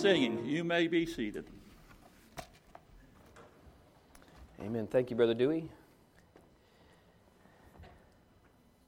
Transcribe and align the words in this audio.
singing. 0.00 0.46
You 0.46 0.64
may 0.64 0.86
be 0.86 1.04
seated. 1.04 1.44
Amen. 4.62 4.86
Thank 4.86 5.10
you, 5.10 5.16
Brother 5.16 5.34
Dewey. 5.34 5.68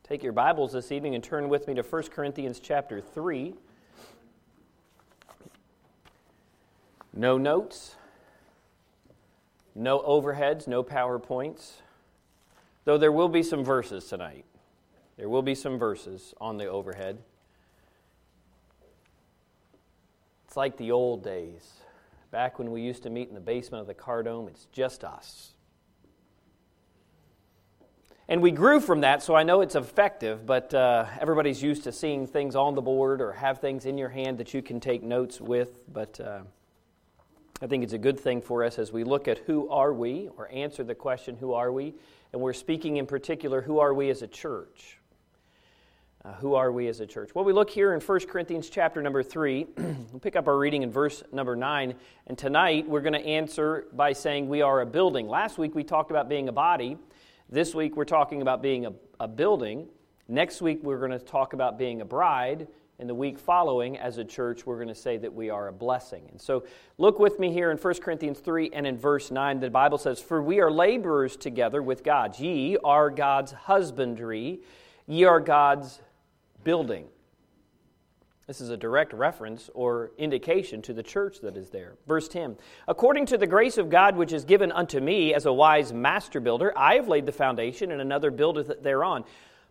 Take 0.04 0.22
your 0.22 0.32
Bibles 0.32 0.72
this 0.72 0.90
evening 0.90 1.14
and 1.14 1.22
turn 1.22 1.50
with 1.50 1.68
me 1.68 1.74
to 1.74 1.82
1 1.82 2.04
Corinthians 2.04 2.60
chapter 2.60 3.02
3. 3.02 3.52
No 7.14 7.36
notes, 7.36 7.96
no 9.74 10.00
overheads, 10.00 10.66
no 10.66 10.82
PowerPoints, 10.82 11.82
though 12.86 12.96
there 12.96 13.12
will 13.12 13.28
be 13.28 13.42
some 13.42 13.62
verses 13.62 14.06
tonight. 14.06 14.46
There 15.18 15.28
will 15.28 15.42
be 15.42 15.54
some 15.54 15.78
verses 15.78 16.32
on 16.40 16.56
the 16.56 16.68
overhead. 16.68 17.18
It's 20.52 20.56
like 20.58 20.76
the 20.76 20.92
old 20.92 21.24
days, 21.24 21.66
back 22.30 22.58
when 22.58 22.70
we 22.70 22.82
used 22.82 23.04
to 23.04 23.08
meet 23.08 23.26
in 23.30 23.34
the 23.34 23.40
basement 23.40 23.80
of 23.80 23.86
the 23.86 23.94
Cardome. 23.94 24.48
It's 24.48 24.66
just 24.66 25.02
us. 25.02 25.54
And 28.28 28.42
we 28.42 28.50
grew 28.50 28.78
from 28.78 29.00
that, 29.00 29.22
so 29.22 29.34
I 29.34 29.44
know 29.44 29.62
it's 29.62 29.76
effective, 29.76 30.44
but 30.44 30.74
uh, 30.74 31.06
everybody's 31.18 31.62
used 31.62 31.84
to 31.84 31.92
seeing 31.92 32.26
things 32.26 32.54
on 32.54 32.74
the 32.74 32.82
board 32.82 33.22
or 33.22 33.32
have 33.32 33.62
things 33.62 33.86
in 33.86 33.96
your 33.96 34.10
hand 34.10 34.36
that 34.36 34.52
you 34.52 34.60
can 34.60 34.78
take 34.78 35.02
notes 35.02 35.40
with. 35.40 35.80
But 35.90 36.20
uh, 36.20 36.40
I 37.62 37.66
think 37.66 37.82
it's 37.82 37.94
a 37.94 37.98
good 37.98 38.20
thing 38.20 38.42
for 38.42 38.62
us 38.62 38.78
as 38.78 38.92
we 38.92 39.04
look 39.04 39.28
at 39.28 39.38
who 39.38 39.70
are 39.70 39.94
we, 39.94 40.28
or 40.36 40.52
answer 40.52 40.84
the 40.84 40.94
question, 40.94 41.34
who 41.34 41.54
are 41.54 41.72
we? 41.72 41.94
And 42.34 42.42
we're 42.42 42.52
speaking 42.52 42.98
in 42.98 43.06
particular, 43.06 43.62
who 43.62 43.78
are 43.78 43.94
we 43.94 44.10
as 44.10 44.20
a 44.20 44.28
church? 44.28 44.98
Uh, 46.24 46.34
who 46.34 46.54
are 46.54 46.70
we 46.70 46.86
as 46.86 47.00
a 47.00 47.06
church? 47.06 47.34
Well, 47.34 47.44
we 47.44 47.52
look 47.52 47.68
here 47.68 47.94
in 47.94 48.00
1 48.00 48.20
Corinthians 48.28 48.70
chapter 48.70 49.02
number 49.02 49.24
3. 49.24 49.66
we'll 49.76 50.20
pick 50.20 50.36
up 50.36 50.46
our 50.46 50.56
reading 50.56 50.84
in 50.84 50.90
verse 50.92 51.24
number 51.32 51.56
9. 51.56 51.94
And 52.28 52.38
tonight 52.38 52.88
we're 52.88 53.00
going 53.00 53.12
to 53.14 53.26
answer 53.26 53.86
by 53.92 54.12
saying 54.12 54.48
we 54.48 54.62
are 54.62 54.82
a 54.82 54.86
building. 54.86 55.26
Last 55.26 55.58
week 55.58 55.74
we 55.74 55.82
talked 55.82 56.12
about 56.12 56.28
being 56.28 56.48
a 56.48 56.52
body. 56.52 56.96
This 57.48 57.74
week 57.74 57.96
we're 57.96 58.04
talking 58.04 58.40
about 58.40 58.62
being 58.62 58.86
a, 58.86 58.92
a 59.18 59.26
building. 59.26 59.88
Next 60.28 60.62
week 60.62 60.78
we're 60.84 61.00
going 61.00 61.10
to 61.10 61.18
talk 61.18 61.54
about 61.54 61.76
being 61.76 62.02
a 62.02 62.04
bride. 62.04 62.68
And 63.00 63.08
the 63.08 63.16
week 63.16 63.36
following, 63.36 63.98
as 63.98 64.18
a 64.18 64.24
church, 64.24 64.64
we're 64.64 64.76
going 64.76 64.86
to 64.86 64.94
say 64.94 65.16
that 65.16 65.34
we 65.34 65.50
are 65.50 65.66
a 65.66 65.72
blessing. 65.72 66.28
And 66.30 66.40
so 66.40 66.62
look 66.98 67.18
with 67.18 67.40
me 67.40 67.52
here 67.52 67.72
in 67.72 67.78
1 67.78 67.94
Corinthians 67.94 68.38
3 68.38 68.70
and 68.72 68.86
in 68.86 68.96
verse 68.96 69.32
9. 69.32 69.58
The 69.58 69.70
Bible 69.70 69.98
says, 69.98 70.20
For 70.20 70.40
we 70.40 70.60
are 70.60 70.70
laborers 70.70 71.36
together 71.36 71.82
with 71.82 72.04
God. 72.04 72.38
Ye 72.38 72.76
are 72.84 73.10
God's 73.10 73.50
husbandry, 73.50 74.60
ye 75.08 75.24
are 75.24 75.40
God's 75.40 75.98
building. 76.64 77.06
This 78.46 78.60
is 78.60 78.70
a 78.70 78.76
direct 78.76 79.12
reference 79.12 79.70
or 79.72 80.10
indication 80.18 80.82
to 80.82 80.92
the 80.92 81.02
church 81.02 81.40
that 81.40 81.56
is 81.56 81.70
there. 81.70 81.94
Verse 82.06 82.28
10 82.28 82.56
According 82.88 83.26
to 83.26 83.38
the 83.38 83.46
grace 83.46 83.78
of 83.78 83.88
God 83.88 84.16
which 84.16 84.32
is 84.32 84.44
given 84.44 84.72
unto 84.72 85.00
me 85.00 85.32
as 85.32 85.46
a 85.46 85.52
wise 85.52 85.92
master 85.92 86.40
builder, 86.40 86.72
I 86.76 86.96
have 86.96 87.08
laid 87.08 87.26
the 87.26 87.32
foundation, 87.32 87.92
and 87.92 88.00
another 88.00 88.30
buildeth 88.30 88.82
thereon. 88.82 89.24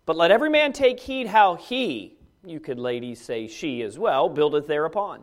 But 0.05 0.15
let 0.15 0.31
every 0.31 0.49
man 0.49 0.73
take 0.73 0.99
heed 0.99 1.27
how 1.27 1.55
he, 1.55 2.17
you 2.45 2.59
could 2.59 2.79
ladies 2.79 3.21
say 3.21 3.47
she 3.47 3.81
as 3.83 3.99
well, 3.99 4.29
buildeth 4.29 4.67
thereupon. 4.67 5.21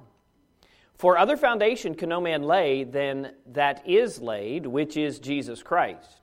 For 0.98 1.16
other 1.16 1.36
foundation 1.36 1.94
can 1.94 2.08
no 2.08 2.20
man 2.20 2.42
lay 2.42 2.84
than 2.84 3.32
that 3.52 3.88
is 3.88 4.20
laid, 4.20 4.66
which 4.66 4.96
is 4.96 5.20
Jesus 5.20 5.62
Christ. 5.62 6.17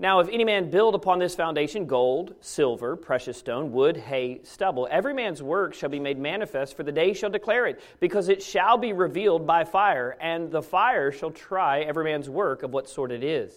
Now, 0.00 0.20
if 0.20 0.30
any 0.32 0.44
man 0.44 0.70
build 0.70 0.94
upon 0.94 1.18
this 1.18 1.34
foundation 1.34 1.84
gold, 1.84 2.34
silver, 2.40 2.96
precious 2.96 3.36
stone, 3.36 3.70
wood, 3.70 3.98
hay, 3.98 4.40
stubble, 4.44 4.88
every 4.90 5.12
man's 5.12 5.42
work 5.42 5.74
shall 5.74 5.90
be 5.90 6.00
made 6.00 6.18
manifest, 6.18 6.74
for 6.74 6.84
the 6.84 6.90
day 6.90 7.12
shall 7.12 7.28
declare 7.28 7.66
it, 7.66 7.82
because 8.00 8.30
it 8.30 8.42
shall 8.42 8.78
be 8.78 8.94
revealed 8.94 9.46
by 9.46 9.62
fire, 9.62 10.16
and 10.18 10.50
the 10.50 10.62
fire 10.62 11.12
shall 11.12 11.30
try 11.30 11.80
every 11.80 12.04
man's 12.04 12.30
work 12.30 12.62
of 12.62 12.72
what 12.72 12.88
sort 12.88 13.12
it 13.12 13.22
is. 13.22 13.52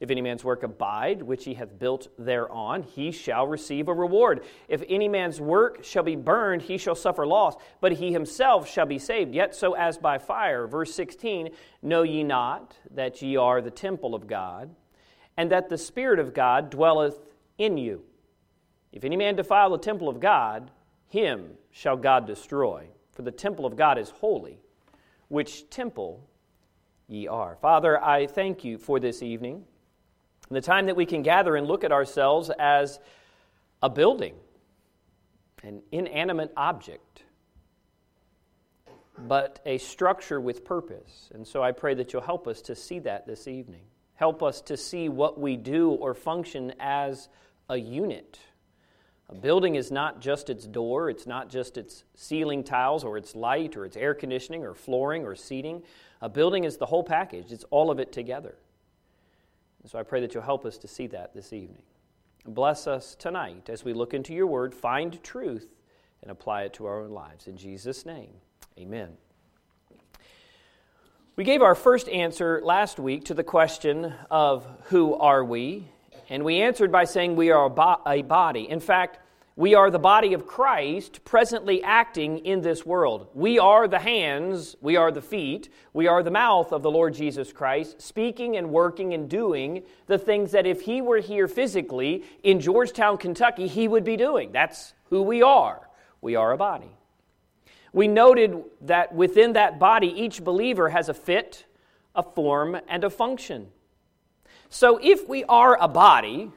If 0.00 0.10
any 0.10 0.22
man's 0.22 0.42
work 0.42 0.62
abide, 0.62 1.20
which 1.20 1.44
he 1.44 1.52
hath 1.52 1.78
built 1.78 2.08
thereon, 2.18 2.82
he 2.82 3.10
shall 3.10 3.46
receive 3.46 3.88
a 3.88 3.94
reward. 3.94 4.44
If 4.68 4.82
any 4.88 5.08
man's 5.08 5.42
work 5.42 5.84
shall 5.84 6.02
be 6.02 6.16
burned, 6.16 6.62
he 6.62 6.78
shall 6.78 6.94
suffer 6.94 7.26
loss, 7.26 7.54
but 7.82 7.92
he 7.92 8.12
himself 8.12 8.66
shall 8.66 8.86
be 8.86 8.98
saved, 8.98 9.34
yet 9.34 9.54
so 9.54 9.74
as 9.74 9.98
by 9.98 10.16
fire. 10.16 10.66
Verse 10.66 10.94
16 10.94 11.50
Know 11.82 12.02
ye 12.02 12.24
not 12.24 12.78
that 12.94 13.20
ye 13.20 13.36
are 13.36 13.60
the 13.60 13.70
temple 13.70 14.14
of 14.14 14.26
God? 14.26 14.74
And 15.36 15.50
that 15.50 15.68
the 15.68 15.78
Spirit 15.78 16.18
of 16.18 16.34
God 16.34 16.70
dwelleth 16.70 17.18
in 17.58 17.76
you. 17.78 18.02
If 18.92 19.04
any 19.04 19.16
man 19.16 19.36
defile 19.36 19.70
the 19.70 19.78
temple 19.78 20.08
of 20.08 20.20
God, 20.20 20.70
him 21.08 21.50
shall 21.70 21.96
God 21.96 22.26
destroy. 22.26 22.88
For 23.12 23.22
the 23.22 23.30
temple 23.30 23.66
of 23.66 23.76
God 23.76 23.98
is 23.98 24.10
holy, 24.10 24.58
which 25.28 25.68
temple 25.70 26.28
ye 27.08 27.28
are. 27.28 27.56
Father, 27.56 28.02
I 28.02 28.26
thank 28.26 28.64
you 28.64 28.78
for 28.78 29.00
this 29.00 29.22
evening, 29.22 29.64
the 30.50 30.60
time 30.60 30.86
that 30.86 30.96
we 30.96 31.06
can 31.06 31.22
gather 31.22 31.56
and 31.56 31.66
look 31.66 31.84
at 31.84 31.92
ourselves 31.92 32.50
as 32.58 32.98
a 33.82 33.90
building, 33.90 34.34
an 35.62 35.82
inanimate 35.92 36.52
object, 36.56 37.22
but 39.18 39.60
a 39.64 39.78
structure 39.78 40.40
with 40.40 40.64
purpose. 40.64 41.30
And 41.34 41.46
so 41.46 41.62
I 41.62 41.72
pray 41.72 41.94
that 41.94 42.12
you'll 42.12 42.22
help 42.22 42.46
us 42.46 42.60
to 42.62 42.74
see 42.74 42.98
that 43.00 43.26
this 43.26 43.48
evening. 43.48 43.84
Help 44.16 44.42
us 44.42 44.60
to 44.62 44.76
see 44.76 45.08
what 45.08 45.38
we 45.38 45.56
do 45.56 45.90
or 45.90 46.14
function 46.14 46.72
as 46.80 47.28
a 47.68 47.76
unit. 47.76 48.38
A 49.28 49.34
building 49.34 49.74
is 49.74 49.90
not 49.90 50.20
just 50.20 50.48
its 50.50 50.66
door, 50.66 51.10
it's 51.10 51.26
not 51.26 51.50
just 51.50 51.76
its 51.76 52.04
ceiling 52.14 52.62
tiles 52.62 53.04
or 53.04 53.18
its 53.18 53.34
light 53.34 53.76
or 53.76 53.84
its 53.84 53.96
air 53.96 54.14
conditioning 54.14 54.64
or 54.64 54.74
flooring 54.74 55.24
or 55.24 55.34
seating. 55.34 55.82
A 56.22 56.28
building 56.28 56.64
is 56.64 56.76
the 56.76 56.86
whole 56.86 57.02
package, 57.02 57.52
it's 57.52 57.64
all 57.70 57.90
of 57.90 57.98
it 57.98 58.12
together. 58.12 58.56
And 59.82 59.90
so 59.90 59.98
I 59.98 60.02
pray 60.02 60.20
that 60.20 60.32
you'll 60.32 60.42
help 60.44 60.64
us 60.64 60.78
to 60.78 60.88
see 60.88 61.08
that 61.08 61.34
this 61.34 61.52
evening. 61.52 61.82
Bless 62.46 62.86
us 62.86 63.16
tonight 63.16 63.68
as 63.68 63.84
we 63.84 63.92
look 63.92 64.14
into 64.14 64.32
your 64.32 64.46
word, 64.46 64.72
find 64.72 65.22
truth, 65.22 65.74
and 66.22 66.30
apply 66.30 66.62
it 66.62 66.72
to 66.74 66.86
our 66.86 67.00
own 67.00 67.10
lives. 67.10 67.48
In 67.48 67.56
Jesus' 67.56 68.06
name, 68.06 68.30
amen. 68.78 69.16
We 71.36 71.44
gave 71.44 71.60
our 71.60 71.74
first 71.74 72.08
answer 72.08 72.62
last 72.64 72.98
week 72.98 73.24
to 73.24 73.34
the 73.34 73.44
question 73.44 74.14
of 74.30 74.66
who 74.84 75.14
are 75.16 75.44
we? 75.44 75.86
And 76.30 76.42
we 76.42 76.62
answered 76.62 76.90
by 76.90 77.04
saying 77.04 77.36
we 77.36 77.50
are 77.50 77.66
a, 77.66 77.68
bo- 77.68 78.00
a, 78.06 78.22
body. 78.22 78.70
In 78.70 78.80
fact, 78.80 79.18
we 79.54 79.74
are 79.74 79.90
the 79.90 79.98
body 79.98 80.32
of 80.32 80.46
Christ 80.46 81.26
presently 81.26 81.82
acting 81.82 82.38
in 82.46 82.62
this 82.62 82.86
world. 82.86 83.28
We 83.34 83.58
are 83.58 83.86
the 83.86 83.98
hands, 83.98 84.76
we 84.80 84.96
are 84.96 85.12
the 85.12 85.20
feet, 85.20 85.68
we 85.92 86.06
are 86.06 86.22
the 86.22 86.30
mouth 86.30 86.72
of 86.72 86.82
the 86.82 86.90
Lord 86.90 87.12
Jesus 87.12 87.52
Christ, 87.52 88.00
speaking 88.00 88.56
and 88.56 88.70
working 88.70 89.12
and 89.12 89.28
doing 89.28 89.82
the 90.06 90.16
things 90.16 90.52
that 90.52 90.66
if 90.66 90.80
he 90.80 91.02
were 91.02 91.20
here 91.20 91.48
physically 91.48 92.24
in 92.44 92.60
Georgetown, 92.60 93.18
Kentucky, 93.18 93.66
he 93.66 93.88
would 93.88 94.04
be 94.04 94.16
doing. 94.16 94.52
That's 94.52 94.94
who 95.10 95.20
we 95.20 95.42
are. 95.42 95.86
We 96.22 96.34
are 96.34 96.52
a 96.52 96.56
body. 96.56 96.95
We 97.92 98.08
noted 98.08 98.64
that 98.82 99.14
within 99.14 99.54
that 99.54 99.78
body, 99.78 100.08
each 100.08 100.44
believer 100.44 100.90
has 100.90 101.08
a 101.08 101.14
fit, 101.14 101.64
a 102.14 102.22
form, 102.22 102.78
and 102.88 103.04
a 103.04 103.10
function. 103.10 103.68
So 104.68 104.98
if 105.02 105.28
we 105.28 105.44
are 105.44 105.78
a 105.80 105.88
body, 105.88 106.50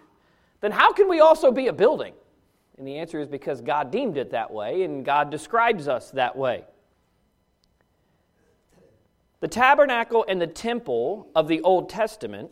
then 0.62 0.72
how 0.72 0.92
can 0.92 1.08
we 1.08 1.20
also 1.20 1.52
be 1.52 1.68
a 1.68 1.74
building? 1.74 2.14
And 2.78 2.88
the 2.88 2.98
answer 2.98 3.20
is 3.20 3.28
because 3.28 3.62
God 3.62 3.92
deemed 3.92 4.18
it 4.18 4.32
that 4.32 4.52
way, 4.52 4.84
and 4.84 5.06
God 5.06 5.30
describes 5.30 5.88
us 5.88 6.12
that 6.12 6.36
way. 6.36 6.64
The 9.40 9.48
tabernacle 9.48 10.26
and 10.28 10.42
the 10.42 10.48
temple 10.48 11.30
of 11.34 11.48
the 11.48 11.62
Old 11.62 11.90
Testament 11.90 12.52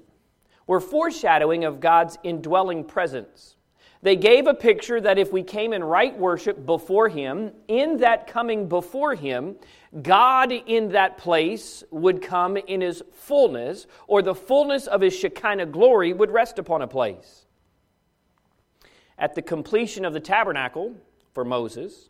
were 0.67 0.79
foreshadowing 0.79 1.65
of 1.65 1.81
God's 1.81 2.17
indwelling 2.23 2.85
presence. 2.85 3.56
They 4.01 4.15
gave 4.15 4.47
a 4.47 4.53
picture 4.53 5.01
that 5.01 5.17
if 5.17 5.31
we 5.31 5.43
came 5.43 5.73
in 5.73 5.83
right 5.83 6.17
worship 6.17 6.65
before 6.65 7.09
Him, 7.09 7.51
in 7.67 7.97
that 7.97 8.27
coming 8.27 8.69
before 8.69 9.15
Him, 9.15 9.55
God 10.01 10.51
in 10.51 10.89
that 10.89 11.17
place 11.17 11.83
would 11.89 12.21
come 12.21 12.57
in 12.57 12.81
His 12.81 13.01
fullness, 13.11 13.87
or 14.05 14.21
the 14.21 14.35
fullness 14.35 14.87
of 14.87 15.01
His 15.01 15.17
Shekinah 15.17 15.67
glory 15.67 16.13
would 16.13 16.31
rest 16.31 16.59
upon 16.59 16.81
a 16.81 16.87
place. 16.87 17.45
At 19.17 19.33
the 19.33 19.41
completion 19.41 20.05
of 20.05 20.13
the 20.13 20.19
tabernacle 20.19 20.95
for 21.33 21.43
Moses, 21.43 22.09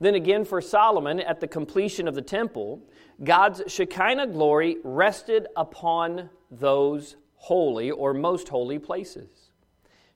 then 0.00 0.14
again 0.14 0.44
for 0.44 0.62
Solomon 0.62 1.20
at 1.20 1.40
the 1.40 1.48
completion 1.48 2.08
of 2.08 2.14
the 2.14 2.22
temple, 2.22 2.82
God's 3.22 3.62
Shekinah 3.66 4.28
glory 4.28 4.78
rested 4.82 5.48
upon 5.56 6.30
those 6.50 7.16
holy 7.34 7.90
or 7.90 8.14
most 8.14 8.48
holy 8.48 8.78
places. 8.78 9.47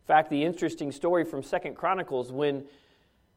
In 0.03 0.07
fact, 0.07 0.31
the 0.31 0.43
interesting 0.43 0.91
story 0.91 1.25
from 1.25 1.45
Second 1.45 1.77
Chronicles 1.77 2.33
when 2.33 2.65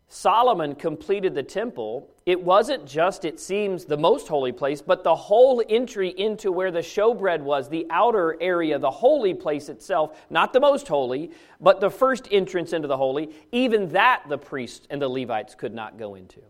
Solomon 0.07 0.75
completed 0.75 1.35
the 1.35 1.43
temple, 1.43 2.11
it 2.25 2.41
wasn't 2.41 2.85
just, 2.85 3.23
it 3.23 3.39
seems, 3.39 3.85
the 3.85 3.97
most 3.97 4.27
holy 4.27 4.51
place, 4.51 4.81
but 4.81 5.03
the 5.03 5.15
whole 5.15 5.63
entry 5.69 6.09
into 6.09 6.51
where 6.51 6.71
the 6.71 6.79
showbread 6.79 7.41
was, 7.41 7.69
the 7.69 7.85
outer 7.89 8.35
area, 8.41 8.77
the 8.79 8.89
holy 8.89 9.33
place 9.33 9.69
itself, 9.69 10.25
not 10.29 10.53
the 10.53 10.59
most 10.59 10.87
holy, 10.87 11.31
but 11.59 11.79
the 11.79 11.89
first 11.89 12.27
entrance 12.31 12.73
into 12.73 12.87
the 12.87 12.97
holy, 12.97 13.29
even 13.51 13.89
that 13.89 14.23
the 14.27 14.37
priests 14.37 14.87
and 14.89 15.01
the 15.01 15.07
Levites 15.07 15.55
could 15.55 15.73
not 15.73 15.97
go 15.97 16.15
into. 16.15 16.41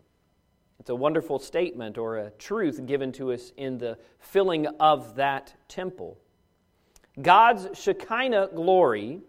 It's 0.80 0.90
a 0.90 0.96
wonderful 0.96 1.40
statement 1.40 1.98
or 1.98 2.18
a 2.18 2.30
truth 2.32 2.86
given 2.86 3.12
to 3.14 3.32
us 3.32 3.52
in 3.58 3.78
the 3.78 3.98
filling 4.20 4.68
of 4.80 5.16
that 5.16 5.54
temple. 5.68 6.18
God's 7.22 7.68
Shekinah 7.78 8.50
glory 8.54 9.22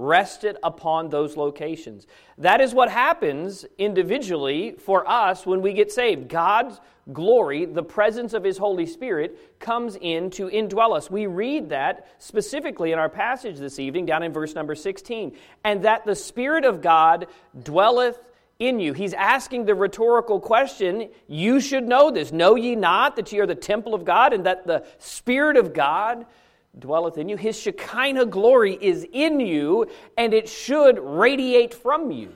rested 0.00 0.56
upon 0.62 1.10
those 1.10 1.36
locations. 1.36 2.06
That 2.38 2.60
is 2.60 2.72
what 2.72 2.90
happens 2.90 3.66
individually 3.76 4.72
for 4.72 5.08
us 5.08 5.44
when 5.44 5.60
we 5.60 5.74
get 5.74 5.92
saved. 5.92 6.28
God's 6.28 6.80
glory, 7.12 7.66
the 7.66 7.82
presence 7.82 8.32
of 8.32 8.42
His 8.42 8.56
Holy 8.56 8.86
Spirit, 8.86 9.58
comes 9.60 9.96
in 10.00 10.30
to 10.30 10.48
indwell 10.48 10.96
us. 10.96 11.10
We 11.10 11.26
read 11.26 11.68
that 11.68 12.08
specifically 12.18 12.92
in 12.92 12.98
our 12.98 13.10
passage 13.10 13.58
this 13.58 13.78
evening, 13.78 14.06
down 14.06 14.22
in 14.22 14.32
verse 14.32 14.54
number 14.54 14.74
16. 14.74 15.36
And 15.64 15.84
that 15.84 16.06
the 16.06 16.16
Spirit 16.16 16.64
of 16.64 16.80
God 16.80 17.26
dwelleth 17.62 18.18
in 18.58 18.80
you. 18.80 18.94
He's 18.94 19.14
asking 19.14 19.66
the 19.66 19.74
rhetorical 19.74 20.40
question 20.40 21.10
You 21.28 21.60
should 21.60 21.86
know 21.86 22.10
this. 22.10 22.32
Know 22.32 22.54
ye 22.54 22.74
not 22.74 23.16
that 23.16 23.32
ye 23.32 23.40
are 23.40 23.46
the 23.46 23.54
temple 23.54 23.94
of 23.94 24.04
God 24.04 24.32
and 24.32 24.46
that 24.46 24.66
the 24.66 24.86
Spirit 24.98 25.56
of 25.56 25.74
God 25.74 26.24
dwelleth 26.78 27.18
in 27.18 27.28
you? 27.28 27.36
His 27.36 27.58
Shekinah 27.58 28.26
glory 28.26 28.78
is 28.80 29.06
in 29.12 29.40
you, 29.40 29.86
and 30.16 30.32
it 30.32 30.48
should 30.48 30.98
radiate 30.98 31.74
from 31.74 32.10
you 32.10 32.32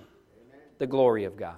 the 0.79 0.87
glory 0.87 1.25
of 1.25 1.37
God. 1.37 1.57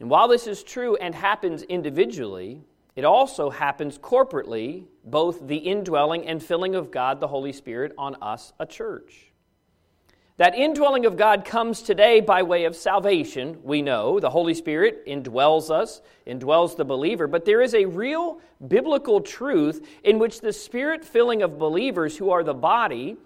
And 0.00 0.10
while 0.10 0.28
this 0.28 0.46
is 0.46 0.62
true 0.62 0.96
and 0.96 1.14
happens 1.14 1.62
individually, 1.62 2.62
it 2.96 3.04
also 3.04 3.50
happens 3.50 3.98
corporately, 3.98 4.84
both 5.04 5.46
the 5.46 5.56
indwelling 5.56 6.26
and 6.26 6.42
filling 6.42 6.74
of 6.74 6.90
God, 6.90 7.20
the 7.20 7.28
Holy 7.28 7.52
Spirit, 7.52 7.92
on 7.98 8.16
us, 8.22 8.52
a 8.60 8.66
church. 8.66 9.32
That 10.36 10.56
indwelling 10.56 11.06
of 11.06 11.16
God 11.16 11.44
comes 11.44 11.80
today 11.80 12.18
by 12.18 12.42
way 12.42 12.64
of 12.64 12.74
salvation, 12.74 13.60
we 13.62 13.82
know. 13.82 14.18
The 14.18 14.30
Holy 14.30 14.54
Spirit 14.54 15.06
indwells 15.06 15.70
us, 15.70 16.02
indwells 16.26 16.76
the 16.76 16.84
believer. 16.84 17.28
But 17.28 17.44
there 17.44 17.62
is 17.62 17.72
a 17.72 17.84
real 17.84 18.40
biblical 18.66 19.20
truth 19.20 19.86
in 20.02 20.18
which 20.18 20.40
the 20.40 20.52
spirit 20.52 21.04
filling 21.04 21.42
of 21.42 21.56
believers 21.56 22.16
who 22.16 22.30
are 22.30 22.42
the 22.42 22.52
body 22.52 23.16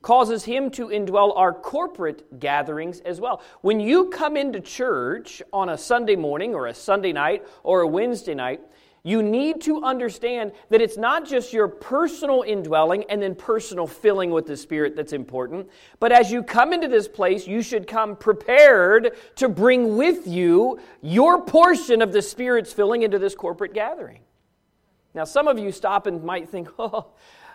causes 0.00 0.44
Him 0.44 0.70
to 0.70 0.88
indwell 0.88 1.36
our 1.36 1.52
corporate 1.52 2.40
gatherings 2.40 3.00
as 3.00 3.20
well. 3.20 3.42
When 3.60 3.78
you 3.78 4.08
come 4.08 4.34
into 4.34 4.60
church 4.60 5.42
on 5.52 5.68
a 5.68 5.76
Sunday 5.76 6.16
morning 6.16 6.54
or 6.54 6.66
a 6.66 6.74
Sunday 6.74 7.12
night 7.12 7.46
or 7.62 7.82
a 7.82 7.86
Wednesday 7.86 8.34
night, 8.34 8.62
you 9.06 9.22
need 9.22 9.60
to 9.60 9.84
understand 9.84 10.52
that 10.70 10.80
it's 10.80 10.96
not 10.96 11.28
just 11.28 11.52
your 11.52 11.68
personal 11.68 12.42
indwelling 12.42 13.04
and 13.10 13.20
then 13.20 13.34
personal 13.34 13.86
filling 13.86 14.30
with 14.30 14.46
the 14.46 14.56
Spirit 14.56 14.96
that's 14.96 15.12
important, 15.12 15.68
but 16.00 16.10
as 16.10 16.32
you 16.32 16.42
come 16.42 16.72
into 16.72 16.88
this 16.88 17.06
place, 17.06 17.46
you 17.46 17.60
should 17.60 17.86
come 17.86 18.16
prepared 18.16 19.14
to 19.36 19.50
bring 19.50 19.98
with 19.98 20.26
you 20.26 20.80
your 21.02 21.42
portion 21.42 22.00
of 22.00 22.12
the 22.12 22.22
Spirit's 22.22 22.72
filling 22.72 23.02
into 23.02 23.18
this 23.18 23.34
corporate 23.34 23.74
gathering. 23.74 24.20
Now, 25.12 25.24
some 25.24 25.48
of 25.48 25.58
you 25.58 25.70
stop 25.70 26.06
and 26.06 26.24
might 26.24 26.48
think, 26.48 26.68
oh, 26.78 27.08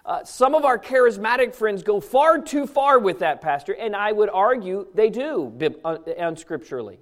uh, 0.06 0.24
some 0.24 0.54
of 0.54 0.66
our 0.66 0.78
charismatic 0.78 1.56
friends 1.56 1.82
go 1.82 2.00
far 2.00 2.40
too 2.40 2.68
far 2.68 3.00
with 3.00 3.20
that, 3.20 3.42
Pastor, 3.42 3.74
and 3.74 3.96
I 3.96 4.12
would 4.12 4.30
argue 4.30 4.86
they 4.94 5.10
do, 5.10 5.52
uh, 5.84 5.98
unscripturally. 6.20 7.00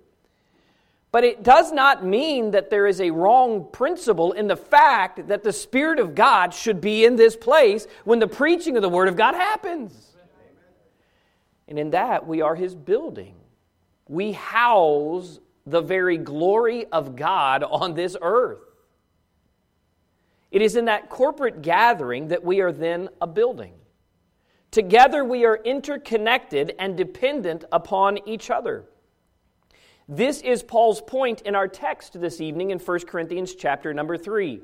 But 1.18 1.24
it 1.24 1.42
does 1.42 1.72
not 1.72 2.06
mean 2.06 2.52
that 2.52 2.70
there 2.70 2.86
is 2.86 3.02
a 3.02 3.10
wrong 3.10 3.70
principle 3.72 4.34
in 4.34 4.46
the 4.46 4.56
fact 4.56 5.30
that 5.30 5.44
the 5.44 5.52
Spirit 5.52 5.98
of 5.98 6.14
God 6.14 6.54
should 6.54 6.80
be 6.80 7.06
in 7.06 7.16
this 7.16 7.36
place 7.36 7.88
when 8.04 8.20
the 8.20 8.28
preaching 8.28 8.76
of 8.76 8.84
the 8.84 8.90
Word 8.90 9.08
of 9.08 9.16
God 9.16 9.34
happens. 9.34 10.16
And 11.68 11.80
in 11.80 11.90
that, 11.90 12.28
we 12.28 12.42
are 12.42 12.54
His 12.54 12.76
building. 12.76 13.34
We 14.08 14.34
house 14.34 15.40
the 15.66 15.82
very 15.82 16.18
glory 16.20 16.86
of 16.86 17.16
God 17.16 17.64
on 17.64 17.96
this 17.96 18.16
earth. 18.22 18.62
It 20.52 20.62
is 20.62 20.76
in 20.76 20.86
that 20.86 21.10
corporate 21.10 21.64
gathering 21.64 22.28
that 22.28 22.44
we 22.44 22.62
are 22.62 22.72
then 22.72 23.10
a 23.20 23.26
building. 23.26 23.74
Together, 24.70 25.26
we 25.26 25.46
are 25.46 25.56
interconnected 25.56 26.76
and 26.78 26.96
dependent 26.96 27.66
upon 27.72 28.20
each 28.28 28.52
other. 28.52 28.86
This 30.10 30.40
is 30.40 30.64
Paul's 30.64 31.02
point 31.02 31.42
in 31.42 31.54
our 31.54 31.68
text 31.68 32.20
this 32.20 32.40
evening 32.40 32.72
in 32.72 32.80
1 32.80 33.00
Corinthians 33.02 33.56
chapter 33.56 33.94
number 33.94 34.18
3. 34.18 34.62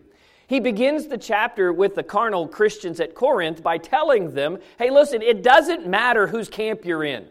He 0.47 0.61
begins 0.61 1.07
the 1.07 1.17
chapter 1.17 1.73
with 1.73 1.95
the 1.95 2.03
carnal 2.03 2.47
Christians 2.47 3.01
at 3.01 3.13
Corinth 3.13 3.61
by 3.61 3.77
telling 3.77 4.31
them, 4.31 4.59
hey, 4.79 4.89
listen, 4.89 5.21
it 5.21 5.43
doesn't 5.43 5.85
matter 5.85 6.27
whose 6.27 6.47
camp 6.47 6.85
you're 6.85 7.03
in. 7.03 7.27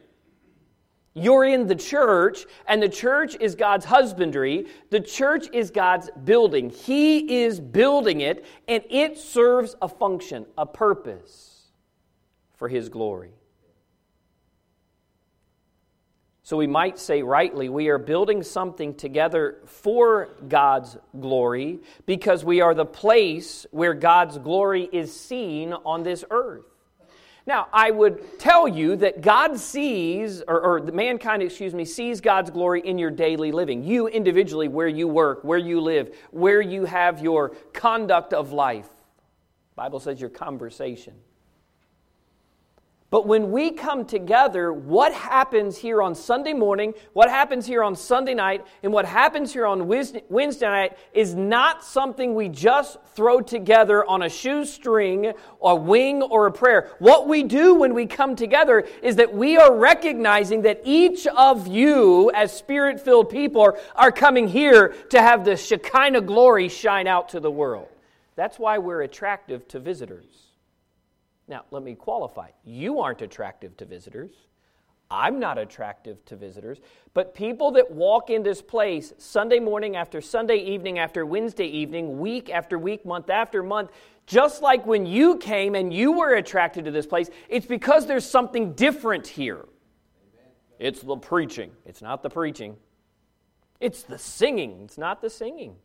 You're 1.14 1.46
in 1.46 1.66
the 1.66 1.74
church, 1.74 2.44
and 2.66 2.82
the 2.82 2.88
church 2.88 3.34
is 3.40 3.54
God's 3.54 3.86
husbandry. 3.86 4.66
The 4.90 5.00
church 5.00 5.46
is 5.54 5.70
God's 5.70 6.10
building. 6.24 6.68
He 6.68 7.42
is 7.44 7.60
building 7.60 8.20
it, 8.20 8.44
and 8.68 8.84
it 8.90 9.16
serves 9.16 9.74
a 9.80 9.88
function, 9.88 10.44
a 10.58 10.66
purpose 10.66 11.70
for 12.56 12.68
His 12.68 12.90
glory. 12.90 13.32
So 16.44 16.56
we 16.56 16.66
might 16.66 16.98
say 16.98 17.22
rightly, 17.22 17.68
we 17.68 17.88
are 17.88 17.98
building 17.98 18.42
something 18.42 18.94
together 18.94 19.58
for 19.64 20.30
God's 20.48 20.96
glory 21.18 21.80
because 22.04 22.44
we 22.44 22.60
are 22.60 22.74
the 22.74 22.84
place 22.84 23.64
where 23.70 23.94
God's 23.94 24.38
glory 24.38 24.88
is 24.92 25.14
seen 25.14 25.72
on 25.72 26.02
this 26.02 26.24
earth. 26.30 26.64
Now, 27.46 27.68
I 27.72 27.90
would 27.90 28.38
tell 28.38 28.68
you 28.68 28.96
that 28.96 29.20
God 29.20 29.58
sees, 29.58 30.42
or, 30.42 30.60
or 30.60 30.80
mankind, 30.80 31.42
excuse 31.42 31.74
me, 31.74 31.84
sees 31.84 32.20
God's 32.20 32.50
glory 32.50 32.80
in 32.80 32.98
your 32.98 33.10
daily 33.10 33.50
living. 33.50 33.82
You 33.82 34.06
individually, 34.06 34.68
where 34.68 34.88
you 34.88 35.08
work, 35.08 35.42
where 35.42 35.58
you 35.58 35.80
live, 35.80 36.16
where 36.30 36.60
you 36.60 36.84
have 36.84 37.20
your 37.20 37.50
conduct 37.72 38.32
of 38.32 38.52
life. 38.52 38.88
Bible 39.74 39.98
says 39.98 40.20
your 40.20 40.30
conversation. 40.30 41.14
But 43.12 43.26
when 43.26 43.52
we 43.52 43.72
come 43.72 44.06
together, 44.06 44.72
what 44.72 45.12
happens 45.12 45.76
here 45.76 46.00
on 46.00 46.14
Sunday 46.14 46.54
morning, 46.54 46.94
what 47.12 47.28
happens 47.28 47.66
here 47.66 47.84
on 47.84 47.94
Sunday 47.94 48.32
night, 48.32 48.64
and 48.82 48.90
what 48.90 49.04
happens 49.04 49.52
here 49.52 49.66
on 49.66 49.86
Wednesday 49.86 50.66
night 50.66 50.96
is 51.12 51.34
not 51.34 51.84
something 51.84 52.34
we 52.34 52.48
just 52.48 52.96
throw 53.14 53.42
together 53.42 54.02
on 54.06 54.22
a 54.22 54.30
shoestring, 54.30 55.34
a 55.60 55.76
wing, 55.76 56.22
or 56.22 56.46
a 56.46 56.52
prayer. 56.52 56.88
What 57.00 57.28
we 57.28 57.42
do 57.42 57.74
when 57.74 57.92
we 57.92 58.06
come 58.06 58.34
together 58.34 58.88
is 59.02 59.16
that 59.16 59.34
we 59.34 59.58
are 59.58 59.76
recognizing 59.76 60.62
that 60.62 60.80
each 60.82 61.26
of 61.26 61.66
you, 61.66 62.30
as 62.34 62.50
spirit 62.56 62.98
filled 62.98 63.28
people, 63.28 63.76
are 63.94 64.10
coming 64.10 64.48
here 64.48 64.94
to 65.10 65.20
have 65.20 65.44
the 65.44 65.58
Shekinah 65.58 66.22
glory 66.22 66.70
shine 66.70 67.06
out 67.06 67.28
to 67.28 67.40
the 67.40 67.50
world. 67.50 67.88
That's 68.36 68.58
why 68.58 68.78
we're 68.78 69.02
attractive 69.02 69.68
to 69.68 69.80
visitors. 69.80 70.24
Now, 71.48 71.64
let 71.70 71.82
me 71.82 71.94
qualify. 71.94 72.50
You 72.64 73.00
aren't 73.00 73.22
attractive 73.22 73.76
to 73.78 73.84
visitors. 73.84 74.32
I'm 75.10 75.38
not 75.38 75.58
attractive 75.58 76.24
to 76.26 76.36
visitors. 76.36 76.78
But 77.12 77.34
people 77.34 77.72
that 77.72 77.90
walk 77.90 78.30
in 78.30 78.42
this 78.42 78.62
place 78.62 79.12
Sunday 79.18 79.60
morning 79.60 79.94
after 79.94 80.22
Sunday 80.22 80.56
evening 80.56 80.98
after 80.98 81.26
Wednesday 81.26 81.66
evening, 81.66 82.18
week 82.18 82.48
after 82.48 82.78
week, 82.78 83.04
month 83.04 83.28
after 83.28 83.62
month, 83.62 83.90
just 84.26 84.62
like 84.62 84.86
when 84.86 85.04
you 85.04 85.36
came 85.36 85.74
and 85.74 85.92
you 85.92 86.12
were 86.12 86.34
attracted 86.34 86.86
to 86.86 86.90
this 86.90 87.06
place, 87.06 87.28
it's 87.48 87.66
because 87.66 88.06
there's 88.06 88.24
something 88.24 88.72
different 88.72 89.26
here. 89.26 89.66
It's 90.78 91.02
the 91.02 91.16
preaching, 91.16 91.72
it's 91.84 92.02
not 92.02 92.22
the 92.22 92.30
preaching. 92.30 92.76
It's 93.78 94.02
the 94.04 94.18
singing, 94.18 94.80
it's 94.84 94.96
not 94.96 95.20
the 95.20 95.28
singing. 95.28 95.76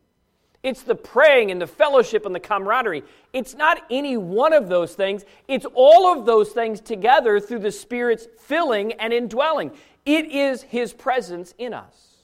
It's 0.62 0.82
the 0.82 0.94
praying 0.94 1.50
and 1.50 1.60
the 1.60 1.66
fellowship 1.66 2.26
and 2.26 2.34
the 2.34 2.40
camaraderie. 2.40 3.04
It's 3.32 3.54
not 3.54 3.80
any 3.90 4.16
one 4.16 4.52
of 4.52 4.68
those 4.68 4.94
things. 4.94 5.24
It's 5.46 5.66
all 5.74 6.12
of 6.12 6.26
those 6.26 6.50
things 6.50 6.80
together 6.80 7.38
through 7.38 7.60
the 7.60 7.70
Spirit's 7.70 8.26
filling 8.40 8.92
and 8.94 9.12
indwelling. 9.12 9.70
It 10.04 10.32
is 10.32 10.62
His 10.62 10.92
presence 10.92 11.54
in 11.58 11.72
us. 11.72 12.16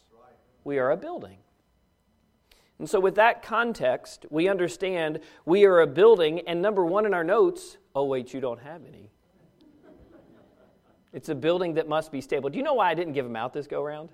We 0.65 0.79
are 0.79 0.91
a 0.91 0.97
building. 0.97 1.39
And 2.81 2.91
so, 2.91 2.99
with 2.99 3.15
that 3.15 3.43
context, 3.43 4.27
we 4.31 4.49
understand 4.49 5.21
we 5.45 5.65
are 5.65 5.81
a 5.81 5.87
building, 5.87 6.41
and 6.49 6.61
number 6.61 6.85
one 6.85 7.07
in 7.07 7.15
our 7.15 7.23
notes 7.23 7.77
oh, 7.95 8.05
wait, 8.05 8.35
you 8.35 8.41
don't 8.41 8.61
have 8.61 8.83
any. 8.87 9.11
It's 11.13 11.29
a 11.29 11.35
building 11.35 11.75
that 11.75 11.89
must 11.89 12.11
be 12.11 12.21
stable. 12.21 12.51
Do 12.51 12.59
you 12.59 12.65
know 12.65 12.75
why 12.75 12.91
I 12.91 12.95
didn't 12.95 13.13
give 13.13 13.25
them 13.25 13.37
out 13.37 13.53
this 13.53 13.69
go 13.69 13.83
round? 13.83 14.09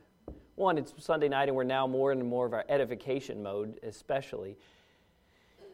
One, 0.61 0.77
it's 0.77 0.93
Sunday 0.99 1.31
night, 1.31 1.49
and 1.49 1.57
we're 1.57 1.65
now 1.65 1.87
more 1.87 2.13
and 2.13 2.23
more 2.23 2.45
of 2.45 2.53
our 2.53 2.67
edification 2.69 3.43
mode, 3.43 3.81
especially. 3.83 4.59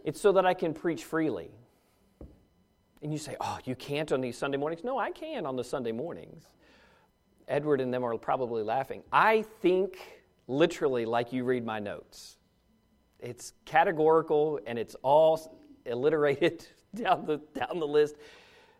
It's 0.05 0.21
so 0.21 0.31
that 0.31 0.47
I 0.47 0.55
can 0.55 0.73
preach 0.73 1.03
freely. 1.03 1.51
And 3.03 3.11
you 3.11 3.19
say, 3.19 3.35
oh, 3.41 3.59
you 3.65 3.75
can't 3.75 4.13
on 4.13 4.21
these 4.21 4.39
Sunday 4.39 4.59
mornings? 4.59 4.85
No, 4.85 4.97
I 4.97 5.11
can 5.11 5.45
on 5.45 5.57
the 5.57 5.65
Sunday 5.65 5.91
mornings. 5.91 6.45
Edward 7.49 7.81
and 7.81 7.93
them 7.93 8.05
are 8.05 8.17
probably 8.17 8.63
laughing. 8.63 9.03
I 9.11 9.43
think 9.61 9.99
literally 10.47 11.05
like 11.05 11.33
you 11.33 11.43
read 11.43 11.67
my 11.67 11.81
notes. 11.81 12.37
It's 13.19 13.55
categorical 13.65 14.61
and 14.69 14.79
it's 14.79 14.95
all 15.03 15.59
alliterated 15.85 16.65
down 16.95 17.27
the, 17.27 17.39
down 17.59 17.81
the 17.81 17.89
list. 17.89 18.15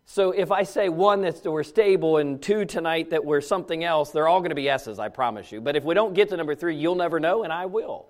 So 0.09 0.31
if 0.31 0.53
I 0.53 0.63
say 0.63 0.89
one 0.89 1.23
that 1.23 1.45
we're 1.45 1.65
stable 1.65 2.19
and 2.19 2.41
two 2.41 2.65
tonight 2.65 3.11
that 3.11 3.25
we're 3.25 3.41
something 3.41 3.83
else, 3.83 4.13
they're 4.13 4.29
all 4.29 4.39
going 4.39 4.51
to 4.51 4.57
be 4.57 4.69
S's, 4.69 5.01
I 5.01 5.09
promise 5.09 5.51
you. 5.51 5.61
But 5.61 5.75
if 5.75 5.83
we 5.83 5.95
don't 5.95 6.15
get 6.15 6.29
to 6.29 6.37
number 6.37 6.55
three, 6.55 6.77
you'll 6.77 6.95
never 6.95 7.19
know, 7.19 7.43
and 7.43 7.53
I 7.53 7.67
will. 7.67 8.07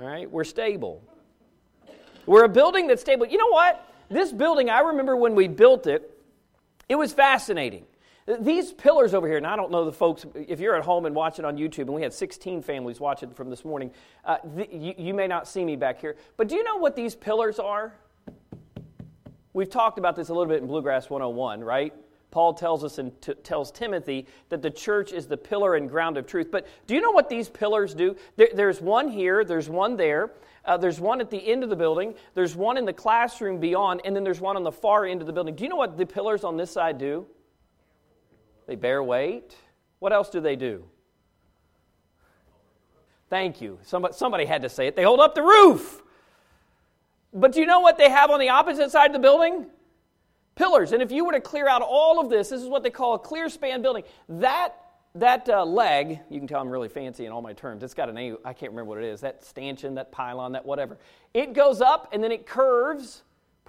All 0.00 0.06
right? 0.06 0.28
We're 0.28 0.44
stable. 0.44 1.02
We're 2.24 2.44
a 2.44 2.48
building 2.48 2.86
that's 2.86 3.02
stable. 3.02 3.26
You 3.26 3.36
know 3.36 3.50
what? 3.50 3.86
This 4.08 4.32
building, 4.32 4.70
I 4.70 4.80
remember 4.80 5.14
when 5.14 5.34
we 5.34 5.48
built 5.48 5.86
it, 5.86 6.18
it 6.88 6.94
was 6.94 7.12
fascinating. 7.12 7.84
These 8.40 8.72
pillars 8.72 9.12
over 9.12 9.28
here, 9.28 9.36
and 9.36 9.46
I 9.46 9.54
don't 9.54 9.70
know 9.70 9.84
the 9.84 9.92
folks, 9.92 10.24
if 10.34 10.60
you're 10.60 10.76
at 10.76 10.84
home 10.84 11.04
and 11.04 11.14
watching 11.14 11.44
on 11.44 11.58
YouTube, 11.58 11.80
and 11.80 11.94
we 11.94 12.02
had 12.02 12.14
16 12.14 12.62
families 12.62 13.00
watching 13.00 13.30
from 13.32 13.50
this 13.50 13.66
morning, 13.66 13.90
uh, 14.24 14.38
the, 14.54 14.66
you, 14.72 14.94
you 14.96 15.14
may 15.14 15.26
not 15.26 15.46
see 15.46 15.64
me 15.64 15.76
back 15.76 16.00
here, 16.00 16.16
but 16.38 16.48
do 16.48 16.54
you 16.54 16.64
know 16.64 16.76
what 16.76 16.96
these 16.96 17.14
pillars 17.14 17.58
are? 17.58 17.92
We've 19.54 19.70
talked 19.70 19.98
about 19.98 20.16
this 20.16 20.28
a 20.28 20.34
little 20.34 20.48
bit 20.48 20.62
in 20.62 20.66
Bluegrass 20.66 21.10
101, 21.10 21.62
right? 21.62 21.92
Paul 22.30 22.54
tells 22.54 22.82
us 22.82 22.96
and 22.96 23.20
t- 23.20 23.34
tells 23.34 23.70
Timothy 23.70 24.26
that 24.48 24.62
the 24.62 24.70
church 24.70 25.12
is 25.12 25.26
the 25.26 25.36
pillar 25.36 25.74
and 25.74 25.88
ground 25.88 26.16
of 26.16 26.26
truth. 26.26 26.50
But 26.50 26.66
do 26.86 26.94
you 26.94 27.02
know 27.02 27.10
what 27.10 27.28
these 27.28 27.50
pillars 27.50 27.92
do? 27.92 28.16
There, 28.36 28.48
there's 28.54 28.80
one 28.80 29.08
here, 29.08 29.44
there's 29.44 29.68
one 29.68 29.96
there, 29.96 30.30
uh, 30.64 30.78
there's 30.78 30.98
one 30.98 31.20
at 31.20 31.30
the 31.30 31.36
end 31.36 31.62
of 31.62 31.68
the 31.68 31.76
building, 31.76 32.14
there's 32.34 32.56
one 32.56 32.78
in 32.78 32.86
the 32.86 32.92
classroom 32.92 33.60
beyond, 33.60 34.00
and 34.06 34.16
then 34.16 34.24
there's 34.24 34.40
one 34.40 34.56
on 34.56 34.62
the 34.62 34.72
far 34.72 35.04
end 35.04 35.20
of 35.20 35.26
the 35.26 35.32
building. 35.32 35.54
Do 35.54 35.62
you 35.62 35.68
know 35.68 35.76
what 35.76 35.98
the 35.98 36.06
pillars 36.06 36.42
on 36.42 36.56
this 36.56 36.70
side 36.70 36.96
do? 36.96 37.26
They 38.66 38.76
bear 38.76 39.02
weight. 39.02 39.54
What 39.98 40.14
else 40.14 40.30
do 40.30 40.40
they 40.40 40.56
do? 40.56 40.84
Thank 43.28 43.60
you. 43.60 43.78
Somebody, 43.82 44.14
somebody 44.14 44.44
had 44.46 44.62
to 44.62 44.68
say 44.68 44.86
it. 44.86 44.96
They 44.96 45.04
hold 45.04 45.20
up 45.20 45.34
the 45.34 45.42
roof. 45.42 46.01
But 47.32 47.52
do 47.52 47.60
you 47.60 47.66
know 47.66 47.80
what 47.80 47.98
they 47.98 48.10
have 48.10 48.30
on 48.30 48.40
the 48.40 48.50
opposite 48.50 48.90
side 48.90 49.06
of 49.06 49.12
the 49.12 49.18
building? 49.18 49.66
Pillars. 50.54 50.92
And 50.92 51.02
if 51.02 51.10
you 51.10 51.24
were 51.24 51.32
to 51.32 51.40
clear 51.40 51.66
out 51.66 51.82
all 51.82 52.20
of 52.20 52.28
this, 52.28 52.50
this 52.50 52.60
is 52.60 52.68
what 52.68 52.82
they 52.82 52.90
call 52.90 53.14
a 53.14 53.18
clear 53.18 53.48
span 53.48 53.80
building. 53.82 54.04
That 54.28 54.74
that 55.14 55.46
uh, 55.48 55.64
leg, 55.64 56.20
you 56.30 56.38
can 56.38 56.48
tell 56.48 56.60
I'm 56.60 56.70
really 56.70 56.88
fancy 56.88 57.26
in 57.26 57.32
all 57.32 57.42
my 57.42 57.52
terms. 57.52 57.82
It's 57.82 57.92
got 57.92 58.08
a 58.08 58.12
name, 58.12 58.38
I 58.44 58.54
can't 58.54 58.72
remember 58.72 58.88
what 58.88 58.98
it 58.98 59.04
is. 59.04 59.20
That 59.20 59.44
stanchion, 59.44 59.94
that 59.96 60.10
pylon, 60.10 60.52
that 60.52 60.64
whatever. 60.64 60.96
It 61.34 61.52
goes 61.52 61.82
up 61.82 62.08
and 62.12 62.24
then 62.24 62.32
it 62.32 62.46
curves 62.46 63.22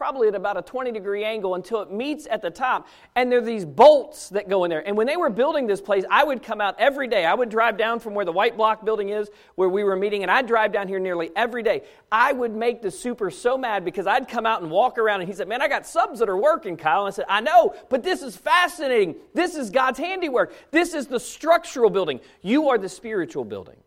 probably 0.04 0.28
at 0.28 0.36
about 0.36 0.58
a 0.58 0.62
20 0.62 0.92
degree 0.92 1.24
angle 1.24 1.56
until 1.56 1.82
it 1.82 1.90
meets 1.90 2.28
at 2.30 2.42
the 2.42 2.50
top. 2.50 2.90
And 3.16 3.32
there 3.32 3.40
are 3.40 3.42
these 3.42 3.64
bolts 3.64 4.28
that 4.32 4.50
go 4.50 4.66
in 4.66 4.70
there. 4.70 4.86
And 4.86 4.98
when 4.98 5.08
they 5.08 5.16
were 5.16 5.30
building 5.30 5.66
this 5.66 5.80
place, 5.80 6.04
I 6.12 6.26
would 6.26 6.44
come 6.44 6.60
out 6.60 6.76
every 6.78 7.08
day. 7.08 7.24
I 7.24 7.34
would 7.34 7.48
drive 7.48 7.78
down 7.78 8.02
from 8.02 8.14
where 8.14 8.26
the 8.26 8.32
white 8.34 8.58
block 8.58 8.84
building 8.84 9.08
is, 9.08 9.30
where 9.56 9.70
we 9.70 9.86
were 9.86 9.96
meeting, 9.96 10.22
and 10.24 10.30
I'd 10.30 10.46
drive 10.46 10.74
down 10.74 10.90
here 10.90 11.00
nearly 11.00 11.32
every 11.38 11.64
day. 11.64 11.84
I 12.12 12.34
would 12.34 12.54
make 12.54 12.82
the 12.82 12.92
super 12.92 13.32
so 13.32 13.58
mad 13.58 13.86
because 13.86 14.06
I'd 14.06 14.28
come 14.28 14.46
out 14.46 14.62
and 14.62 14.70
walk 14.70 14.98
around, 14.98 15.22
and 15.22 15.30
he 15.30 15.34
said, 15.34 15.48
Man, 15.48 15.62
I 15.62 15.70
got 15.70 15.88
subs 15.88 16.20
that 16.20 16.28
are 16.28 16.36
working, 16.36 16.76
Kyle. 16.76 17.06
And 17.06 17.14
I 17.14 17.16
said, 17.16 17.26
I 17.30 17.40
know, 17.40 17.74
but 17.88 18.04
this 18.04 18.24
is 18.24 18.36
fascinating. 18.36 19.16
This 19.34 19.56
is 19.56 19.70
God's 19.70 20.00
handiwork. 20.00 20.54
This 20.72 20.94
is 20.94 21.08
the 21.08 21.20
structural 21.20 21.90
building. 21.90 22.20
You 22.42 22.68
are 22.68 22.78
the 22.78 22.90
spiritual 22.90 23.46
building. 23.46 23.78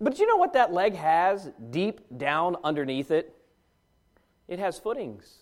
But 0.00 0.18
you 0.18 0.26
know 0.26 0.36
what 0.36 0.54
that 0.54 0.72
leg 0.72 0.94
has 0.94 1.50
deep 1.68 2.00
down 2.16 2.56
underneath 2.64 3.10
it? 3.10 3.34
It 4.48 4.58
has 4.58 4.78
footings. 4.78 5.38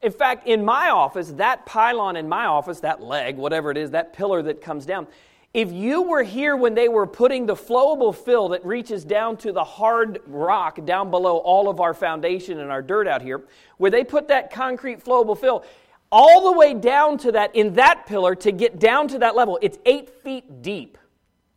In 0.00 0.12
fact, 0.12 0.46
in 0.46 0.64
my 0.64 0.90
office, 0.90 1.32
that 1.32 1.66
pylon 1.66 2.16
in 2.16 2.28
my 2.28 2.46
office, 2.46 2.80
that 2.80 3.02
leg, 3.02 3.36
whatever 3.36 3.70
it 3.70 3.76
is, 3.76 3.90
that 3.90 4.12
pillar 4.12 4.42
that 4.42 4.60
comes 4.62 4.86
down, 4.86 5.06
if 5.54 5.72
you 5.72 6.02
were 6.02 6.22
here 6.22 6.56
when 6.56 6.74
they 6.74 6.88
were 6.88 7.06
putting 7.06 7.46
the 7.46 7.54
flowable 7.54 8.14
fill 8.14 8.50
that 8.50 8.64
reaches 8.64 9.04
down 9.04 9.36
to 9.38 9.50
the 9.50 9.64
hard 9.64 10.20
rock 10.26 10.84
down 10.84 11.10
below 11.10 11.38
all 11.38 11.68
of 11.68 11.80
our 11.80 11.94
foundation 11.94 12.60
and 12.60 12.70
our 12.70 12.82
dirt 12.82 13.08
out 13.08 13.22
here, 13.22 13.42
where 13.78 13.90
they 13.90 14.04
put 14.04 14.28
that 14.28 14.52
concrete 14.52 15.02
flowable 15.04 15.36
fill, 15.36 15.64
all 16.12 16.52
the 16.52 16.58
way 16.58 16.74
down 16.74 17.18
to 17.18 17.32
that, 17.32 17.54
in 17.56 17.74
that 17.74 18.06
pillar, 18.06 18.34
to 18.34 18.52
get 18.52 18.78
down 18.78 19.08
to 19.08 19.18
that 19.18 19.34
level, 19.34 19.58
it's 19.60 19.78
eight 19.84 20.08
feet 20.22 20.62
deep 20.62 20.96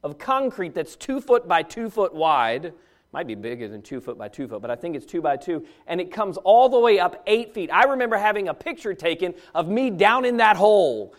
of 0.03 0.17
concrete 0.17 0.73
that's 0.73 0.95
two 0.95 1.21
foot 1.21 1.47
by 1.47 1.61
two 1.61 1.89
foot 1.89 2.13
wide 2.13 2.73
might 3.11 3.27
be 3.27 3.35
bigger 3.35 3.67
than 3.67 3.81
two 3.81 3.99
foot 3.99 4.17
by 4.17 4.29
two 4.29 4.47
foot, 4.47 4.61
but 4.61 4.71
I 4.71 4.75
think 4.75 4.95
it's 4.95 5.05
two 5.05 5.21
by 5.21 5.35
two, 5.35 5.65
and 5.87 5.99
it 5.99 6.11
comes 6.11 6.37
all 6.37 6.69
the 6.69 6.79
way 6.79 6.99
up 6.99 7.21
eight 7.27 7.53
feet. 7.53 7.69
I 7.71 7.83
remember 7.83 8.17
having 8.17 8.47
a 8.47 8.53
picture 8.53 8.93
taken 8.93 9.33
of 9.53 9.67
me 9.67 9.89
down 9.89 10.23
in 10.23 10.37
that 10.37 10.55
hole 10.55 11.13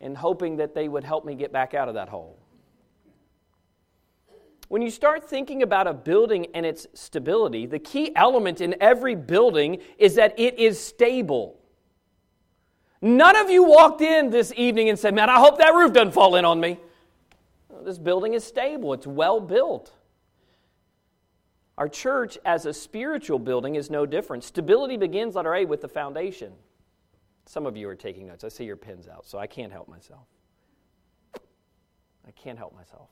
and 0.00 0.16
hoping 0.16 0.56
that 0.58 0.74
they 0.74 0.88
would 0.88 1.04
help 1.04 1.24
me 1.24 1.34
get 1.34 1.52
back 1.52 1.74
out 1.74 1.88
of 1.88 1.94
that 1.94 2.08
hole. 2.08 2.38
When 4.68 4.82
you 4.82 4.90
start 4.90 5.28
thinking 5.28 5.62
about 5.62 5.86
a 5.86 5.94
building 5.94 6.48
and 6.52 6.66
its 6.66 6.86
stability, 6.92 7.64
the 7.64 7.78
key 7.78 8.14
element 8.14 8.60
in 8.60 8.76
every 8.80 9.14
building 9.14 9.78
is 9.96 10.16
that 10.16 10.38
it 10.38 10.58
is 10.58 10.78
stable. 10.78 11.58
None 13.00 13.36
of 13.36 13.48
you 13.48 13.62
walked 13.64 14.02
in 14.02 14.28
this 14.28 14.52
evening 14.54 14.90
and 14.90 14.98
said, 14.98 15.14
Man, 15.14 15.30
I 15.30 15.38
hope 15.38 15.58
that 15.58 15.72
roof 15.72 15.94
doesn't 15.94 16.12
fall 16.12 16.36
in 16.36 16.44
on 16.44 16.60
me. 16.60 16.78
This 17.82 17.96
building 17.96 18.34
is 18.34 18.44
stable, 18.44 18.92
it's 18.92 19.06
well 19.06 19.40
built. 19.40 19.92
Our 21.78 21.88
church, 21.88 22.36
as 22.44 22.66
a 22.66 22.74
spiritual 22.74 23.38
building, 23.38 23.76
is 23.76 23.88
no 23.88 24.04
different. 24.04 24.42
Stability 24.42 24.96
begins, 24.96 25.36
letter 25.36 25.54
A, 25.54 25.64
with 25.64 25.80
the 25.80 25.88
foundation. 25.88 26.52
Some 27.46 27.66
of 27.66 27.76
you 27.76 27.88
are 27.88 27.94
taking 27.94 28.26
notes. 28.26 28.42
I 28.42 28.48
see 28.48 28.64
your 28.64 28.76
pens 28.76 29.06
out, 29.06 29.24
so 29.24 29.38
I 29.38 29.46
can't 29.46 29.70
help 29.70 29.86
myself. 29.86 30.26
I 31.36 32.32
can't 32.32 32.58
help 32.58 32.74
myself. 32.74 33.10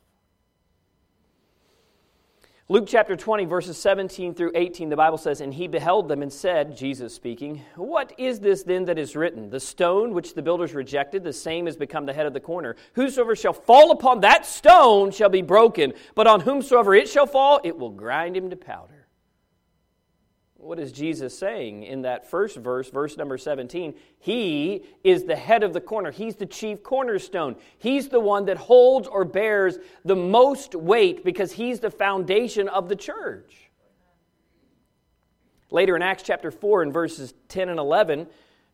Luke 2.69 2.87
chapter 2.89 3.15
20, 3.15 3.45
verses 3.45 3.77
17 3.79 4.35
through 4.35 4.51
18, 4.57 4.89
the 4.89 4.97
Bible 4.97 5.19
says, 5.19 5.41
And 5.41 5.55
he 5.55 5.69
beheld 5.69 6.09
them 6.09 6.21
and 6.21 6.33
said, 6.33 6.77
Jesus 6.77 7.15
speaking, 7.15 7.63
What 7.77 8.13
is 8.19 8.41
this 8.41 8.65
then 8.65 8.87
that 8.87 8.99
is 8.99 9.15
written? 9.15 9.51
The 9.51 9.61
stone 9.61 10.13
which 10.15 10.35
the 10.35 10.43
builders 10.43 10.75
rejected, 10.75 11.23
the 11.23 11.33
same 11.33 11.67
has 11.67 11.77
become 11.77 12.07
the 12.07 12.13
head 12.13 12.27
of 12.27 12.33
the 12.33 12.41
corner. 12.41 12.75
Whosoever 12.95 13.37
shall 13.37 13.53
fall 13.53 13.93
upon 13.93 14.23
that 14.23 14.47
stone 14.47 15.13
shall 15.13 15.29
be 15.29 15.43
broken, 15.43 15.93
but 16.17 16.27
on 16.27 16.41
whomsoever 16.41 16.93
it 16.97 17.09
shall 17.09 17.27
fall, 17.27 17.61
it 17.63 17.79
will 17.79 17.91
grind 17.91 18.37
him 18.37 18.51
to 18.51 18.57
powder. 18.57 18.96
What 20.67 20.81
is 20.81 20.91
Jesus 20.91 21.39
saying 21.39 21.85
in 21.85 22.03
that 22.03 22.29
first 22.29 22.57
verse, 22.57 22.91
verse 22.91 23.17
number 23.17 23.39
17? 23.39 23.95
He 24.19 24.83
is 25.05 25.23
the 25.23 25.37
head 25.37 25.63
of 25.63 25.73
the 25.73 25.81
corner. 25.81 26.11
He's 26.11 26.35
the 26.35 26.45
chief 26.45 26.83
cornerstone. 26.83 27.55
He's 27.79 28.09
the 28.09 28.19
one 28.19 28.47
that 28.47 28.57
holds 28.57 29.07
or 29.07 29.25
bears 29.25 29.79
the 30.05 30.17
most 30.17 30.75
weight 30.75 31.25
because 31.25 31.53
he's 31.53 31.79
the 31.79 31.91
foundation 31.93 32.67
of 32.69 32.89
the 32.89 32.97
church. 32.97 33.71
Later 35.71 35.95
in 35.95 36.03
Acts 36.03 36.25
chapter 36.25 36.51
4, 36.51 36.83
in 36.83 36.93
verses 36.93 37.33
10 37.49 37.69
and 37.69 37.79
11, 37.79 38.27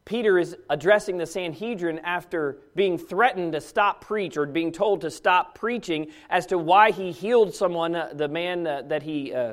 Peter 0.06 0.38
is 0.38 0.56
addressing 0.70 1.18
the 1.18 1.26
Sanhedrin 1.26 1.98
after 1.98 2.56
being 2.74 2.96
threatened 2.96 3.52
to 3.52 3.60
stop 3.60 4.00
preach 4.00 4.38
or 4.38 4.46
being 4.46 4.72
told 4.72 5.02
to 5.02 5.10
stop 5.10 5.58
preaching 5.58 6.06
as 6.30 6.46
to 6.46 6.56
why 6.56 6.90
he 6.90 7.12
healed 7.12 7.54
someone, 7.54 7.94
uh, 7.94 8.12
the 8.14 8.28
man 8.28 8.66
uh, 8.66 8.80
that 8.86 9.02
he. 9.02 9.34
Uh, 9.34 9.52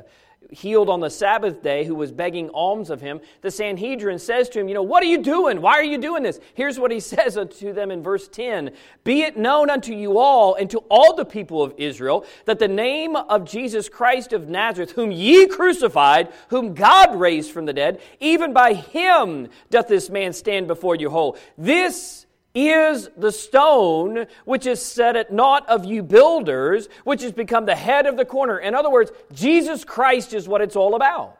healed 0.50 0.88
on 0.88 1.00
the 1.00 1.10
Sabbath 1.10 1.62
day 1.62 1.84
who 1.84 1.94
was 1.94 2.10
begging 2.10 2.48
alms 2.50 2.90
of 2.90 3.00
him, 3.00 3.20
the 3.42 3.50
Sanhedrin 3.50 4.18
says 4.18 4.48
to 4.50 4.60
him, 4.60 4.68
You 4.68 4.74
know, 4.74 4.82
what 4.82 5.02
are 5.02 5.06
you 5.06 5.18
doing? 5.18 5.60
Why 5.60 5.72
are 5.74 5.84
you 5.84 5.98
doing 5.98 6.22
this? 6.22 6.40
Here's 6.54 6.78
what 6.78 6.90
he 6.90 7.00
says 7.10 7.34
to 7.34 7.72
them 7.72 7.90
in 7.90 8.02
verse 8.02 8.28
10 8.28 8.70
Be 9.04 9.22
it 9.22 9.36
known 9.36 9.70
unto 9.70 9.92
you 9.92 10.18
all 10.18 10.54
and 10.54 10.68
to 10.70 10.78
all 10.90 11.14
the 11.14 11.24
people 11.24 11.62
of 11.62 11.74
Israel 11.76 12.24
that 12.46 12.58
the 12.58 12.68
name 12.68 13.16
of 13.16 13.44
Jesus 13.44 13.88
Christ 13.88 14.32
of 14.32 14.48
Nazareth, 14.48 14.92
whom 14.92 15.10
ye 15.10 15.46
crucified, 15.46 16.32
whom 16.48 16.74
God 16.74 17.18
raised 17.18 17.52
from 17.52 17.66
the 17.66 17.72
dead, 17.72 18.00
even 18.18 18.52
by 18.52 18.74
him 18.74 19.48
doth 19.70 19.88
this 19.88 20.10
man 20.10 20.32
stand 20.32 20.66
before 20.66 20.96
you 20.96 21.10
whole. 21.10 21.36
This 21.56 22.19
is 22.54 23.08
the 23.16 23.30
stone 23.30 24.26
which 24.44 24.66
is 24.66 24.84
set 24.84 25.16
at 25.16 25.32
naught 25.32 25.68
of 25.68 25.84
you 25.84 26.02
builders, 26.02 26.88
which 27.04 27.22
has 27.22 27.32
become 27.32 27.66
the 27.66 27.76
head 27.76 28.06
of 28.06 28.16
the 28.16 28.24
corner. 28.24 28.58
In 28.58 28.74
other 28.74 28.90
words, 28.90 29.12
Jesus 29.32 29.84
Christ 29.84 30.34
is 30.34 30.48
what 30.48 30.60
it's 30.60 30.76
all 30.76 30.94
about. 30.94 31.36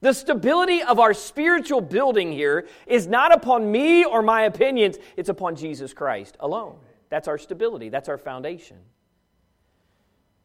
The 0.00 0.12
stability 0.12 0.82
of 0.82 1.00
our 1.00 1.12
spiritual 1.12 1.80
building 1.80 2.32
here 2.32 2.68
is 2.86 3.06
not 3.06 3.34
upon 3.34 3.70
me 3.70 4.04
or 4.04 4.22
my 4.22 4.42
opinions, 4.42 4.96
it's 5.16 5.28
upon 5.28 5.56
Jesus 5.56 5.92
Christ 5.92 6.36
alone. 6.40 6.76
That's 7.10 7.26
our 7.26 7.38
stability, 7.38 7.88
that's 7.88 8.08
our 8.08 8.18
foundation. 8.18 8.76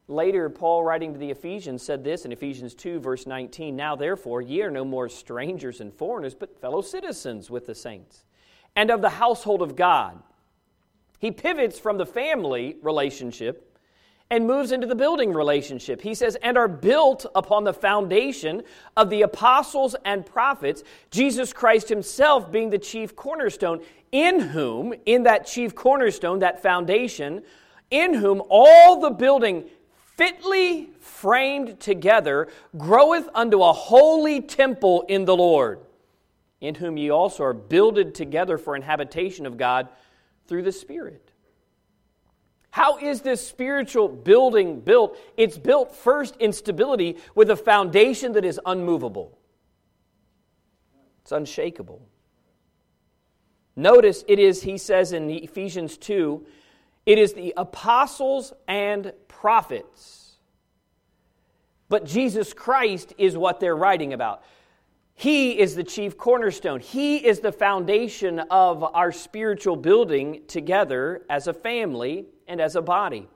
Later, 0.08 0.50
Paul, 0.50 0.84
writing 0.84 1.13
to 1.13 1.20
the 1.20 1.32
Ephesians, 1.32 1.82
said 1.82 2.03
this 2.03 2.25
in 2.25 2.32
Ephesians 2.32 2.74
2, 2.74 3.00
verse 3.00 3.25
19 3.25 3.75
Now, 3.75 3.96
therefore, 3.96 4.42
ye 4.42 4.62
are 4.62 4.72
no 4.72 4.84
more 4.84 5.08
strangers 5.08 5.80
and 5.80 5.94
foreigners, 5.94 6.36
but 6.36 6.60
fellow 6.60 6.82
citizens 6.82 7.50
with 7.50 7.68
the 7.68 7.75
saints 7.75 8.25
and 8.75 8.89
of 8.89 9.01
the 9.01 9.10
household 9.10 9.62
of 9.62 9.75
God. 9.75 10.22
He 11.20 11.32
pivots 11.32 11.80
from 11.80 11.98
the 11.98 12.06
family 12.06 12.75
relationship 12.82 13.77
and 14.30 14.48
moves 14.48 14.72
into 14.72 14.88
the 14.88 14.96
building 14.96 15.32
relationship. 15.32 16.01
He 16.01 16.15
says, 16.15 16.36
and 16.42 16.58
are 16.58 16.68
built 16.68 17.25
upon 17.36 17.63
the 17.63 17.74
foundation 17.74 18.63
of 18.98 19.10
the 19.10 19.22
apostles 19.22 19.96
and 20.06 20.25
prophets, 20.25 20.84
Jesus 21.12 21.53
Christ 21.53 21.88
himself 21.88 22.51
being 22.51 22.70
the 22.72 22.80
chief 22.80 23.15
cornerstone, 23.15 23.82
in 24.12 24.39
whom, 24.39 24.94
in 25.06 25.24
that 25.24 25.46
chief 25.46 25.75
cornerstone, 25.75 26.39
that 26.39 26.62
foundation, 26.62 27.44
in 27.92 28.15
whom 28.15 28.42
all 28.50 29.00
the 29.00 29.12
building 29.12 29.65
fitly 30.18 30.89
framed 31.00 31.80
together 31.80 32.48
groweth 32.77 33.30
unto 33.34 33.62
a 33.62 33.72
holy 33.72 34.42
temple 34.42 35.06
in 35.08 35.25
the 35.25 35.36
Lord 35.36 35.80
in 36.63 36.75
whom 36.75 36.98
ye 36.98 37.10
also 37.10 37.43
are 37.43 37.53
builded 37.53 38.15
together 38.15 38.58
for 38.58 38.74
an 38.74 38.82
habitation 38.82 39.46
of 39.46 39.58
God 39.58 39.89
through 40.48 40.63
the 40.63 40.72
Spirit. 40.72 41.32
How 42.72 42.98
is 42.98 43.22
this 43.22 43.46
spiritual 43.46 44.08
building 44.08 44.79
built? 44.79 45.20
It's 45.38 45.58
built 45.58 45.93
first 45.93 46.38
in 46.38 46.53
stability 46.53 47.17
with 47.36 47.51
a 47.51 47.55
foundation 47.55 48.32
that 48.32 48.46
is 48.46 48.60
unmovable, 48.65 49.38
it's 51.22 51.32
unshakable. 51.32 52.01
Notice 53.75 54.24
it 54.27 54.39
is, 54.39 54.62
he 54.62 54.77
says 54.77 55.13
in 55.13 55.29
Ephesians 55.29 55.98
2, 55.98 56.46
it 57.08 57.17
is 57.17 57.34
the 57.34 57.55
apostles 57.58 58.53
and 58.67 59.12
prophets. 59.27 60.38
But 61.89 62.05
Jesus 62.05 62.53
Christ 62.53 63.13
is 63.17 63.36
what 63.36 63.60
they're 63.60 63.75
writing 63.75 64.13
about. 64.13 64.43
He 65.15 65.60
is 65.60 65.75
the 65.75 65.84
chief 65.84 66.17
cornerstone. 66.17 66.79
He 66.79 67.17
is 67.17 67.39
the 67.39 67.51
foundation 67.51 68.39
of 68.39 68.84
our 68.84 69.12
spiritual 69.12 69.75
building 69.75 70.41
together 70.48 71.24
as 71.29 71.48
a 71.48 71.53
family 71.53 72.25
and 72.48 72.60
as 72.60 72.75
a 72.75 72.82
body. 72.82 73.27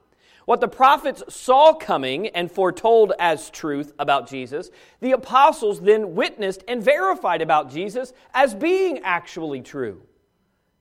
What 0.44 0.60
the 0.60 0.68
prophets 0.68 1.22
saw 1.28 1.74
coming 1.74 2.28
and 2.28 2.50
foretold 2.50 3.12
as 3.18 3.50
truth 3.50 3.92
about 3.98 4.28
Jesus, 4.28 4.70
the 5.00 5.12
apostles 5.12 5.80
then 5.80 6.14
witnessed 6.14 6.64
and 6.66 6.82
verified 6.82 7.42
about 7.42 7.70
Jesus 7.70 8.14
as 8.32 8.54
being 8.54 9.00
actually 9.00 9.60
true. 9.60 10.00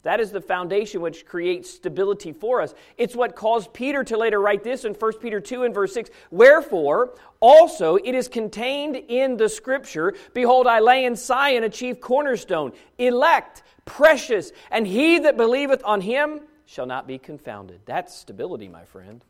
That 0.07 0.21
is 0.21 0.31
the 0.31 0.39
foundation 0.39 1.01
which 1.01 1.25
creates 1.25 1.69
stability 1.69 2.31
for 2.31 2.61
us. 2.61 2.73
It's 2.97 3.13
what 3.13 3.35
caused 3.35 3.73
Peter 3.73 4.05
to 4.05 4.15
later 4.15 4.39
write 4.39 4.63
this 4.63 4.85
in 4.85 4.93
1 4.93 5.13
Peter 5.19 5.41
2 5.41 5.63
and 5.63 5.73
verse 5.73 5.93
6. 5.95 6.09
Wherefore, 6.31 7.13
also 7.41 7.97
it 7.97 8.15
is 8.15 8.29
contained 8.29 8.95
in 8.95 9.35
the 9.35 9.49
scripture 9.49 10.13
Behold, 10.33 10.65
I 10.65 10.79
lay 10.79 11.03
in 11.03 11.17
Sion 11.17 11.65
a 11.65 11.69
chief 11.69 11.99
cornerstone, 11.99 12.71
elect, 12.97 13.63
precious, 13.83 14.53
and 14.71 14.87
he 14.87 15.19
that 15.19 15.35
believeth 15.35 15.81
on 15.83 15.99
him 15.99 16.39
shall 16.65 16.85
not 16.85 17.05
be 17.05 17.17
confounded. 17.17 17.81
That's 17.85 18.15
stability, 18.15 18.69
my 18.69 18.85
friend. 18.85 19.25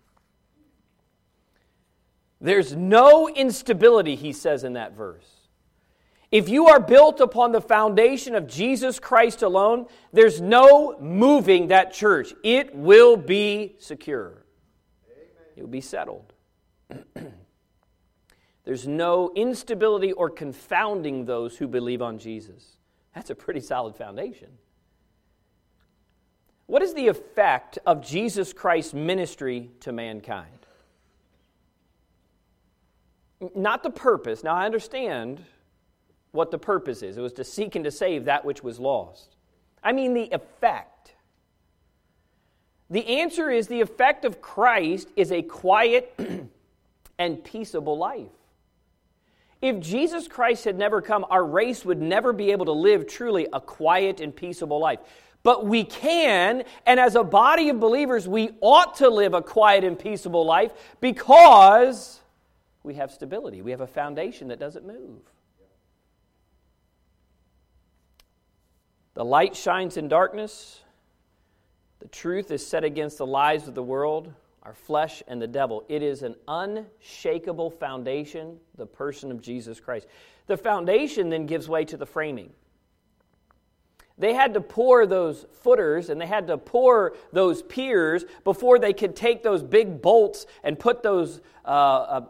There's 2.39 2.75
no 2.75 3.27
instability, 3.27 4.13
he 4.13 4.31
says 4.31 4.63
in 4.63 4.73
that 4.73 4.93
verse. 4.95 5.36
If 6.31 6.49
you 6.49 6.67
are 6.67 6.79
built 6.79 7.21
upon 7.21 7.53
the 7.53 7.61
foundation 7.61 8.35
of 8.35 8.47
Jesus 8.47 8.99
Christ 8.99 9.43
alone, 9.43 9.87
there's 10.11 10.41
no 10.41 10.97
moving 10.99 11.67
that 11.67 11.93
church. 11.93 12.33
It 12.43 12.75
will 12.75 13.15
be 13.15 13.75
secure, 13.79 14.43
it 15.55 15.61
will 15.61 15.69
be 15.69 15.81
settled. 15.81 16.33
there's 18.65 18.87
no 18.87 19.31
instability 19.35 20.11
or 20.11 20.29
confounding 20.29 21.25
those 21.25 21.57
who 21.57 21.67
believe 21.67 22.01
on 22.01 22.19
Jesus. 22.19 22.77
That's 23.15 23.29
a 23.29 23.35
pretty 23.35 23.61
solid 23.61 23.95
foundation. 23.95 24.49
What 26.65 26.81
is 26.81 26.93
the 26.93 27.07
effect 27.07 27.79
of 27.85 28.05
Jesus 28.05 28.51
Christ's 28.51 28.93
ministry 28.93 29.71
to 29.79 29.93
mankind? 29.93 30.51
Not 33.55 33.83
the 33.83 33.89
purpose. 33.89 34.43
Now, 34.43 34.55
I 34.55 34.65
understand 34.65 35.43
what 36.31 36.51
the 36.51 36.57
purpose 36.57 37.01
is. 37.01 37.17
It 37.17 37.21
was 37.21 37.33
to 37.33 37.43
seek 37.43 37.75
and 37.75 37.85
to 37.85 37.91
save 37.91 38.25
that 38.25 38.45
which 38.45 38.63
was 38.63 38.79
lost. 38.79 39.35
I 39.83 39.91
mean, 39.91 40.13
the 40.13 40.29
effect. 40.31 41.13
The 42.89 43.05
answer 43.19 43.49
is 43.49 43.67
the 43.67 43.81
effect 43.81 44.25
of 44.25 44.41
Christ 44.41 45.09
is 45.15 45.31
a 45.31 45.41
quiet 45.41 46.17
and 47.19 47.43
peaceable 47.43 47.97
life. 47.97 48.27
If 49.61 49.79
Jesus 49.79 50.27
Christ 50.27 50.65
had 50.65 50.77
never 50.77 51.01
come, 51.01 51.25
our 51.29 51.43
race 51.43 51.83
would 51.83 52.01
never 52.01 52.31
be 52.31 52.51
able 52.51 52.65
to 52.65 52.71
live 52.71 53.07
truly 53.07 53.47
a 53.51 53.59
quiet 53.59 54.19
and 54.19 54.35
peaceable 54.35 54.79
life. 54.79 54.99
But 55.43 55.65
we 55.65 55.83
can, 55.83 56.63
and 56.85 56.99
as 56.99 57.15
a 57.15 57.23
body 57.23 57.69
of 57.69 57.79
believers, 57.79 58.27
we 58.27 58.51
ought 58.61 58.95
to 58.97 59.09
live 59.09 59.33
a 59.33 59.41
quiet 59.41 59.83
and 59.83 59.97
peaceable 59.97 60.45
life 60.45 60.71
because 60.99 62.19
we 62.83 62.95
have 62.95 63.11
stability. 63.11 63.61
We 63.61 63.71
have 63.71 63.81
a 63.81 63.87
foundation 63.87 64.49
that 64.49 64.59
doesn't 64.59 64.85
move. 64.85 65.21
The 69.17 69.25
light 69.25 69.55
shines 69.55 69.97
in 69.97 70.09
darkness. 70.09 70.79
The 71.97 72.07
truth 72.07 72.51
is 72.51 72.63
set 72.63 72.83
against 72.83 73.17
the 73.17 73.25
lies 73.25 73.67
of 73.67 73.73
the 73.73 73.81
world, 73.81 74.31
our 74.61 74.75
flesh, 74.75 75.23
and 75.27 75.41
the 75.41 75.47
devil. 75.47 75.83
It 75.89 76.03
is 76.03 76.21
an 76.21 76.35
unshakable 76.47 77.71
foundation, 77.71 78.59
the 78.75 78.85
person 78.85 79.31
of 79.31 79.41
Jesus 79.41 79.79
Christ. 79.79 80.05
The 80.45 80.55
foundation 80.55 81.31
then 81.31 81.47
gives 81.47 81.67
way 81.67 81.83
to 81.85 81.97
the 81.97 82.05
framing. 82.05 82.51
They 84.19 84.35
had 84.35 84.53
to 84.53 84.61
pour 84.61 85.07
those 85.07 85.47
footers 85.63 86.11
and 86.11 86.21
they 86.21 86.27
had 86.27 86.45
to 86.45 86.59
pour 86.59 87.15
those 87.33 87.63
piers 87.63 88.23
before 88.43 88.77
they 88.77 88.93
could 88.93 89.15
take 89.15 89.41
those 89.41 89.63
big 89.63 89.99
bolts 89.99 90.45
and 90.63 90.77
put 90.77 91.01
those 91.01 91.41
uh, 91.65 91.69
uh, 91.69 92.21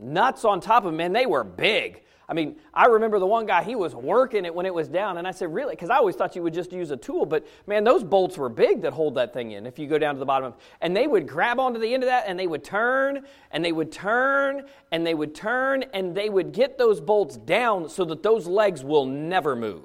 nuts 0.00 0.44
on 0.44 0.60
top 0.60 0.84
of 0.84 0.92
them. 0.92 1.00
And 1.00 1.12
they 1.12 1.26
were 1.26 1.42
big. 1.42 2.04
I 2.28 2.34
mean, 2.34 2.56
I 2.74 2.86
remember 2.86 3.20
the 3.20 3.26
one 3.26 3.46
guy, 3.46 3.62
he 3.62 3.76
was 3.76 3.94
working 3.94 4.44
it 4.44 4.54
when 4.54 4.66
it 4.66 4.74
was 4.74 4.88
down. 4.88 5.18
And 5.18 5.28
I 5.28 5.30
said, 5.30 5.54
Really? 5.54 5.74
Because 5.74 5.90
I 5.90 5.96
always 5.96 6.16
thought 6.16 6.34
you 6.34 6.42
would 6.42 6.54
just 6.54 6.72
use 6.72 6.90
a 6.90 6.96
tool. 6.96 7.24
But 7.24 7.46
man, 7.66 7.84
those 7.84 8.02
bolts 8.02 8.36
were 8.36 8.48
big 8.48 8.82
that 8.82 8.92
hold 8.92 9.14
that 9.14 9.32
thing 9.32 9.52
in 9.52 9.64
if 9.64 9.78
you 9.78 9.86
go 9.86 9.96
down 9.96 10.14
to 10.14 10.18
the 10.18 10.26
bottom. 10.26 10.54
And 10.80 10.96
they 10.96 11.06
would 11.06 11.28
grab 11.28 11.60
onto 11.60 11.78
the 11.78 11.94
end 11.94 12.02
of 12.02 12.08
that 12.08 12.24
and 12.26 12.38
they 12.38 12.48
would 12.48 12.64
turn 12.64 13.24
and 13.52 13.64
they 13.64 13.72
would 13.72 13.92
turn 13.92 14.64
and 14.90 15.06
they 15.06 15.14
would 15.14 15.34
turn 15.34 15.84
and 15.94 16.14
they 16.16 16.28
would 16.28 16.52
get 16.52 16.78
those 16.78 17.00
bolts 17.00 17.36
down 17.36 17.88
so 17.88 18.04
that 18.06 18.24
those 18.24 18.46
legs 18.48 18.82
will 18.82 19.06
never 19.06 19.54
move. 19.54 19.84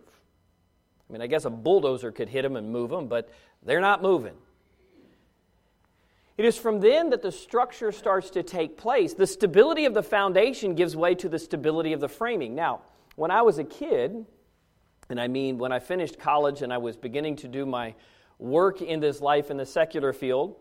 I 1.10 1.14
mean, 1.14 1.22
I 1.22 1.28
guess 1.28 1.46
a 1.46 1.50
bulldozer 1.50 2.12
could 2.12 2.30
hit 2.30 2.42
them 2.42 2.56
and 2.56 2.72
move 2.72 2.90
them, 2.90 3.08
but 3.08 3.30
they're 3.64 3.82
not 3.82 4.02
moving. 4.02 4.34
It 6.42 6.46
is 6.46 6.58
from 6.58 6.80
then 6.80 7.12
that 7.12 7.22
the 7.22 7.32
structure 7.32 7.92
starts 7.92 8.32
to 8.32 8.42
take 8.42 8.76
place. 8.76 9.14
The 9.14 9.28
stability 9.28 9.86
of 9.86 9.94
the 9.94 10.02
foundation 10.02 10.74
gives 10.74 10.96
way 10.96 11.14
to 11.14 11.30
the 11.30 11.38
stability 11.38 11.94
of 11.94 12.00
the 12.00 12.08
framing. 12.08 12.56
Now, 12.56 12.82
when 13.16 13.30
I 13.30 13.44
was 13.44 13.60
a 13.60 13.64
kid, 13.64 14.26
and 15.12 15.22
I 15.22 15.28
mean 15.28 15.60
when 15.60 15.72
I 15.72 15.78
finished 15.78 16.18
college 16.18 16.64
and 16.64 16.74
I 16.74 16.80
was 16.80 16.98
beginning 16.98 17.36
to 17.36 17.48
do 17.48 17.68
my 17.68 17.94
work 18.40 18.82
in 18.82 19.00
this 19.00 19.22
life 19.22 19.52
in 19.52 19.58
the 19.58 19.68
secular 19.68 20.14
field, 20.14 20.56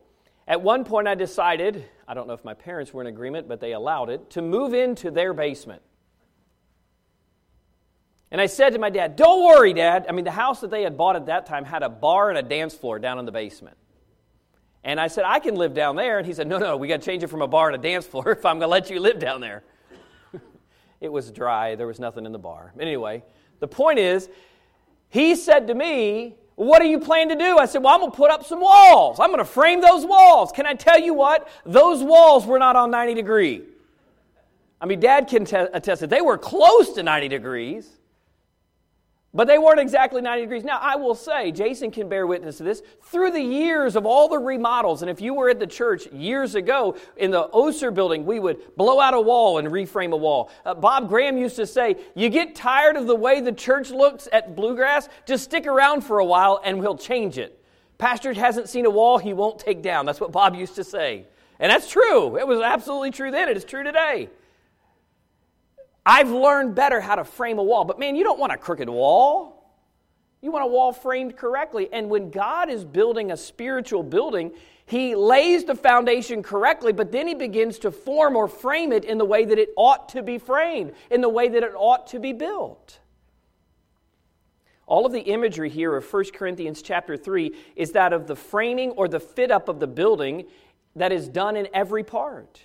at 0.47 0.61
one 0.61 0.85
point 0.85 1.09
I 1.09 1.15
decided, 1.15 1.87
I 2.07 2.13
don't 2.13 2.27
know 2.27 2.35
if 2.35 2.45
my 2.45 2.53
parents 2.53 2.93
were 2.93 3.01
in 3.01 3.07
agreement, 3.07 3.49
but 3.49 3.63
they 3.63 3.73
allowed 3.73 4.11
it, 4.11 4.29
to 4.33 4.43
move 4.43 4.75
into 4.75 5.11
their 5.11 5.33
basement. 5.33 5.81
And 8.31 8.39
I 8.39 8.45
said 8.45 8.75
to 8.75 8.79
my 8.79 8.91
dad, 8.91 9.17
Don't 9.17 9.47
worry, 9.47 9.73
Dad. 9.73 10.05
I 10.11 10.13
mean, 10.13 10.27
the 10.27 10.31
house 10.31 10.61
that 10.61 10.71
they 10.71 10.83
had 10.83 10.99
bought 10.99 11.17
at 11.17 11.25
that 11.25 11.47
time 11.47 11.65
had 11.65 11.83
a 11.83 11.89
bar 11.89 12.29
and 12.29 12.37
a 12.37 12.43
dance 12.43 12.75
floor 12.75 12.99
down 12.99 13.19
in 13.19 13.25
the 13.25 13.33
basement. 13.33 13.79
And 14.83 14.99
I 14.99 15.09
said, 15.09 15.25
I 15.27 15.41
can 15.41 15.57
live 15.57 15.75
down 15.75 15.97
there. 15.97 16.19
And 16.19 16.27
he 16.27 16.33
said, 16.33 16.47
No, 16.47 16.59
no, 16.59 16.77
we 16.77 16.89
got 16.89 17.01
to 17.01 17.07
change 17.07 17.23
it 17.23 17.29
from 17.29 17.43
a 17.43 17.49
bar 17.49 17.71
to 17.71 17.79
a 17.79 17.81
dance 17.81 18.07
floor 18.07 18.31
if 18.33 18.45
I'm 18.47 18.59
going 18.59 18.69
to 18.69 18.73
let 18.73 18.91
you 18.91 19.01
live 19.01 19.19
down 19.19 19.41
there. 19.41 19.63
it 21.01 21.11
was 21.11 21.31
dry, 21.31 21.75
there 21.75 21.87
was 21.87 22.01
nothing 22.01 22.27
in 22.27 22.33
the 22.33 22.39
bar. 22.39 22.73
Anyway, 22.79 23.23
the 23.61 23.69
point 23.69 23.99
is, 23.99 24.29
he 25.09 25.35
said 25.35 25.67
to 25.67 25.75
me, 25.75 26.37
What 26.55 26.81
do 26.81 26.89
you 26.89 26.99
plan 26.99 27.29
to 27.29 27.37
do? 27.37 27.59
I 27.59 27.67
said, 27.67 27.83
Well, 27.83 27.95
I'm 27.95 28.01
going 28.01 28.13
to 28.13 28.17
put 28.17 28.31
up 28.31 28.45
some 28.45 28.61
walls. 28.61 29.21
I'm 29.21 29.29
going 29.29 29.39
to 29.39 29.45
frame 29.45 29.81
those 29.81 30.07
walls. 30.07 30.53
Can 30.53 30.67
I 30.67 30.75
tell 30.75 30.99
you 30.99 31.13
what? 31.15 31.49
Those 31.67 32.03
walls 32.03 32.47
were 32.47 32.59
not 32.59 32.77
on 32.77 32.91
90 32.91 33.15
degree. 33.15 33.63
I 34.81 34.87
mean, 34.87 34.99
Dad 34.99 35.29
can 35.29 35.45
t- 35.45 35.57
attest 35.57 36.01
that 36.01 36.09
they 36.09 36.23
were 36.23 36.39
close 36.39 36.95
to 36.95 37.03
90 37.03 37.29
degrees. 37.29 38.00
But 39.33 39.47
they 39.47 39.59
weren't 39.59 39.79
exactly 39.79 40.21
90 40.21 40.43
degrees. 40.43 40.65
Now, 40.65 40.79
I 40.83 40.97
will 40.97 41.15
say, 41.15 41.53
Jason 41.53 41.93
can 41.93 42.09
bear 42.09 42.27
witness 42.27 42.57
to 42.57 42.65
this, 42.65 42.83
through 43.05 43.31
the 43.31 43.41
years 43.41 43.95
of 43.95 44.05
all 44.05 44.29
the 44.29 44.39
remodels, 44.39 45.03
and 45.03 45.11
if 45.11 45.21
you 45.21 45.35
were 45.35 45.49
at 45.49 45.61
the 45.61 45.69
church 45.69 46.09
years 46.09 46.57
ago 46.57 46.97
in 47.17 47.31
the 47.31 47.49
Oser 47.53 47.93
building, 47.93 48.27
we 48.27 48.41
would 48.41 48.75
blow 48.77 48.99
out 48.99 49.15
a 49.15 49.21
wall 49.21 49.59
and 49.59 49.69
reframe 49.69 50.13
a 50.13 50.17
wall. 50.17 50.51
Uh, 50.65 50.75
Bob 50.75 51.09
Graham 51.09 51.39
used 51.39 51.55
to 51.57 51.67
say, 51.67 51.95
You 52.17 52.29
get 52.29 52.57
tired 52.57 52.97
of 52.97 53.07
the 53.07 53.15
way 53.15 53.41
the 53.41 53.53
church 53.53 53.91
looks 53.91 54.27
at 54.33 54.57
bluegrass, 54.57 55.09
just 55.27 55.45
stick 55.45 55.65
around 55.67 56.01
for 56.01 56.19
a 56.19 56.25
while 56.25 56.61
and 56.65 56.81
we'll 56.81 56.99
change 56.99 57.39
it. 57.39 57.57
Pastor 57.99 58.33
hasn't 58.33 58.69
seen 58.69 58.85
a 58.85 58.91
wall 58.91 59.19
he 59.19 59.33
won't 59.33 59.61
take 59.61 59.81
down. 59.81 60.07
That's 60.07 60.21
what 60.21 60.33
Bob 60.33 60.57
used 60.57 60.75
to 60.75 60.85
say. 60.85 61.27
And 61.61 61.71
that's 61.71 61.89
true. 61.89 62.37
It 62.37 62.49
was 62.49 62.61
absolutely 62.61 63.13
true 63.13 63.31
then, 63.31 63.49
it 63.49 63.57
is 63.57 63.65
true 63.65 63.85
today. 63.85 64.29
I've 66.11 66.31
learned 66.31 66.75
better 66.75 67.01
how 67.01 67.15
to 67.15 67.23
frame 67.23 67.61
a 67.61 67.63
wall. 67.63 67.85
But 67.85 68.01
man, 68.01 68.17
you 68.17 68.25
don't 68.25 68.41
want 68.41 68.53
a 68.53 68.57
crooked 68.57 68.89
wall. 68.89 69.73
You 70.41 70.51
want 70.51 70.65
a 70.65 70.67
wall 70.67 70.93
framed 70.93 71.37
correctly. 71.37 71.89
And 71.93 72.11
when 72.11 72.31
God 72.31 72.69
is 72.69 72.85
building 72.85 73.31
a 73.31 73.37
spiritual 73.37 74.03
building, 74.03 74.51
He 74.87 75.15
lays 75.15 75.63
the 75.63 75.77
foundation 75.77 76.43
correctly, 76.43 76.93
but 76.93 77.13
then 77.13 77.29
He 77.29 77.35
begins 77.35 77.79
to 77.81 77.93
form 77.93 78.35
or 78.35 78.49
frame 78.49 78.91
it 78.91 79.05
in 79.05 79.19
the 79.19 79.25
way 79.25 79.45
that 79.45 79.57
it 79.57 79.69
ought 79.77 80.09
to 80.09 80.23
be 80.25 80.37
framed, 80.39 80.95
in 81.13 81.21
the 81.21 81.29
way 81.29 81.49
that 81.49 81.63
it 81.63 81.75
ought 81.77 82.09
to 82.09 82.19
be 82.19 82.33
built. 82.33 82.99
All 84.89 85.07
of 85.07 85.13
the 85.13 85.21
imagery 85.21 85.71
here 85.71 85.95
of 85.95 86.13
1 86.13 86.25
Corinthians 86.35 86.83
chapter 86.83 87.17
3 87.17 87.55
is 87.77 87.93
that 87.93 88.13
of 88.13 88.27
the 88.27 88.35
framing 88.35 88.91
or 88.91 89.07
the 89.07 89.21
fit 89.21 89.53
up 89.53 89.69
of 89.69 89.79
the 89.79 89.87
building 89.87 90.47
that 90.97 91.13
is 91.13 91.29
done 91.29 91.57
in 91.57 91.69
every 91.73 92.03
part. 92.03 92.61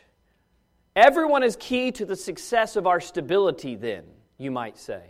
Everyone 0.95 1.43
is 1.43 1.58
key 1.58 1.91
to 1.91 2.05
the 2.05 2.15
success 2.15 2.77
of 2.77 2.88
our 2.88 3.01
stability, 3.01 3.75
then, 3.75 4.03
you 4.38 4.49
might 4.49 4.77
say. 4.77 5.01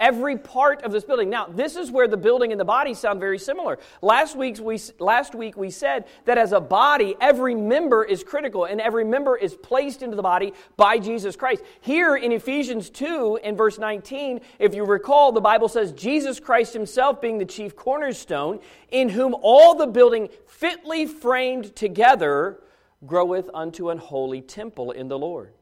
Every 0.00 0.36
part 0.36 0.82
of 0.82 0.90
this 0.90 1.04
building. 1.04 1.30
Now, 1.30 1.46
this 1.46 1.76
is 1.76 1.90
where 1.90 2.08
the 2.08 2.16
building 2.16 2.50
and 2.50 2.60
the 2.60 2.64
body 2.64 2.94
sound 2.94 3.20
very 3.20 3.38
similar. 3.38 3.78
Last, 4.02 4.36
week 4.36 4.58
we, 4.58 4.80
last 4.98 5.36
week 5.36 5.56
we 5.56 5.70
said 5.70 6.06
that 6.24 6.36
as 6.36 6.52
a 6.52 6.60
body, 6.60 7.14
every 7.20 7.54
member 7.54 8.02
is 8.02 8.24
critical 8.24 8.64
and 8.64 8.80
every 8.80 9.04
member 9.04 9.36
is 9.36 9.54
placed 9.54 10.02
into 10.02 10.16
the 10.16 10.22
body 10.22 10.52
by 10.76 10.98
Jesus 10.98 11.36
Christ. 11.36 11.62
Here 11.80 12.16
in 12.16 12.32
Ephesians 12.32 12.90
2, 12.90 13.40
in 13.44 13.54
verse 13.54 13.78
19, 13.78 14.40
if 14.58 14.74
you 14.74 14.84
recall, 14.84 15.30
the 15.30 15.40
Bible 15.40 15.68
says, 15.68 15.92
Jesus 15.92 16.40
Christ 16.40 16.72
himself 16.72 17.20
being 17.20 17.38
the 17.38 17.44
chief 17.44 17.76
cornerstone, 17.76 18.60
in 18.90 19.10
whom 19.10 19.36
all 19.42 19.76
the 19.76 19.86
building 19.86 20.28
fitly 20.46 21.06
framed 21.06 21.76
together 21.76 22.58
groweth 23.06 23.50
unto 23.52 23.90
an 23.90 23.98
holy 23.98 24.40
temple 24.40 24.90
in 24.90 25.08
the 25.08 25.18
Lord. 25.18 25.52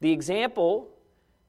The 0.00 0.12
example 0.12 0.90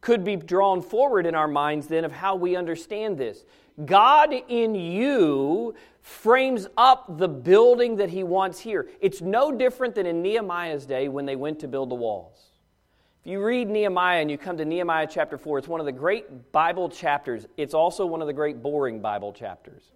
could 0.01 0.23
be 0.23 0.36
drawn 0.36 0.81
forward 0.81 1.25
in 1.25 1.36
our 1.36 1.47
minds 1.47 1.88
then 1.88 2.05
of 2.05 2.12
how 2.12 2.36
we 2.36 2.55
understand 2.55 3.17
this. 3.17 3.43
God 3.86 4.34
in 4.47 4.75
you 4.75 5.73
frames 6.01 6.67
up 6.77 7.17
the 7.17 7.27
building 7.27 7.95
that 7.97 8.10
he 8.10 8.23
wants 8.23 8.60
here. 8.60 8.88
It's 9.01 9.21
no 9.21 9.51
different 9.51 9.95
than 9.95 10.05
in 10.05 10.21
Nehemiah's 10.21 10.86
day 10.86 11.08
when 11.10 11.25
they 11.25 11.36
went 11.36 11.60
to 11.60 11.67
build 11.67 11.89
the 11.89 11.95
walls. 11.95 12.38
If 13.21 13.31
you 13.31 13.43
read 13.43 13.67
Nehemiah 13.67 14.21
and 14.21 14.29
you 14.29 14.38
come 14.38 14.58
to 14.58 14.65
Nehemiah 14.65 15.08
chapter 15.10 15.38
4, 15.38 15.58
it's 15.58 15.67
one 15.67 15.79
of 15.79 15.88
the 15.88 15.91
great 15.91 16.51
Bible 16.51 16.88
chapters. 16.89 17.47
It's 17.58 17.73
also 17.73 18.05
one 18.05 18.21
of 18.21 18.27
the 18.27 18.34
great 18.34 18.62
boring 18.62 19.01
Bible 19.01 19.34
chapters 19.34 19.91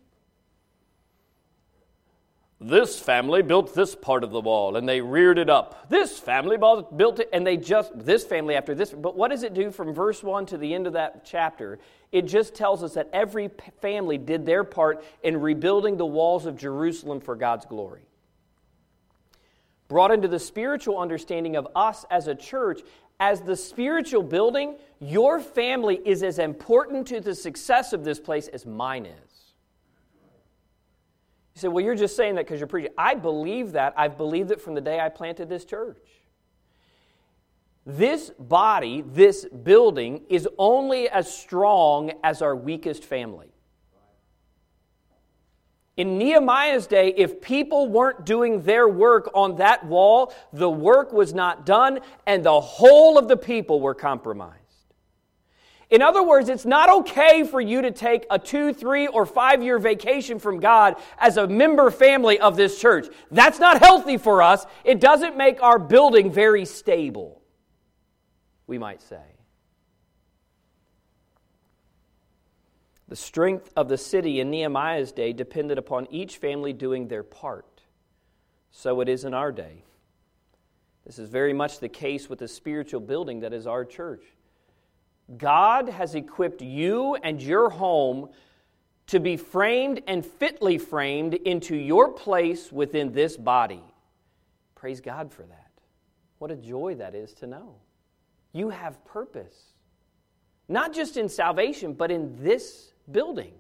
this 2.62 3.00
family 3.00 3.42
built 3.42 3.74
this 3.74 3.96
part 3.96 4.24
of 4.24 4.32
the 4.32 4.42
wall 4.42 4.76
and 4.76 4.88
they 4.88 5.00
reared 5.00 5.38
it 5.38 5.50
up. 5.50 5.88
This 5.90 6.20
family 6.20 6.58
built 6.58 7.20
it 7.20 7.30
and 7.32 7.48
they 7.48 7.56
just, 7.56 7.92
this 7.98 8.26
family 8.26 8.56
after 8.56 8.76
this. 8.76 8.92
But 8.92 9.16
what 9.16 9.32
does 9.32 9.44
it 9.44 9.54
do 9.54 9.72
from 9.72 9.94
verse 9.94 10.22
1 10.22 10.48
to 10.48 10.58
the 10.58 10.74
end 10.74 10.86
of 10.86 10.94
that 10.94 11.24
chapter? 11.24 11.80
It 12.12 12.24
just 12.24 12.56
tells 12.56 12.84
us 12.84 12.96
that 12.96 13.10
every 13.14 13.50
family 13.82 14.18
did 14.18 14.46
their 14.46 14.66
part 14.66 15.06
in 15.24 15.40
rebuilding 15.40 15.96
the 15.96 16.06
walls 16.06 16.46
of 16.46 16.58
Jerusalem 16.58 17.22
for 17.22 17.36
God's 17.38 17.66
glory. 17.66 18.02
Brought 19.88 20.12
into 20.12 20.28
the 20.28 20.40
spiritual 20.40 21.00
understanding 21.00 21.56
of 21.56 21.68
us 21.76 22.06
as 22.12 22.28
a 22.28 22.36
church, 22.36 22.82
as 23.22 23.42
the 23.42 23.56
spiritual 23.56 24.22
building, 24.22 24.76
your 25.00 25.40
family 25.40 26.00
is 26.06 26.24
as 26.24 26.40
important 26.40 27.08
to 27.08 27.22
the 27.22 27.36
success 27.36 27.94
of 27.94 28.04
this 28.04 28.20
place 28.20 28.50
as 28.50 28.66
mine 28.66 29.06
is. 29.06 29.29
You 31.60 31.64
say, 31.64 31.68
well, 31.68 31.84
you're 31.84 31.94
just 31.94 32.16
saying 32.16 32.36
that 32.36 32.46
because 32.46 32.62
you're 32.62 32.68
preaching. 32.68 32.94
I 32.98 33.16
believe 33.16 33.74
that. 33.74 33.94
I've 33.98 34.16
believed 34.16 34.50
it 34.50 34.62
from 34.62 34.76
the 34.76 34.82
day 34.82 35.02
I 35.02 35.10
planted 35.10 35.50
this 35.50 35.66
church. 35.66 35.98
This 37.86 38.32
body, 38.40 39.04
this 39.06 39.44
building, 39.44 40.22
is 40.30 40.48
only 40.58 41.10
as 41.10 41.30
strong 41.30 42.14
as 42.24 42.42
our 42.42 42.56
weakest 42.56 43.04
family. 43.04 43.52
In 45.98 46.18
Nehemiah's 46.18 46.88
day, 46.88 47.14
if 47.18 47.42
people 47.42 47.90
weren't 47.90 48.26
doing 48.26 48.62
their 48.62 48.88
work 48.88 49.30
on 49.34 49.58
that 49.58 49.86
wall, 49.86 50.34
the 50.54 50.70
work 50.70 51.12
was 51.12 51.34
not 51.34 51.66
done, 51.66 52.00
and 52.26 52.42
the 52.42 52.62
whole 52.62 53.18
of 53.18 53.28
the 53.28 53.36
people 53.36 53.82
were 53.82 53.96
compromised. 53.96 54.59
In 55.90 56.04
other 56.04 56.22
words, 56.22 56.50
it's 56.50 56.66
not 56.66 56.90
okay 56.90 57.44
for 57.44 57.60
you 57.60 57.82
to 57.82 57.92
take 57.92 58.26
a 58.30 58.38
two, 58.38 58.74
three, 58.74 59.08
or 59.08 59.26
five 59.26 59.64
year 59.64 59.80
vacation 59.80 60.38
from 60.38 60.60
God 60.60 60.96
as 61.18 61.38
a 61.38 61.48
member 61.48 61.90
family 61.90 62.40
of 62.40 62.56
this 62.56 62.80
church. 62.80 63.08
That's 63.32 63.60
not 63.60 63.80
healthy 63.80 64.18
for 64.18 64.44
us. 64.44 64.66
It 64.84 65.00
doesn't 65.00 65.36
make 65.36 65.64
our 65.64 65.80
building 65.80 66.32
very 66.32 66.66
stable, 66.66 67.42
we 68.68 68.78
might 68.78 69.02
say. 69.02 69.24
The 73.08 73.16
strength 73.16 73.74
of 73.76 73.90
the 73.90 73.98
city 73.98 74.40
in 74.40 74.52
Nehemiah's 74.52 75.12
day 75.12 75.34
depended 75.34 75.80
upon 75.80 76.06
each 76.12 76.38
family 76.38 76.74
doing 76.74 77.08
their 77.08 77.24
part. 77.24 77.82
So 78.70 79.02
it 79.02 79.10
is 79.10 79.26
in 79.26 79.34
our 79.34 79.52
day. 79.52 79.84
This 81.08 81.18
is 81.18 81.28
very 81.28 81.54
much 81.54 81.80
the 81.80 81.90
case 81.90 82.30
with 82.30 82.38
the 82.38 82.48
spiritual 82.48 83.00
building 83.00 83.40
that 83.40 83.54
is 83.54 83.66
our 83.66 83.84
church. 83.84 84.22
God 85.38 85.90
has 85.90 86.16
equipped 86.16 86.62
you 86.62 87.16
and 87.16 87.42
your 87.42 87.70
home 87.70 88.30
to 89.08 89.20
be 89.20 89.38
framed 89.38 90.02
and 90.08 90.26
fitly 90.26 90.78
framed 90.78 91.34
into 91.34 91.76
your 91.76 92.12
place 92.12 92.72
within 92.72 93.12
this 93.12 93.38
body. 93.38 93.84
Praise 94.76 95.02
God 95.02 95.32
for 95.32 95.44
that. 95.44 95.72
What 96.38 96.52
a 96.52 96.56
joy 96.56 96.96
that 96.96 97.16
is 97.16 97.34
to 97.36 97.48
know. 97.48 97.76
You 98.54 98.70
have 98.70 99.04
purpose, 99.06 99.74
not 100.68 100.94
just 100.94 101.18
in 101.18 101.30
salvation, 101.30 101.94
but 101.94 102.12
in 102.12 102.36
this 102.44 102.94
building, 103.12 103.54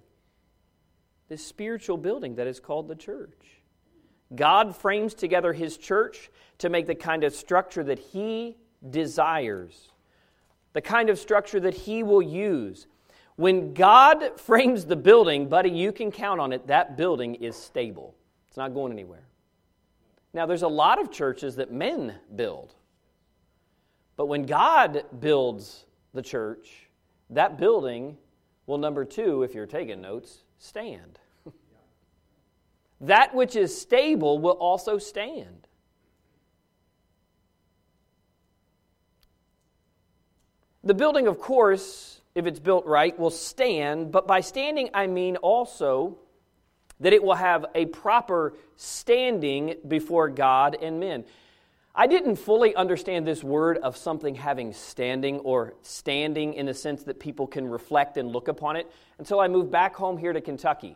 this 1.27 1.45
spiritual 1.45 1.97
building 1.97 2.36
that 2.36 2.47
is 2.47 2.60
called 2.60 2.88
the 2.88 2.95
church. 2.95 3.62
God 4.36 4.75
frames 4.75 5.13
together 5.13 5.53
his 5.53 5.77
church 5.77 6.29
to 6.60 6.69
make 6.69 6.88
the 6.88 6.95
kind 6.95 7.23
of 7.23 7.34
structure 7.34 7.84
that 7.84 7.99
he 7.99 8.58
desires 8.88 9.89
the 10.73 10.82
kind 10.82 11.10
of 11.10 11.19
structure 11.19 11.60
that 11.60 11.73
He 11.73 12.03
will 12.03 12.21
use. 12.21 12.88
When 13.36 13.73
God 13.73 14.39
frames 14.39 14.86
the 14.86 14.95
building, 14.95 15.47
buddy, 15.47 15.69
you 15.69 15.91
can 15.91 16.12
count 16.12 16.39
on 16.39 16.51
it, 16.53 16.67
that 16.67 16.97
building 16.97 17.36
is 17.36 17.55
stable. 17.55 18.15
It's 18.47 18.58
not 18.58 18.73
going 18.73 18.91
anywhere. 18.91 19.23
Now, 20.34 20.45
there's 20.45 20.63
a 20.63 20.67
lot 20.67 21.01
of 21.01 21.12
churches 21.12 21.55
that 21.55 21.71
men 21.71 22.15
build. 22.36 22.75
But 24.15 24.27
when 24.27 24.45
God 24.45 25.05
builds 25.19 25.86
the 26.13 26.21
church, 26.21 26.89
that 27.29 27.58
building 27.58 28.17
will, 28.67 28.77
number 28.77 29.05
two, 29.05 29.43
if 29.43 29.55
you're 29.55 29.65
taking 29.65 30.01
notes, 30.01 30.43
stand. 30.60 31.19
that 33.01 33.34
which 33.34 33.55
is 33.55 33.79
stable 33.79 34.38
will 34.39 34.58
also 34.58 34.97
stand. 34.97 35.59
The 40.84 40.94
building, 40.94 41.28
of 41.28 41.39
course, 41.39 42.22
if 42.36 42.46
it's 42.46 42.60
built 42.60 42.86
right, 42.86 43.18
will 43.18 43.32
stand, 43.32 44.12
but 44.12 44.28
by 44.28 44.42
standing, 44.42 44.89
I 44.94 45.08
mean 45.08 45.36
also 45.38 46.18
that 47.02 47.13
it 47.13 47.24
will 47.24 47.36
have 47.36 47.65
a 47.76 47.86
proper 47.86 48.54
standing 48.78 49.76
before 49.88 50.30
God 50.30 50.78
and 50.82 51.00
men. 51.00 51.26
I 51.94 52.08
didn't 52.08 52.38
fully 52.38 52.76
understand 52.76 53.28
this 53.28 53.44
word 53.44 53.78
of 53.80 53.98
something 53.98 54.36
having 54.36 54.74
standing 54.74 55.39
or 55.39 55.74
standing 55.82 56.54
in 56.54 56.68
the 56.68 56.74
sense 56.74 57.04
that 57.04 57.20
people 57.20 57.48
can 57.48 57.68
reflect 57.68 58.15
and 58.15 58.32
look 58.32 58.48
upon 58.48 58.76
it 58.76 58.89
until 59.18 59.39
I 59.39 59.48
moved 59.48 59.72
back 59.72 59.96
home 59.96 60.18
here 60.18 60.32
to 60.32 60.39
Kentucky. 60.39 60.96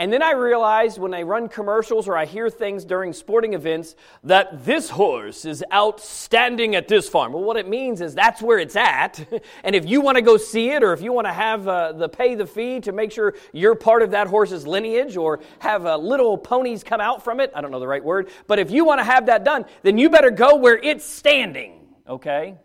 And 0.00 0.10
then 0.10 0.22
I 0.22 0.32
realized 0.32 0.96
when 0.96 1.12
I 1.12 1.20
run 1.20 1.50
commercials 1.50 2.08
or 2.08 2.16
I 2.16 2.24
hear 2.24 2.48
things 2.48 2.86
during 2.86 3.12
sporting 3.12 3.52
events 3.52 3.94
that 4.24 4.64
this 4.64 4.88
horse 4.88 5.44
is 5.44 5.62
outstanding 5.70 6.74
at 6.74 6.88
this 6.88 7.06
farm. 7.06 7.34
Well, 7.34 7.44
what 7.44 7.58
it 7.58 7.68
means 7.68 8.00
is 8.00 8.14
that's 8.14 8.40
where 8.40 8.58
it's 8.58 8.76
at. 8.76 9.22
and 9.62 9.76
if 9.76 9.86
you 9.86 10.00
want 10.00 10.16
to 10.16 10.22
go 10.22 10.38
see 10.38 10.70
it 10.70 10.82
or 10.82 10.94
if 10.94 11.02
you 11.02 11.12
want 11.12 11.26
to 11.26 11.32
have 11.34 11.68
uh, 11.68 11.92
the 11.92 12.08
pay 12.08 12.34
the 12.34 12.46
fee 12.46 12.80
to 12.80 12.92
make 12.92 13.12
sure 13.12 13.34
you're 13.52 13.74
part 13.74 14.00
of 14.00 14.12
that 14.12 14.26
horse's 14.26 14.66
lineage 14.66 15.18
or 15.18 15.40
have 15.58 15.84
uh, 15.84 15.98
little 15.98 16.38
ponies 16.38 16.82
come 16.82 17.02
out 17.02 17.22
from 17.22 17.38
it, 17.38 17.52
I 17.54 17.60
don't 17.60 17.70
know 17.70 17.78
the 17.78 17.86
right 17.86 18.02
word, 18.02 18.30
but 18.46 18.58
if 18.58 18.70
you 18.70 18.86
want 18.86 19.00
to 19.00 19.04
have 19.04 19.26
that 19.26 19.44
done, 19.44 19.66
then 19.82 19.98
you 19.98 20.08
better 20.08 20.30
go 20.30 20.56
where 20.56 20.78
it's 20.78 21.04
standing, 21.04 21.78
okay? 22.08 22.56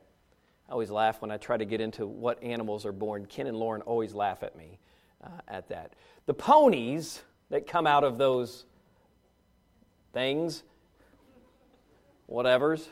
I 0.70 0.72
always 0.72 0.90
laugh 0.90 1.22
when 1.22 1.32
I 1.32 1.38
try 1.38 1.58
to 1.58 1.66
get 1.66 1.82
into 1.82 2.08
what 2.08 2.42
animals 2.42 2.86
are 2.86 2.94
born. 2.94 3.26
Ken 3.26 3.46
and 3.46 3.58
Lauren 3.58 3.82
always 3.82 4.14
laugh 4.14 4.42
at 4.42 4.56
me 4.56 4.80
uh, 5.26 5.30
at 5.48 5.68
that. 5.70 5.94
The 6.26 6.34
ponies 6.34 7.22
that 7.50 7.68
come 7.68 7.88
out 7.88 8.04
of 8.04 8.18
those 8.18 8.66
things, 10.14 10.64
whatevers, 12.30 12.88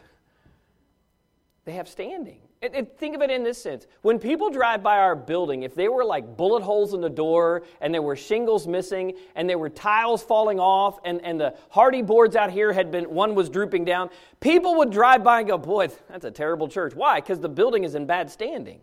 they 1.66 1.74
have 1.74 1.88
standing. 1.88 2.40
And, 2.62 2.76
and 2.76 2.98
think 2.98 3.16
of 3.16 3.22
it 3.22 3.30
in 3.30 3.44
this 3.44 3.62
sense. 3.62 3.88
When 4.04 4.20
people 4.20 4.50
drive 4.50 4.82
by 4.82 4.98
our 4.98 5.16
building, 5.16 5.64
if 5.64 5.76
there 5.76 5.92
were 5.92 6.06
like 6.06 6.38
bullet 6.38 6.64
holes 6.64 6.94
in 6.94 7.02
the 7.02 7.10
door 7.10 7.64
and 7.82 7.94
there 7.94 8.02
were 8.02 8.16
shingles 8.16 8.68
missing 8.68 9.14
and 9.36 9.50
there 9.50 9.58
were 9.58 9.70
tiles 9.70 10.24
falling 10.24 10.60
off 10.60 11.00
and, 11.04 11.22
and 11.24 11.40
the 11.40 11.56
Hardie 11.74 12.06
boards 12.06 12.36
out 12.36 12.52
here 12.52 12.72
had 12.72 12.90
been, 12.90 13.06
one 13.06 13.36
was 13.36 13.50
drooping 13.50 13.86
down, 13.86 14.10
people 14.40 14.78
would 14.78 14.92
drive 14.92 15.24
by 15.24 15.40
and 15.40 15.48
go, 15.48 15.58
boy, 15.58 15.90
that's 16.10 16.26
a 16.26 16.32
terrible 16.32 16.68
church. 16.68 16.96
Why? 16.96 17.20
Because 17.20 17.40
the 17.40 17.50
building 17.50 17.84
is 17.84 17.96
in 17.96 18.06
bad 18.06 18.32
standing. 18.32 18.80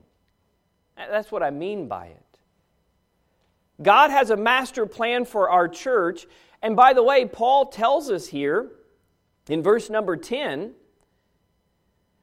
That's 0.96 1.32
what 1.32 1.42
I 1.42 1.50
mean 1.50 1.88
by 1.88 2.06
it. 2.06 2.29
God 3.82 4.10
has 4.10 4.30
a 4.30 4.36
master 4.36 4.86
plan 4.86 5.24
for 5.24 5.50
our 5.50 5.68
church. 5.68 6.26
And 6.62 6.76
by 6.76 6.92
the 6.92 7.02
way, 7.02 7.24
Paul 7.24 7.66
tells 7.66 8.10
us 8.10 8.26
here 8.26 8.70
in 9.48 9.62
verse 9.62 9.88
number 9.90 10.16
10 10.16 10.72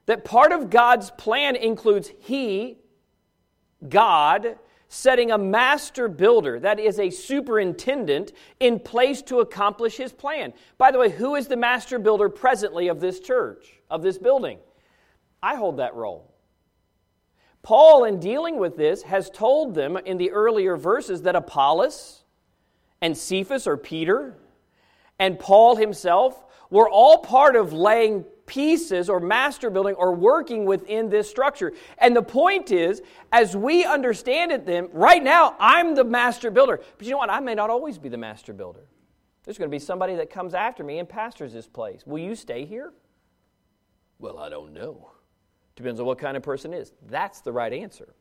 that 0.05 0.23
part 0.23 0.51
of 0.51 0.69
God's 0.69 1.11
plan 1.11 1.55
includes 1.55 2.11
He, 2.19 2.77
God, 3.87 4.57
setting 4.87 5.31
a 5.31 5.37
master 5.37 6.07
builder, 6.07 6.59
that 6.61 6.79
is 6.79 6.97
a 6.99 7.09
superintendent, 7.09 8.31
in 8.59 8.79
place 8.79 9.21
to 9.23 9.39
accomplish 9.41 9.97
His 9.97 10.13
plan. 10.13 10.53
By 10.77 10.91
the 10.91 10.99
way, 10.99 11.09
who 11.09 11.35
is 11.35 11.47
the 11.47 11.57
master 11.57 11.99
builder 11.99 12.29
presently 12.29 12.87
of 12.87 13.01
this 13.01 13.19
church, 13.19 13.73
of 13.89 14.01
this 14.01 14.17
building? 14.17 14.59
I 15.43 15.55
hold 15.55 15.77
that 15.77 15.95
role. 15.95 16.33
Paul, 17.63 18.05
in 18.05 18.19
dealing 18.19 18.59
with 18.59 18.77
this, 18.77 19.03
has 19.03 19.29
told 19.29 19.75
them 19.75 19.97
in 19.97 20.17
the 20.17 20.31
earlier 20.31 20.77
verses 20.77 21.23
that 21.23 21.35
Apollos 21.35 22.23
and 23.01 23.17
Cephas 23.17 23.67
or 23.67 23.77
Peter 23.77 24.37
and 25.19 25.39
Paul 25.39 25.75
himself 25.75 26.45
were 26.69 26.89
all 26.89 27.19
part 27.19 27.55
of 27.55 27.73
laying 27.73 28.23
pieces 28.45 29.09
or 29.09 29.19
master 29.19 29.69
building 29.69 29.95
or 29.95 30.13
working 30.13 30.65
within 30.65 31.09
this 31.09 31.29
structure. 31.29 31.73
And 31.97 32.15
the 32.15 32.21
point 32.21 32.71
is, 32.71 33.01
as 33.31 33.55
we 33.55 33.83
understand 33.83 34.51
it, 34.51 34.65
then, 34.65 34.89
right 34.93 35.21
now, 35.21 35.55
I'm 35.59 35.95
the 35.95 36.03
master 36.03 36.49
builder. 36.49 36.79
But 36.97 37.05
you 37.05 37.11
know 37.11 37.17
what? 37.17 37.29
I 37.29 37.39
may 37.39 37.55
not 37.55 37.69
always 37.69 37.97
be 37.97 38.09
the 38.09 38.17
master 38.17 38.53
builder. 38.53 38.85
There's 39.43 39.57
going 39.57 39.69
to 39.69 39.75
be 39.75 39.79
somebody 39.79 40.15
that 40.15 40.29
comes 40.29 40.53
after 40.53 40.83
me 40.83 40.99
and 40.99 41.07
pastors 41.07 41.53
this 41.53 41.67
place. 41.67 42.05
Will 42.05 42.19
you 42.19 42.35
stay 42.35 42.65
here? 42.65 42.93
Well, 44.19 44.39
I 44.39 44.49
don't 44.49 44.73
know. 44.73 45.11
Depends 45.77 45.99
on 45.99 46.05
what 46.07 46.17
kind 46.17 46.35
of 46.35 46.43
person 46.43 46.73
is. 46.73 46.91
That's 47.07 47.39
the 47.39 47.51
right 47.53 47.71
answer. 47.71 48.15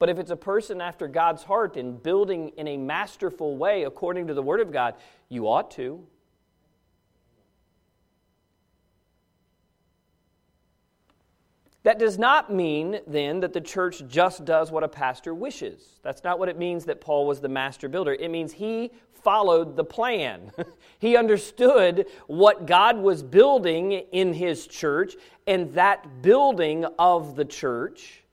But 0.00 0.08
if 0.08 0.18
it's 0.18 0.32
a 0.32 0.36
person 0.36 0.80
after 0.80 1.06
God's 1.06 1.44
heart 1.44 1.76
and 1.76 2.02
building 2.02 2.50
in 2.56 2.66
a 2.66 2.76
masterful 2.76 3.56
way 3.56 3.84
according 3.84 4.26
to 4.26 4.34
the 4.34 4.42
Word 4.42 4.60
of 4.60 4.72
God, 4.72 4.96
you 5.28 5.46
ought 5.46 5.70
to. 5.72 6.04
That 11.82 11.98
does 11.98 12.18
not 12.18 12.52
mean, 12.52 13.00
then, 13.06 13.40
that 13.40 13.54
the 13.54 13.60
church 13.60 14.02
just 14.06 14.44
does 14.44 14.70
what 14.70 14.84
a 14.84 14.88
pastor 14.88 15.32
wishes. 15.32 15.98
That's 16.02 16.22
not 16.22 16.38
what 16.38 16.50
it 16.50 16.58
means 16.58 16.84
that 16.84 17.00
Paul 17.00 17.26
was 17.26 17.40
the 17.40 17.48
master 17.48 17.88
builder. 17.88 18.12
It 18.12 18.30
means 18.30 18.52
he 18.52 18.90
followed 19.22 19.76
the 19.76 19.84
plan. 19.84 20.52
he 20.98 21.16
understood 21.16 22.06
what 22.26 22.66
God 22.66 22.98
was 22.98 23.22
building 23.22 23.92
in 23.92 24.34
his 24.34 24.66
church, 24.66 25.14
and 25.46 25.72
that 25.72 26.22
building 26.22 26.84
of 26.98 27.34
the 27.34 27.46
church 27.46 28.24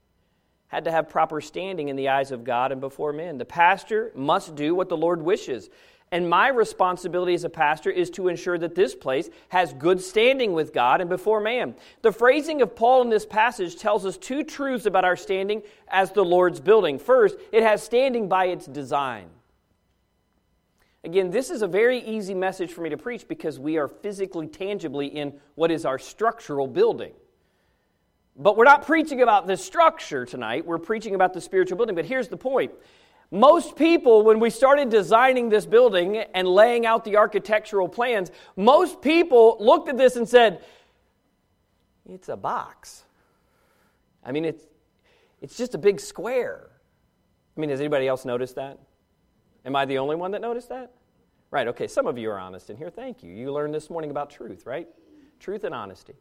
had 0.67 0.83
to 0.83 0.91
have 0.91 1.07
proper 1.07 1.39
standing 1.39 1.87
in 1.87 1.95
the 1.95 2.09
eyes 2.09 2.31
of 2.31 2.43
God 2.43 2.73
and 2.73 2.81
before 2.81 3.13
men. 3.13 3.37
The 3.37 3.45
pastor 3.45 4.11
must 4.13 4.55
do 4.55 4.75
what 4.75 4.89
the 4.89 4.97
Lord 4.97 5.21
wishes. 5.21 5.69
And 6.11 6.29
my 6.29 6.47
responsibility 6.47 7.33
as 7.33 7.43
a 7.43 7.49
pastor 7.49 7.89
is 7.89 8.09
to 8.11 8.29
ensure 8.29 8.57
that 8.57 8.75
this 8.75 8.95
place 8.95 9.29
has 9.49 9.73
good 9.73 10.01
standing 10.01 10.53
with 10.53 10.73
God 10.73 11.01
and 11.01 11.09
before 11.09 11.41
man. 11.41 11.75
The 12.01 12.13
phrasing 12.13 12.61
of 12.61 12.77
Paul 12.77 13.01
in 13.01 13.09
this 13.09 13.25
passage 13.25 13.75
tells 13.75 14.05
us 14.05 14.17
two 14.17 14.43
truths 14.43 14.85
about 14.85 15.03
our 15.03 15.17
standing 15.17 15.63
as 15.89 16.11
the 16.11 16.23
Lord's 16.23 16.61
building. 16.61 16.97
First, 16.97 17.35
it 17.51 17.61
has 17.61 17.83
standing 17.83 18.29
by 18.29 18.45
its 18.45 18.65
design. 18.65 19.27
Again, 21.03 21.29
this 21.29 21.49
is 21.49 21.61
a 21.61 21.67
very 21.67 21.99
easy 21.99 22.33
message 22.33 22.71
for 22.71 22.81
me 22.81 22.89
to 22.89 22.97
preach 22.97 23.27
because 23.27 23.59
we 23.59 23.77
are 23.77 23.87
physically, 23.87 24.47
tangibly 24.47 25.07
in 25.07 25.33
what 25.55 25.71
is 25.71 25.85
our 25.85 25.99
structural 25.99 26.67
building. 26.67 27.13
But 28.35 28.55
we're 28.55 28.65
not 28.65 28.85
preaching 28.85 29.21
about 29.21 29.47
the 29.47 29.57
structure 29.57 30.25
tonight, 30.25 30.65
we're 30.65 30.77
preaching 30.77 31.15
about 31.15 31.33
the 31.33 31.41
spiritual 31.41 31.77
building. 31.77 31.95
But 31.95 32.05
here's 32.05 32.27
the 32.29 32.37
point 32.37 32.71
most 33.31 33.75
people, 33.75 34.23
when 34.23 34.39
we 34.39 34.49
started 34.49 34.89
designing 34.89 35.49
this 35.49 35.65
building 35.65 36.17
and 36.17 36.47
laying 36.47 36.85
out 36.85 37.03
the 37.03 37.17
architectural 37.17 37.89
plans, 37.89 38.31
most 38.55 39.01
people 39.01 39.57
looked 39.59 39.89
at 39.89 39.97
this 39.97 40.15
and 40.15 40.27
said, 40.27 40.61
It's 42.09 42.29
a 42.29 42.37
box. 42.37 43.03
I 44.25 44.31
mean, 44.31 44.45
it's, 44.45 44.63
it's 45.41 45.57
just 45.57 45.75
a 45.75 45.77
big 45.77 45.99
square. 45.99 46.69
I 47.55 47.59
mean, 47.59 47.69
has 47.69 47.79
anybody 47.79 48.07
else 48.07 48.23
noticed 48.23 48.55
that? 48.55 48.79
Am 49.65 49.75
I 49.75 49.85
the 49.85 49.97
only 49.97 50.15
one 50.15 50.31
that 50.31 50.41
noticed 50.41 50.69
that? 50.69 50.91
Right, 51.51 51.67
okay, 51.67 51.87
some 51.87 52.07
of 52.07 52.17
you 52.17 52.29
are 52.29 52.39
honest 52.39 52.69
in 52.69 52.77
here. 52.77 52.89
Thank 52.89 53.23
you. 53.23 53.33
You 53.33 53.51
learned 53.51 53.73
this 53.73 53.89
morning 53.89 54.11
about 54.11 54.29
truth, 54.29 54.65
right? 54.65 54.87
Truth 55.39 55.63
and 55.63 55.73
honesty. 55.73 56.13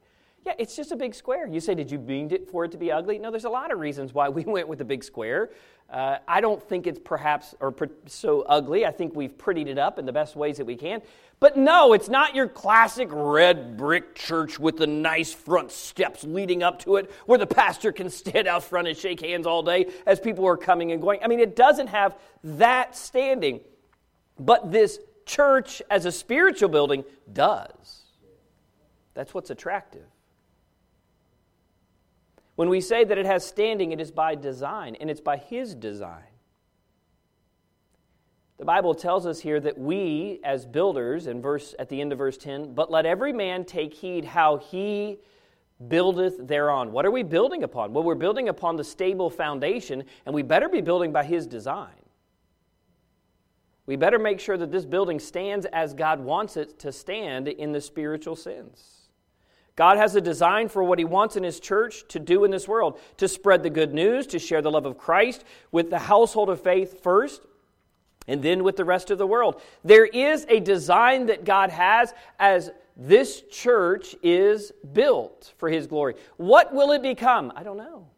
Yeah, 0.46 0.54
it's 0.58 0.76
just 0.76 0.92
a 0.92 0.96
big 0.96 1.12
square. 1.12 1.48
You 1.48 1.58
say, 1.58 1.74
did 1.74 1.90
you 1.90 1.98
mean 1.98 2.30
it 2.30 2.48
for 2.48 2.64
it 2.64 2.70
to 2.70 2.78
be 2.78 2.92
ugly? 2.92 3.18
No, 3.18 3.32
there's 3.32 3.46
a 3.46 3.50
lot 3.50 3.72
of 3.72 3.80
reasons 3.80 4.14
why 4.14 4.28
we 4.28 4.44
went 4.46 4.68
with 4.68 4.80
a 4.80 4.84
big 4.84 5.02
square. 5.02 5.50
Uh, 5.90 6.18
I 6.28 6.40
don't 6.40 6.62
think 6.62 6.86
it's 6.86 7.00
perhaps 7.00 7.56
or 7.58 7.74
so 8.06 8.42
ugly. 8.42 8.86
I 8.86 8.92
think 8.92 9.16
we've 9.16 9.36
prettied 9.36 9.66
it 9.66 9.76
up 9.76 9.98
in 9.98 10.06
the 10.06 10.12
best 10.12 10.36
ways 10.36 10.58
that 10.58 10.64
we 10.64 10.76
can. 10.76 11.02
But 11.40 11.56
no, 11.56 11.94
it's 11.94 12.08
not 12.08 12.36
your 12.36 12.46
classic 12.46 13.08
red 13.10 13.76
brick 13.76 14.14
church 14.14 14.58
with 14.58 14.76
the 14.76 14.86
nice 14.86 15.34
front 15.34 15.72
steps 15.72 16.22
leading 16.22 16.62
up 16.62 16.78
to 16.80 16.96
it 16.96 17.10
where 17.26 17.38
the 17.38 17.46
pastor 17.46 17.90
can 17.90 18.08
stand 18.08 18.46
out 18.46 18.62
front 18.62 18.86
and 18.86 18.96
shake 18.96 19.20
hands 19.20 19.48
all 19.48 19.64
day 19.64 19.86
as 20.06 20.20
people 20.20 20.46
are 20.46 20.56
coming 20.56 20.92
and 20.92 21.02
going. 21.02 21.18
I 21.24 21.26
mean, 21.26 21.40
it 21.40 21.56
doesn't 21.56 21.88
have 21.88 22.16
that 22.44 22.96
standing. 22.96 23.60
But 24.38 24.70
this 24.70 25.00
church 25.24 25.82
as 25.90 26.04
a 26.04 26.12
spiritual 26.12 26.68
building 26.68 27.04
does. 27.32 28.04
That's 29.14 29.34
what's 29.34 29.50
attractive. 29.50 30.04
When 32.56 32.68
we 32.68 32.80
say 32.80 33.04
that 33.04 33.16
it 33.18 33.26
has 33.26 33.46
standing, 33.46 33.92
it 33.92 34.00
is 34.00 34.10
by 34.10 34.34
design, 34.34 34.96
and 35.00 35.08
it's 35.10 35.20
by 35.20 35.36
His 35.36 35.74
design. 35.74 36.24
The 38.58 38.64
Bible 38.64 38.94
tells 38.94 39.26
us 39.26 39.40
here 39.40 39.60
that 39.60 39.76
we, 39.76 40.40
as 40.42 40.64
builders, 40.64 41.26
in 41.26 41.42
verse 41.42 41.74
at 41.78 41.90
the 41.90 42.00
end 42.00 42.12
of 42.12 42.18
verse 42.18 42.38
10, 42.38 42.72
but 42.74 42.90
let 42.90 43.04
every 43.04 43.32
man 43.32 43.64
take 43.64 43.92
heed 43.92 44.24
how 44.24 44.56
he 44.56 45.18
buildeth 45.88 46.38
thereon. 46.40 46.90
What 46.90 47.04
are 47.04 47.10
we 47.10 47.22
building 47.22 47.62
upon? 47.62 47.92
Well, 47.92 48.02
we're 48.02 48.14
building 48.14 48.48
upon 48.48 48.76
the 48.76 48.84
stable 48.84 49.28
foundation, 49.28 50.04
and 50.24 50.34
we 50.34 50.40
better 50.42 50.70
be 50.70 50.80
building 50.80 51.12
by 51.12 51.24
his 51.24 51.46
design. 51.46 51.90
We 53.84 53.96
better 53.96 54.18
make 54.18 54.40
sure 54.40 54.56
that 54.56 54.72
this 54.72 54.86
building 54.86 55.20
stands 55.20 55.66
as 55.66 55.92
God 55.92 56.18
wants 56.18 56.56
it 56.56 56.78
to 56.78 56.90
stand 56.90 57.48
in 57.48 57.72
the 57.72 57.80
spiritual 57.82 58.36
sense. 58.36 58.95
God 59.76 59.98
has 59.98 60.16
a 60.16 60.20
design 60.22 60.68
for 60.68 60.82
what 60.82 60.98
He 60.98 61.04
wants 61.04 61.36
in 61.36 61.42
His 61.42 61.60
church 61.60 62.08
to 62.08 62.18
do 62.18 62.44
in 62.44 62.50
this 62.50 62.66
world 62.66 62.98
to 63.18 63.28
spread 63.28 63.62
the 63.62 63.70
good 63.70 63.92
news, 63.92 64.26
to 64.28 64.38
share 64.38 64.62
the 64.62 64.70
love 64.70 64.86
of 64.86 64.96
Christ 64.96 65.44
with 65.70 65.90
the 65.90 65.98
household 65.98 66.48
of 66.48 66.62
faith 66.62 67.02
first, 67.02 67.42
and 68.26 68.42
then 68.42 68.64
with 68.64 68.76
the 68.76 68.84
rest 68.84 69.10
of 69.10 69.18
the 69.18 69.26
world. 69.26 69.60
There 69.84 70.06
is 70.06 70.46
a 70.48 70.60
design 70.60 71.26
that 71.26 71.44
God 71.44 71.70
has 71.70 72.14
as 72.38 72.70
this 72.96 73.42
church 73.50 74.16
is 74.22 74.72
built 74.94 75.52
for 75.58 75.68
His 75.68 75.86
glory. 75.86 76.14
What 76.38 76.74
will 76.74 76.92
it 76.92 77.02
become? 77.02 77.52
I 77.54 77.62
don't 77.62 77.76
know. 77.76 78.08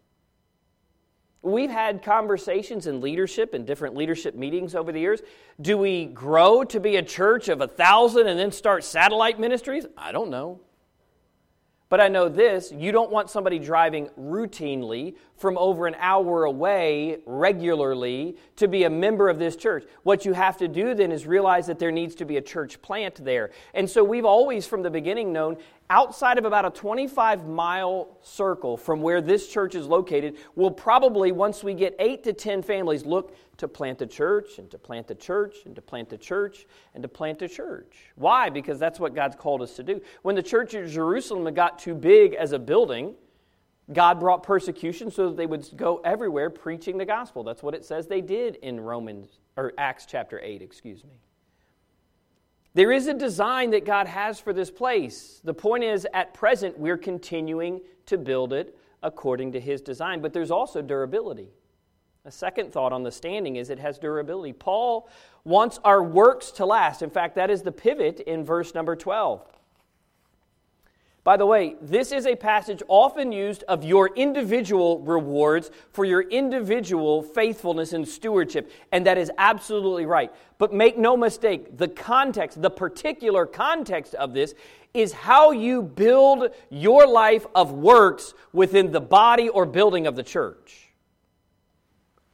We've 1.43 1.71
had 1.71 2.03
conversations 2.03 2.87
in 2.87 3.01
leadership 3.01 3.55
and 3.55 3.67
different 3.67 3.97
leadership 3.97 4.35
meetings 4.35 4.75
over 4.75 4.93
the 4.93 5.01
years. 5.01 5.21
Do 5.61 5.77
we 5.77 6.07
grow 6.07 6.63
to 6.65 6.79
be 6.79 6.97
a 6.97 7.03
church 7.03 7.49
of 7.49 7.61
a 7.61 7.69
thousand 7.69 8.29
and 8.29 8.39
then 8.39 8.53
start 8.53 8.85
satellite 8.85 9.41
ministries? 9.41 9.87
I 9.97 10.13
don't 10.13 10.31
know. 10.31 10.61
But 11.89 12.01
I 12.01 12.09
know 12.09 12.29
this 12.29 12.71
you 12.73 12.93
don't 12.93 13.11
want 13.11 13.31
somebody 13.31 13.59
driving 13.59 14.09
routinely 14.19 15.15
from 15.39 15.57
over 15.57 15.87
an 15.87 15.97
hour 15.99 16.45
away 16.45 17.19
regularly 17.25 18.37
to 18.57 18.69
be 18.69 18.85
a 18.85 18.91
member 18.91 19.29
of 19.29 19.39
this 19.39 19.57
church. 19.57 19.85
What 20.03 20.25
you 20.25 20.33
have 20.33 20.57
to 20.59 20.69
do 20.69 20.95
then 20.95 21.13
is 21.13 21.27
realize 21.27 21.67
that 21.69 21.79
there 21.79 21.93
needs 21.93 22.15
to 22.17 22.25
be 22.25 22.37
a 22.37 22.43
church 22.43 22.83
plant 22.83 23.25
there. 23.25 23.51
And 23.73 23.89
so 23.89 24.03
we've 24.03 24.25
always, 24.25 24.67
from 24.67 24.83
the 24.83 24.91
beginning, 24.91 25.33
known 25.33 25.57
outside 25.91 26.37
of 26.39 26.45
about 26.45 26.65
a 26.65 26.71
25 26.71 27.47
mile 27.47 28.19
circle 28.21 28.77
from 28.77 29.01
where 29.01 29.21
this 29.21 29.49
church 29.49 29.75
is 29.75 29.87
located, 29.87 30.37
we'll 30.55 30.71
probably, 30.71 31.33
once 31.33 31.65
we 31.65 31.73
get 31.73 31.95
eight 31.99 32.25
to 32.25 32.33
10 32.33 32.63
families, 32.63 33.07
look 33.07 33.35
to 33.57 33.69
plant 33.69 34.03
a 34.03 34.07
church 34.07 34.59
and 34.59 34.71
to 34.71 34.79
plant 34.79 35.11
a 35.11 35.15
church 35.15 35.57
and 35.65 35.75
to 35.75 35.83
plant 35.83 36.13
a 36.13 36.19
church 36.19 36.67
and 36.95 37.03
to 37.03 37.09
plant 37.09 37.43
a 37.43 37.49
church. 37.49 38.11
Why? 38.17 38.51
Because 38.51 38.79
that's 38.79 39.01
what 39.01 39.15
God's 39.15 39.37
called 39.37 39.63
us 39.63 39.75
to 39.77 39.83
do. 39.83 40.01
When 40.23 40.35
the 40.35 40.43
church 40.43 40.75
of 40.75 40.91
Jerusalem 40.91 41.53
got 41.55 41.79
too 41.79 41.95
big 41.95 42.35
as 42.35 42.53
a 42.53 42.59
building, 42.59 43.15
God 43.93 44.21
brought 44.21 44.43
persecution 44.43 45.11
so 45.11 45.29
that 45.29 45.37
they 45.37 45.47
would 45.47 45.69
go 45.77 46.01
everywhere 46.05 46.51
preaching 46.51 46.99
the 46.99 47.07
gospel. 47.07 47.43
That's 47.43 47.63
what 47.63 47.75
it 47.75 47.85
says 47.85 48.07
they 48.07 48.21
did 48.21 48.57
in 48.57 48.81
Romans 48.81 49.39
or 49.57 49.73
Acts 49.79 50.07
chapter 50.07 50.39
8, 50.43 50.61
excuse 50.61 51.05
me. 51.05 51.21
There 52.75 52.93
is 52.93 53.07
a 53.07 53.15
design 53.15 53.71
that 53.71 53.85
God 53.85 54.07
has 54.07 54.39
for 54.39 54.53
this 54.53 54.71
place. 54.71 55.41
The 55.43 55.55
point 55.55 55.85
is, 55.85 56.07
at 56.13 56.35
present, 56.35 56.79
we're 56.79 56.99
continuing 56.99 57.81
to 58.07 58.19
build 58.19 58.53
it 58.53 58.77
according 59.03 59.53
to 59.53 59.61
His 59.61 59.81
design, 59.81 60.21
but 60.21 60.33
there's 60.33 60.51
also 60.51 60.83
durability. 60.83 61.49
A 62.25 62.31
second 62.31 62.73
thought 62.73 62.93
on 62.93 63.03
the 63.03 63.11
standing 63.11 63.57
is 63.57 63.71
it 63.71 63.79
has 63.79 63.99
durability. 63.99 64.53
Paul 64.53 65.09
wants 65.45 65.81
our 65.83 66.03
works 66.03 66.51
to 66.53 66.67
last. 66.67 67.01
In 67.01 67.09
fact, 67.09 67.37
that 67.37 67.51
is 67.51 67.63
the 67.63 67.73
pivot 67.73 68.21
in 68.21 68.45
verse 68.45 68.75
number 68.75 68.95
12. 68.95 69.45
By 71.25 71.37
the 71.37 71.47
way, 71.47 71.77
this 71.83 72.11
is 72.13 72.27
a 72.27 72.37
passage 72.37 72.83
often 72.89 73.33
used 73.33 73.63
of 73.65 73.85
your 73.85 74.09
individual 74.15 75.01
rewards 75.01 75.71
for 75.91 76.05
your 76.05 76.23
individual 76.23 77.23
faithfulness 77.23 77.93
and 77.93 78.09
stewardship, 78.09 78.71
and 78.93 79.05
that 79.07 79.19
is 79.19 79.31
absolutely 79.37 80.07
right. 80.07 80.33
But 80.57 80.73
make 80.73 80.97
no 80.97 81.17
mistake, 81.17 81.77
the 81.77 81.89
context, 81.89 82.63
the 82.63 82.71
particular 82.71 83.45
context 83.45 84.15
of 84.15 84.33
this 84.33 84.55
is 84.95 85.13
how 85.13 85.51
you 85.51 85.83
build 85.83 86.51
your 86.71 87.07
life 87.07 87.47
of 87.55 87.73
works 87.73 88.33
within 88.53 88.91
the 88.91 89.01
body 89.01 89.49
or 89.49 89.67
building 89.67 90.07
of 90.07 90.17
the 90.17 90.23
church. 90.23 90.89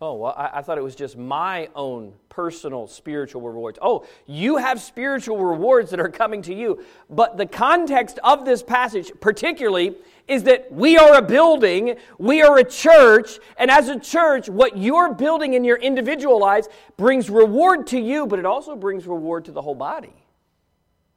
Oh, 0.01 0.15
well, 0.15 0.35
I, 0.37 0.59
I, 0.59 0.63
thought 0.63 0.77
it 0.77 0.85
was 0.85 0.95
just 0.95 1.17
my 1.17 1.69
own 1.75 2.13
personal 2.35 2.89
spiritual 2.89 3.43
rewards. 3.43 3.79
Oh, 3.81 4.05
you 4.27 4.57
have 4.57 4.81
spiritual 4.81 5.39
rewards 5.39 5.91
that 5.91 6.01
are 6.01 6.09
coming 6.09 6.43
to 6.43 6.55
you. 6.55 6.83
But 7.09 7.37
the 7.37 7.47
context 7.47 8.19
of 8.25 8.45
this 8.45 8.61
passage, 8.61 9.13
particularly, 9.21 9.95
is 10.27 10.43
that 10.45 10.73
we 10.73 10.99
are 10.99 11.15
a 11.15 11.23
building, 11.23 11.97
we 12.19 12.43
are 12.43 12.59
a 12.59 12.65
church, 12.65 13.39
and 13.57 13.71
as 13.71 13.89
a 13.89 14.01
church, 14.01 14.49
what 14.49 14.77
you're 14.77 15.15
building 15.15 15.55
in 15.55 15.63
your 15.63 15.77
individual 15.77 16.41
lives 16.41 16.69
brings 16.97 17.31
reward 17.31 17.87
to 17.89 18.01
you, 18.01 18.27
but 18.27 18.41
it 18.41 18.47
also 18.47 18.75
brings 18.75 19.07
reward 19.07 19.45
to 19.45 19.53
the 19.53 19.63
whole 19.63 19.77
body, 19.77 20.15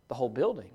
the 0.10 0.13
whole 0.13 0.30
building. 0.30 0.69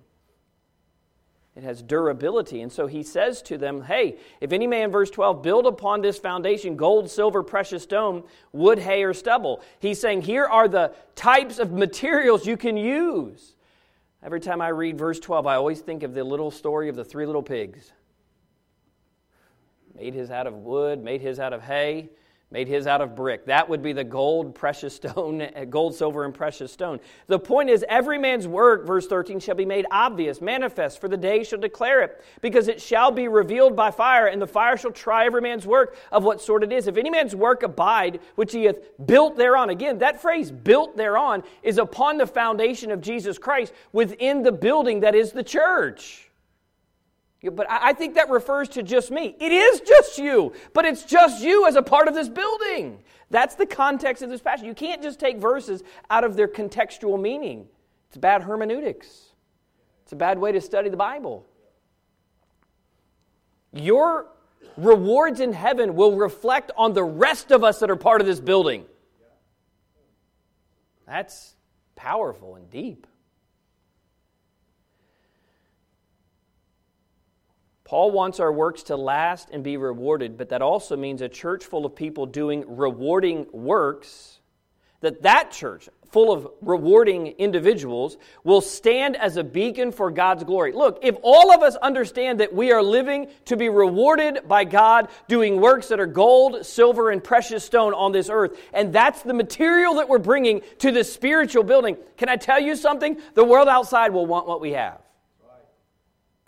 It 1.54 1.64
has 1.64 1.82
durability. 1.82 2.62
And 2.62 2.72
so 2.72 2.86
he 2.86 3.02
says 3.02 3.42
to 3.42 3.58
them, 3.58 3.82
Hey, 3.82 4.16
if 4.40 4.52
any 4.52 4.66
man, 4.66 4.90
verse 4.90 5.10
12, 5.10 5.42
build 5.42 5.66
upon 5.66 6.00
this 6.00 6.18
foundation 6.18 6.76
gold, 6.76 7.10
silver, 7.10 7.42
precious 7.42 7.82
stone, 7.82 8.24
wood, 8.52 8.78
hay, 8.78 9.04
or 9.04 9.12
stubble. 9.12 9.60
He's 9.78 10.00
saying, 10.00 10.22
Here 10.22 10.46
are 10.46 10.66
the 10.66 10.94
types 11.14 11.58
of 11.58 11.72
materials 11.72 12.46
you 12.46 12.56
can 12.56 12.76
use. 12.76 13.54
Every 14.22 14.40
time 14.40 14.62
I 14.62 14.68
read 14.68 14.96
verse 14.96 15.18
12, 15.18 15.46
I 15.46 15.56
always 15.56 15.80
think 15.80 16.02
of 16.02 16.14
the 16.14 16.24
little 16.24 16.50
story 16.50 16.88
of 16.88 16.96
the 16.96 17.04
three 17.04 17.26
little 17.26 17.42
pigs. 17.42 17.92
Made 19.94 20.14
his 20.14 20.30
out 20.30 20.46
of 20.46 20.54
wood, 20.54 21.02
made 21.02 21.20
his 21.20 21.38
out 21.38 21.52
of 21.52 21.62
hay, 21.62 22.08
made 22.52 22.68
his 22.68 22.86
out 22.86 23.00
of 23.00 23.16
brick. 23.16 23.46
That 23.46 23.68
would 23.68 23.82
be 23.82 23.92
the 23.92 24.04
gold, 24.04 24.54
precious 24.54 24.94
stone, 24.94 25.48
gold, 25.70 25.94
silver, 25.94 26.24
and 26.24 26.34
precious 26.34 26.70
stone. 26.70 27.00
The 27.26 27.38
point 27.38 27.70
is, 27.70 27.84
every 27.88 28.18
man's 28.18 28.46
work, 28.46 28.86
verse 28.86 29.06
13, 29.06 29.40
shall 29.40 29.54
be 29.54 29.64
made 29.64 29.86
obvious, 29.90 30.40
manifest, 30.40 31.00
for 31.00 31.08
the 31.08 31.16
day 31.16 31.42
shall 31.44 31.58
declare 31.58 32.02
it, 32.02 32.22
because 32.42 32.68
it 32.68 32.80
shall 32.80 33.10
be 33.10 33.26
revealed 33.26 33.74
by 33.74 33.90
fire, 33.90 34.26
and 34.26 34.40
the 34.40 34.46
fire 34.46 34.76
shall 34.76 34.92
try 34.92 35.24
every 35.24 35.40
man's 35.40 35.66
work 35.66 35.96
of 36.12 36.24
what 36.24 36.42
sort 36.42 36.62
it 36.62 36.72
is. 36.72 36.86
If 36.86 36.98
any 36.98 37.10
man's 37.10 37.34
work 37.34 37.62
abide, 37.62 38.20
which 38.34 38.52
he 38.52 38.64
hath 38.64 38.76
built 39.06 39.36
thereon, 39.36 39.70
again, 39.70 39.98
that 39.98 40.20
phrase, 40.20 40.52
built 40.52 40.96
thereon, 40.96 41.42
is 41.62 41.78
upon 41.78 42.18
the 42.18 42.26
foundation 42.26 42.90
of 42.90 43.00
Jesus 43.00 43.38
Christ 43.38 43.72
within 43.92 44.42
the 44.42 44.52
building 44.52 45.00
that 45.00 45.14
is 45.14 45.32
the 45.32 45.42
church. 45.42 46.28
But 47.50 47.66
I 47.68 47.92
think 47.92 48.14
that 48.14 48.30
refers 48.30 48.68
to 48.70 48.82
just 48.84 49.10
me. 49.10 49.34
It 49.40 49.50
is 49.50 49.80
just 49.80 50.16
you, 50.16 50.52
but 50.74 50.84
it's 50.84 51.02
just 51.02 51.42
you 51.42 51.66
as 51.66 51.74
a 51.74 51.82
part 51.82 52.06
of 52.06 52.14
this 52.14 52.28
building. 52.28 53.02
That's 53.30 53.56
the 53.56 53.66
context 53.66 54.22
of 54.22 54.30
this 54.30 54.40
passage. 54.40 54.64
You 54.64 54.74
can't 54.74 55.02
just 55.02 55.18
take 55.18 55.38
verses 55.38 55.82
out 56.08 56.22
of 56.22 56.36
their 56.36 56.46
contextual 56.46 57.20
meaning. 57.20 57.66
It's 58.08 58.16
bad 58.16 58.42
hermeneutics, 58.42 59.32
it's 60.04 60.12
a 60.12 60.16
bad 60.16 60.38
way 60.38 60.52
to 60.52 60.60
study 60.60 60.88
the 60.88 60.96
Bible. 60.96 61.46
Your 63.72 64.26
rewards 64.76 65.40
in 65.40 65.52
heaven 65.52 65.94
will 65.94 66.16
reflect 66.16 66.70
on 66.76 66.92
the 66.92 67.02
rest 67.02 67.50
of 67.50 67.64
us 67.64 67.80
that 67.80 67.90
are 67.90 67.96
part 67.96 68.20
of 68.20 68.26
this 68.26 68.38
building. 68.38 68.84
That's 71.06 71.56
powerful 71.96 72.54
and 72.54 72.70
deep. 72.70 73.06
Paul 77.92 78.10
wants 78.10 78.40
our 78.40 78.50
works 78.50 78.84
to 78.84 78.96
last 78.96 79.50
and 79.52 79.62
be 79.62 79.76
rewarded, 79.76 80.38
but 80.38 80.48
that 80.48 80.62
also 80.62 80.96
means 80.96 81.20
a 81.20 81.28
church 81.28 81.66
full 81.66 81.84
of 81.84 81.94
people 81.94 82.24
doing 82.24 82.64
rewarding 82.66 83.44
works, 83.52 84.40
that 85.02 85.20
that 85.24 85.50
church 85.50 85.90
full 86.10 86.32
of 86.32 86.48
rewarding 86.62 87.26
individuals 87.26 88.16
will 88.44 88.62
stand 88.62 89.14
as 89.14 89.36
a 89.36 89.44
beacon 89.44 89.92
for 89.92 90.10
God's 90.10 90.42
glory. 90.42 90.72
Look, 90.72 91.00
if 91.02 91.16
all 91.20 91.52
of 91.52 91.62
us 91.62 91.76
understand 91.76 92.40
that 92.40 92.54
we 92.54 92.72
are 92.72 92.82
living 92.82 93.28
to 93.44 93.58
be 93.58 93.68
rewarded 93.68 94.48
by 94.48 94.64
God 94.64 95.08
doing 95.28 95.60
works 95.60 95.88
that 95.88 96.00
are 96.00 96.06
gold, 96.06 96.64
silver, 96.64 97.10
and 97.10 97.22
precious 97.22 97.62
stone 97.62 97.92
on 97.92 98.10
this 98.10 98.30
earth, 98.30 98.58
and 98.72 98.90
that's 98.90 99.20
the 99.20 99.34
material 99.34 99.96
that 99.96 100.08
we're 100.08 100.16
bringing 100.16 100.62
to 100.78 100.92
the 100.92 101.04
spiritual 101.04 101.62
building, 101.62 101.98
can 102.16 102.30
I 102.30 102.36
tell 102.36 102.58
you 102.58 102.74
something? 102.74 103.20
The 103.34 103.44
world 103.44 103.68
outside 103.68 104.14
will 104.14 104.24
want 104.24 104.48
what 104.48 104.62
we 104.62 104.70
have. 104.70 105.01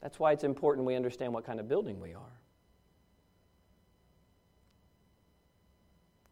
That's 0.04 0.20
why 0.20 0.32
it's 0.32 0.44
important 0.44 0.86
we 0.86 0.96
understand 0.96 1.32
what 1.32 1.46
kind 1.46 1.58
of 1.58 1.66
building 1.66 1.98
we 1.98 2.12
are. 2.12 2.38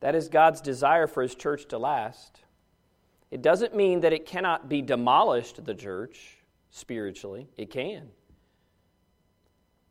That 0.00 0.14
is 0.14 0.28
God's 0.28 0.60
desire 0.60 1.06
for 1.06 1.22
His 1.22 1.34
church 1.34 1.66
to 1.68 1.78
last. 1.78 2.40
It 3.30 3.40
doesn't 3.40 3.74
mean 3.74 4.00
that 4.00 4.12
it 4.12 4.26
cannot 4.26 4.68
be 4.68 4.82
demolished, 4.82 5.64
the 5.64 5.74
church, 5.74 6.36
spiritually. 6.70 7.48
It 7.56 7.70
can. 7.70 8.10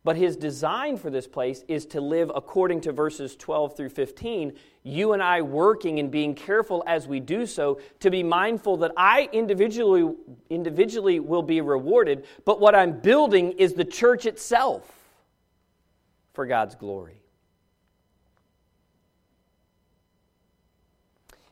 But 0.03 0.15
his 0.15 0.35
design 0.35 0.97
for 0.97 1.11
this 1.11 1.27
place 1.27 1.63
is 1.67 1.85
to 1.87 2.01
live 2.01 2.31
according 2.33 2.81
to 2.81 2.91
verses 2.91 3.35
12 3.35 3.77
through 3.77 3.89
15. 3.89 4.53
You 4.81 5.13
and 5.13 5.21
I 5.21 5.43
working 5.43 5.99
and 5.99 6.09
being 6.09 6.33
careful 6.33 6.83
as 6.87 7.07
we 7.07 7.19
do 7.19 7.45
so 7.45 7.79
to 7.99 8.09
be 8.09 8.23
mindful 8.23 8.77
that 8.77 8.93
I 8.97 9.29
individually, 9.31 10.15
individually 10.49 11.19
will 11.19 11.43
be 11.43 11.61
rewarded, 11.61 12.25
but 12.45 12.59
what 12.59 12.73
I'm 12.73 12.99
building 12.99 13.51
is 13.53 13.73
the 13.73 13.85
church 13.85 14.25
itself 14.25 14.91
for 16.33 16.47
God's 16.47 16.73
glory. 16.73 17.21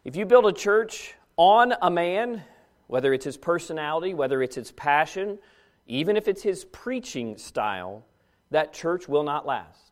If 0.04 0.16
you 0.16 0.26
build 0.26 0.48
a 0.48 0.54
church 0.54 1.14
on 1.38 1.76
a 1.84 1.92
man, 1.92 2.42
whether 2.88 3.14
it's 3.14 3.26
his 3.26 3.38
personality, 3.38 4.16
whether 4.16 4.42
it's 4.42 4.56
his 4.56 4.72
passion, 4.72 5.38
even 5.86 6.18
if 6.18 6.28
it's 6.28 6.42
his 6.42 6.66
preaching 6.66 7.38
style, 7.38 8.06
that 8.52 8.74
church 8.74 9.08
will 9.08 9.24
not 9.24 9.46
last. 9.46 9.92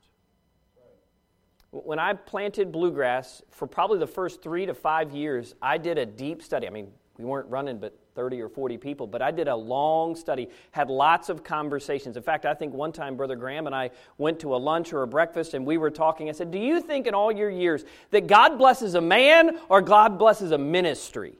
When 1.71 1.99
I 1.99 2.13
planted 2.13 2.71
bluegrass, 2.71 3.41
for 3.51 3.67
probably 3.67 3.99
the 3.99 4.07
first 4.07 4.41
three 4.41 4.65
to 4.65 4.73
five 4.73 5.11
years, 5.11 5.53
I 5.61 5.77
did 5.77 5.97
a 5.97 6.05
deep 6.05 6.41
study. 6.41 6.65
I 6.65 6.69
mean, 6.69 6.91
we 7.17 7.25
weren't 7.25 7.49
running 7.49 7.77
but 7.77 7.97
30 8.15 8.41
or 8.41 8.49
40 8.49 8.77
people, 8.77 9.05
but 9.05 9.21
I 9.21 9.31
did 9.31 9.47
a 9.47 9.55
long 9.55 10.15
study, 10.15 10.49
had 10.71 10.89
lots 10.89 11.29
of 11.29 11.43
conversations. 11.43 12.17
In 12.17 12.23
fact, 12.23 12.45
I 12.45 12.53
think 12.53 12.73
one 12.73 12.91
time 12.91 13.15
Brother 13.15 13.35
Graham 13.35 13.67
and 13.67 13.75
I 13.75 13.91
went 14.17 14.39
to 14.39 14.55
a 14.55 14.57
lunch 14.57 14.93
or 14.93 15.03
a 15.03 15.07
breakfast 15.07 15.53
and 15.53 15.65
we 15.65 15.77
were 15.77 15.91
talking. 15.91 16.29
I 16.29 16.31
said, 16.31 16.51
Do 16.51 16.57
you 16.57 16.81
think 16.81 17.05
in 17.05 17.13
all 17.13 17.31
your 17.31 17.49
years 17.49 17.85
that 18.11 18.27
God 18.27 18.57
blesses 18.57 18.95
a 18.95 19.01
man 19.01 19.59
or 19.69 19.81
God 19.81 20.17
blesses 20.17 20.51
a 20.51 20.57
ministry? 20.57 21.37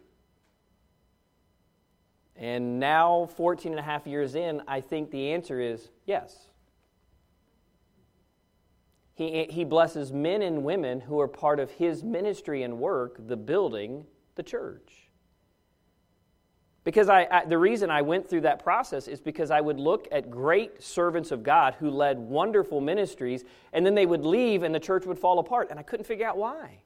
And 2.35 2.79
now, 2.79 3.29
14 3.35 3.71
and 3.71 3.79
a 3.79 3.83
half 3.83 4.05
years 4.05 4.35
in, 4.35 4.61
I 4.67 4.81
think 4.81 5.09
the 5.09 5.31
answer 5.31 5.59
is 5.59 5.89
yes. 6.05 6.47
He, 9.17 9.47
he 9.49 9.63
blesses 9.63 10.13
men 10.13 10.43
and 10.43 10.63
women 10.63 11.01
who 11.01 11.19
are 11.19 11.27
part 11.27 11.59
of 11.59 11.71
his 11.71 12.03
ministry 12.03 12.61
and 12.61 12.77
work, 12.77 13.27
the 13.27 13.35
building, 13.35 14.05
the 14.35 14.43
church. 14.43 15.09
Because 16.83 17.09
I, 17.09 17.27
I, 17.31 17.45
the 17.45 17.57
reason 17.57 17.89
I 17.89 18.03
went 18.03 18.29
through 18.29 18.41
that 18.41 18.63
process 18.63 19.07
is 19.07 19.19
because 19.19 19.49
I 19.49 19.59
would 19.59 19.79
look 19.79 20.07
at 20.11 20.29
great 20.29 20.83
servants 20.83 21.31
of 21.31 21.41
God 21.41 21.73
who 21.79 21.89
led 21.89 22.19
wonderful 22.19 22.79
ministries, 22.79 23.43
and 23.73 23.83
then 23.83 23.95
they 23.95 24.05
would 24.05 24.23
leave 24.23 24.61
and 24.61 24.73
the 24.73 24.79
church 24.79 25.07
would 25.07 25.17
fall 25.17 25.39
apart, 25.39 25.71
and 25.71 25.79
I 25.79 25.83
couldn't 25.83 26.05
figure 26.05 26.27
out 26.27 26.37
why. 26.37 26.83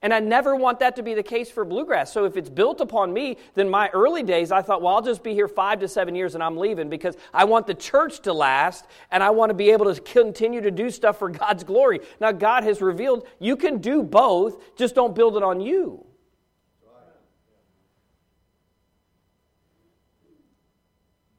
And 0.00 0.14
I 0.14 0.20
never 0.20 0.54
want 0.54 0.78
that 0.78 0.94
to 0.96 1.02
be 1.02 1.14
the 1.14 1.24
case 1.24 1.50
for 1.50 1.64
bluegrass. 1.64 2.12
So 2.12 2.24
if 2.24 2.36
it's 2.36 2.48
built 2.48 2.80
upon 2.80 3.12
me, 3.12 3.36
then 3.54 3.68
my 3.68 3.88
early 3.88 4.22
days, 4.22 4.52
I 4.52 4.62
thought, 4.62 4.80
well, 4.80 4.94
I'll 4.94 5.02
just 5.02 5.24
be 5.24 5.34
here 5.34 5.48
five 5.48 5.80
to 5.80 5.88
seven 5.88 6.14
years 6.14 6.36
and 6.36 6.44
I'm 6.44 6.56
leaving 6.56 6.88
because 6.88 7.16
I 7.34 7.44
want 7.44 7.66
the 7.66 7.74
church 7.74 8.20
to 8.20 8.32
last 8.32 8.86
and 9.10 9.24
I 9.24 9.30
want 9.30 9.50
to 9.50 9.54
be 9.54 9.70
able 9.70 9.92
to 9.92 10.00
continue 10.00 10.60
to 10.60 10.70
do 10.70 10.90
stuff 10.90 11.18
for 11.18 11.28
God's 11.28 11.64
glory. 11.64 11.98
Now, 12.20 12.30
God 12.30 12.62
has 12.62 12.80
revealed 12.80 13.26
you 13.40 13.56
can 13.56 13.78
do 13.78 14.04
both, 14.04 14.76
just 14.76 14.94
don't 14.94 15.16
build 15.16 15.36
it 15.36 15.42
on 15.42 15.60
you. 15.60 16.04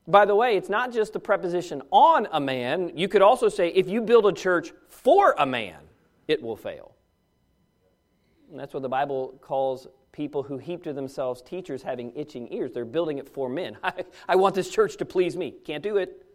By 0.05 0.25
the 0.25 0.35
way, 0.35 0.57
it's 0.57 0.69
not 0.69 0.91
just 0.91 1.13
the 1.13 1.19
preposition 1.19 1.83
on 1.91 2.27
a 2.31 2.39
man. 2.41 2.91
You 2.95 3.07
could 3.07 3.21
also 3.21 3.47
say 3.47 3.69
if 3.69 3.87
you 3.87 4.01
build 4.01 4.25
a 4.25 4.33
church 4.33 4.73
for 4.89 5.35
a 5.37 5.45
man, 5.45 5.77
it 6.27 6.41
will 6.41 6.57
fail. 6.57 6.95
And 8.49 8.59
that's 8.59 8.73
what 8.73 8.83
the 8.83 8.89
Bible 8.89 9.37
calls 9.41 9.87
people 10.11 10.43
who 10.43 10.57
heap 10.57 10.83
to 10.83 10.93
themselves 10.93 11.41
teachers 11.41 11.83
having 11.83 12.11
itching 12.15 12.51
ears. 12.51 12.71
They're 12.73 12.85
building 12.85 13.19
it 13.19 13.29
for 13.29 13.49
men. 13.49 13.77
I, 13.83 13.93
I 14.27 14.35
want 14.35 14.55
this 14.55 14.69
church 14.69 14.97
to 14.97 15.05
please 15.05 15.37
me. 15.37 15.51
Can't 15.63 15.83
do 15.83 15.97
it. 15.97 16.25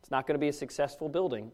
It's 0.00 0.10
not 0.10 0.26
going 0.26 0.34
to 0.34 0.40
be 0.40 0.48
a 0.48 0.52
successful 0.52 1.08
building. 1.08 1.52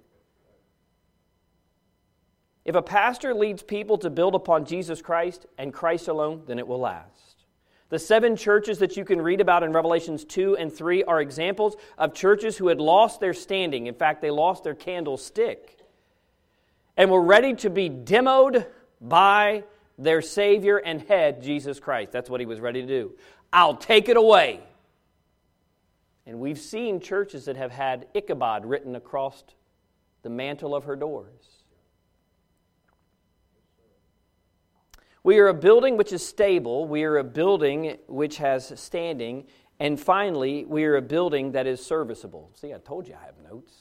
If 2.65 2.75
a 2.75 2.83
pastor 2.83 3.35
leads 3.35 3.63
people 3.63 3.99
to 3.99 4.11
build 4.11 4.35
upon 4.35 4.65
Jesus 4.65 5.03
Christ 5.03 5.47
and 5.59 5.73
Christ 5.73 6.09
alone, 6.09 6.45
then 6.47 6.59
it 6.59 6.67
will 6.67 6.81
last. 6.81 7.45
The 7.91 7.99
seven 7.99 8.37
churches 8.37 8.79
that 8.79 8.97
you 8.97 9.05
can 9.05 9.21
read 9.21 9.41
about 9.41 9.63
in 9.63 9.73
Revelations 9.73 10.25
2 10.25 10.57
and 10.57 10.73
3 10.73 11.05
are 11.05 11.21
examples 11.21 11.77
of 11.99 12.15
churches 12.15 12.57
who 12.57 12.69
had 12.69 12.81
lost 12.81 13.21
their 13.21 13.35
standing. 13.35 13.87
In 13.87 13.95
fact, 13.95 14.23
they 14.23 14.31
lost 14.31 14.65
their 14.65 14.75
candlestick 14.75 15.79
and 16.97 17.11
were 17.11 17.21
ready 17.21 17.55
to 17.55 17.69
be 17.69 17.91
demoed 17.91 18.67
by 19.01 19.65
their 19.99 20.23
Savior 20.23 20.79
and 20.79 21.03
head, 21.03 21.43
Jesus 21.43 21.81
Christ. 21.81 22.13
That's 22.13 22.29
what 22.29 22.41
he 22.41 22.47
was 22.47 22.61
ready 22.61 22.83
to 22.83 22.87
do. 22.87 23.15
I'll 23.53 23.77
take 23.77 24.09
it 24.09 24.17
away. 24.17 24.61
And 26.27 26.41
we've 26.41 26.59
seen 26.59 27.01
churches 27.01 27.45
that 27.45 27.57
have 27.57 27.71
had 27.71 28.07
Ichabod 28.15 28.65
written 28.65 28.97
across 28.97 29.45
the 30.23 30.31
mantle 30.31 30.75
of 30.75 30.85
her 30.85 30.97
doors. 30.97 31.55
We 35.23 35.39
are 35.39 35.49
a 35.49 35.55
building 35.55 35.97
which 35.97 36.13
is 36.13 36.27
stable. 36.27 36.87
We 36.87 37.05
are 37.05 37.17
a 37.19 37.25
building 37.25 37.99
which 38.09 38.39
has 38.39 38.73
standing. 38.79 39.47
And 39.81 39.99
finally, 39.99 40.65
we 40.65 40.85
are 40.85 40.97
a 40.97 41.03
building 41.03 41.53
that 41.53 41.67
is 41.67 41.85
serviceable. 41.85 42.51
See, 42.55 42.73
I 42.75 42.79
told 42.79 43.09
you 43.09 43.15
I 43.15 43.25
have 43.25 43.39
notes. 43.43 43.73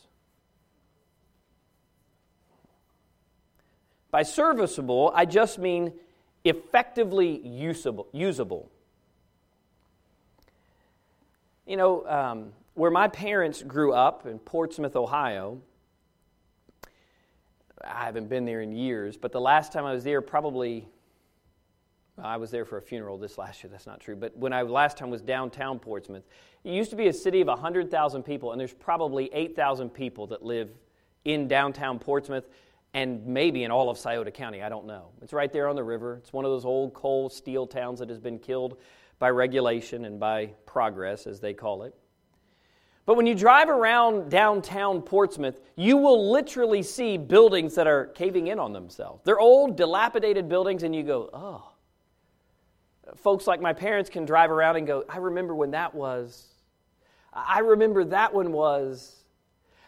By 4.14 4.22
serviceable, 4.22 5.12
I 5.16 5.26
just 5.26 5.58
mean 5.58 5.92
effectively 6.46 7.40
usable. 7.40 8.08
usable. 8.12 8.70
You 11.66 11.78
know, 11.78 12.08
um, 12.08 12.54
where 12.76 12.92
my 12.92 13.08
parents 13.08 13.64
grew 13.64 13.92
up 13.92 14.28
in 14.28 14.38
Portsmouth, 14.38 14.96
Ohio, 14.96 15.60
I 17.84 18.06
haven't 18.06 18.30
been 18.30 18.46
there 18.46 18.62
in 18.62 18.72
years, 18.72 19.18
but 19.18 19.32
the 19.32 19.42
last 19.42 19.74
time 19.74 19.84
I 19.84 19.94
was 19.94 20.04
there, 20.04 20.22
probably, 20.22 20.88
well, 22.16 22.28
I 22.28 22.38
was 22.38 22.52
there 22.52 22.66
for 22.66 22.78
a 22.78 22.84
funeral 22.84 23.18
this 23.18 23.40
last 23.40 23.64
year, 23.64 23.72
that's 23.72 23.88
not 23.88 24.00
true, 24.00 24.16
but 24.16 24.38
when 24.38 24.54
I 24.54 24.62
last 24.62 24.96
time 24.96 25.10
was 25.10 25.24
downtown 25.24 25.80
Portsmouth, 25.80 26.24
it 26.64 26.72
used 26.72 26.92
to 26.92 26.96
be 26.96 27.08
a 27.08 27.14
city 27.14 27.42
of 27.42 27.48
100,000 27.48 28.22
people, 28.22 28.52
and 28.52 28.62
there's 28.62 28.76
probably 28.76 29.32
8,000 29.34 29.90
people 29.90 30.28
that 30.28 30.46
live 30.46 30.70
in 31.26 31.48
downtown 31.48 31.98
Portsmouth 31.98 32.44
and 32.94 33.26
maybe 33.26 33.64
in 33.64 33.72
all 33.72 33.90
of 33.90 33.98
Scioto 33.98 34.30
County, 34.32 34.62
I 34.62 34.70
don't 34.70 34.86
know. 34.86 35.10
It's 35.22 35.34
right 35.34 35.52
there 35.52 35.68
on 35.68 35.76
the 35.76 35.84
river. 35.84 36.18
It's 36.18 36.32
one 36.32 36.46
of 36.46 36.52
those 36.52 36.66
old 36.66 36.94
coal 36.94 37.30
steel 37.30 37.66
towns 37.66 38.00
that 38.00 38.10
has 38.10 38.20
been 38.20 38.38
killed 38.38 38.78
by 39.20 39.30
regulation 39.30 40.06
and 40.06 40.20
by 40.20 40.48
progress, 40.66 41.26
as 41.26 41.40
they 41.40 41.54
call 41.54 41.84
it. 41.84 41.96
But 43.06 43.18
when 43.18 43.26
you 43.26 43.36
drive 43.36 43.68
around 43.68 44.30
downtown 44.30 45.02
Portsmouth, 45.02 45.60
you 45.76 45.98
will 45.98 46.32
literally 46.32 46.84
see 46.84 47.18
buildings 47.18 47.76
that 47.76 47.86
are 47.86 48.08
caving 48.08 48.48
in 48.48 48.60
on 48.60 48.72
themselves. 48.72 49.24
They're 49.26 49.40
old, 49.40 49.76
dilapidated 49.76 50.48
buildings, 50.48 50.84
and 50.84 50.96
you 50.96 51.04
go, 51.04 51.30
oh. 51.34 51.70
Folks 53.18 53.46
like 53.46 53.60
my 53.60 53.74
parents 53.74 54.10
can 54.10 54.24
drive 54.24 54.50
around 54.50 54.78
and 54.78 54.88
go, 54.88 55.04
I 55.10 55.18
remember 55.18 55.54
when 55.54 55.72
that 55.72 55.94
was. 55.94 56.48
I 57.34 57.60
remember 57.60 58.06
that 58.06 58.34
one 58.34 58.54
was. 58.54 59.23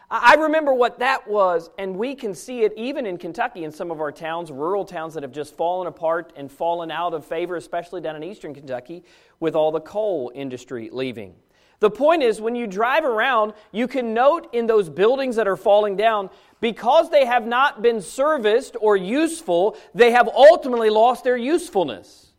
I 0.10 0.36
remember 0.36 0.74
what 0.74 1.00
that 1.00 1.28
was, 1.28 1.72
and 1.80 1.98
we 1.98 2.14
can 2.14 2.36
see 2.36 2.62
it 2.62 2.74
even 2.78 3.08
in 3.08 3.18
Kentucky 3.18 3.64
in 3.64 3.72
some 3.72 3.90
of 3.90 4.00
our 4.00 4.12
towns, 4.12 4.52
rural 4.52 4.86
towns 4.86 5.16
that 5.16 5.24
have 5.24 5.32
just 5.32 5.56
fallen 5.56 5.88
apart 5.88 6.32
and 6.36 6.52
fallen 6.52 6.92
out 6.92 7.16
of 7.16 7.26
favor, 7.26 7.56
especially 7.56 8.02
down 8.02 8.16
in 8.16 8.24
eastern 8.24 8.54
Kentucky, 8.54 9.04
with 9.40 9.56
all 9.56 9.72
the 9.72 9.82
coal 9.82 10.32
industry 10.36 10.90
leaving. 10.92 11.34
The 11.80 11.90
point 11.90 12.22
is, 12.22 12.40
when 12.40 12.56
you 12.56 12.68
drive 12.68 13.04
around, 13.04 13.54
you 13.72 13.88
can 13.88 14.14
note 14.14 14.54
in 14.54 14.68
those 14.68 14.90
buildings 14.90 15.36
that 15.38 15.48
are 15.48 15.58
falling 15.58 15.96
down, 15.96 16.30
because 16.62 17.10
they 17.10 17.26
have 17.26 17.48
not 17.48 17.82
been 17.82 18.00
serviced 18.00 18.78
or 18.80 18.96
useful, 18.96 19.76
they 19.96 20.12
have 20.12 20.28
ultimately 20.28 20.92
lost 20.92 21.24
their 21.24 21.38
usefulness. 21.38 22.32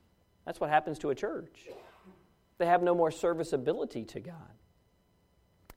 That's 0.44 0.60
what 0.60 0.70
happens 0.70 1.00
to 1.00 1.10
a 1.10 1.14
church. 1.14 1.66
They 2.58 2.66
have 2.66 2.82
no 2.82 2.94
more 2.94 3.10
serviceability 3.10 4.04
to 4.04 4.20
God 4.20 4.34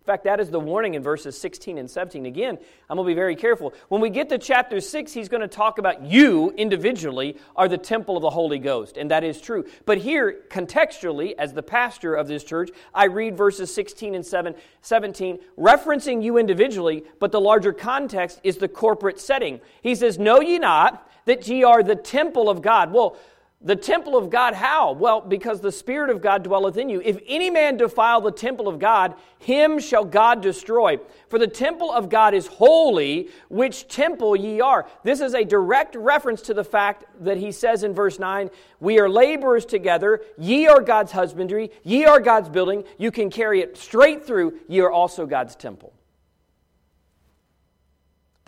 fact, 0.06 0.24
that 0.24 0.40
is 0.40 0.50
the 0.50 0.60
warning 0.60 0.94
in 0.94 1.04
verses 1.04 1.38
16 1.40 1.78
and 1.78 1.92
17. 1.92 2.26
Again, 2.26 2.58
I'm 2.90 2.96
going 2.96 3.06
to 3.06 3.12
be 3.12 3.16
very 3.16 3.36
careful. 3.36 3.74
When 3.90 4.02
we 4.02 4.10
get 4.10 4.30
to 4.30 4.38
chapter 4.38 4.80
6, 4.80 5.14
he's 5.14 5.30
going 5.30 5.42
to 5.42 5.48
talk 5.48 5.78
about 5.78 6.04
you 6.04 6.52
individually 6.52 7.38
are 7.56 7.68
the 7.68 7.78
temple 7.78 8.16
of 8.16 8.22
the 8.22 8.30
Holy 8.30 8.60
Ghost, 8.60 8.98
and 8.98 9.12
that 9.12 9.24
is 9.24 9.42
true. 9.42 9.66
But 9.86 9.98
here, 9.98 10.40
contextually, 10.50 11.34
as 11.38 11.54
the 11.54 11.62
pastor 11.62 12.16
of 12.16 12.28
this 12.28 12.44
church, 12.44 12.72
I 12.94 13.06
read 13.06 13.38
verses 13.38 13.74
16 13.74 14.16
and 14.16 14.26
7, 14.26 14.56
17, 14.82 15.40
referencing 15.58 16.24
you 16.24 16.38
individually, 16.38 17.04
but 17.20 17.32
the 17.32 17.42
larger 17.42 17.74
context 17.74 18.40
is 18.44 18.58
the 18.58 18.70
corporate 18.70 19.20
setting. 19.20 19.60
He 19.82 19.96
says, 19.96 20.18
Know 20.18 20.40
ye 20.40 20.60
not 20.60 21.12
that 21.26 21.48
ye 21.48 21.64
are 21.64 21.84
the 21.84 21.96
temple 21.96 22.50
of 22.50 22.62
God? 22.62 22.94
Well, 22.94 23.18
the 23.62 23.76
temple 23.76 24.16
of 24.16 24.30
God, 24.30 24.54
how? 24.54 24.94
Well, 24.94 25.20
because 25.20 25.60
the 25.60 25.72
Spirit 25.72 26.10
of 26.10 26.22
God 26.22 26.44
dwelleth 26.44 26.78
in 26.78 26.88
you. 26.88 27.02
If 27.04 27.20
any 27.28 27.50
man 27.50 27.76
defile 27.76 28.22
the 28.22 28.32
temple 28.32 28.70
of 28.70 28.80
God, 28.80 29.16
him 29.38 29.80
shall 29.80 30.06
God 30.06 30.42
destroy. 30.42 30.98
For 31.28 31.38
the 31.38 31.48
temple 31.48 31.92
of 31.92 32.08
God 32.08 32.34
is 32.34 32.48
holy, 32.48 33.28
which 33.50 33.90
temple 33.90 34.38
ye 34.38 34.62
are. 34.62 34.88
This 35.04 35.20
is 35.20 35.34
a 35.34 35.44
direct 35.44 35.96
reference 35.96 36.42
to 36.44 36.54
the 36.54 36.64
fact 36.64 37.04
that 37.20 37.36
he 37.36 37.52
says 37.52 37.84
in 37.84 37.94
verse 37.94 38.18
9, 38.18 38.50
We 38.80 38.98
are 38.98 39.10
laborers 39.10 39.66
together, 39.66 40.22
ye 40.38 40.68
are 40.68 40.82
God's 40.82 41.12
husbandry, 41.12 41.72
ye 41.84 42.06
are 42.06 42.22
God's 42.22 42.48
building. 42.48 42.86
You 42.98 43.12
can 43.12 43.30
carry 43.30 43.60
it 43.60 43.76
straight 43.76 44.26
through, 44.26 44.58
ye 44.70 44.80
are 44.80 44.92
also 44.92 45.26
God's 45.26 45.58
temple. 45.58 45.92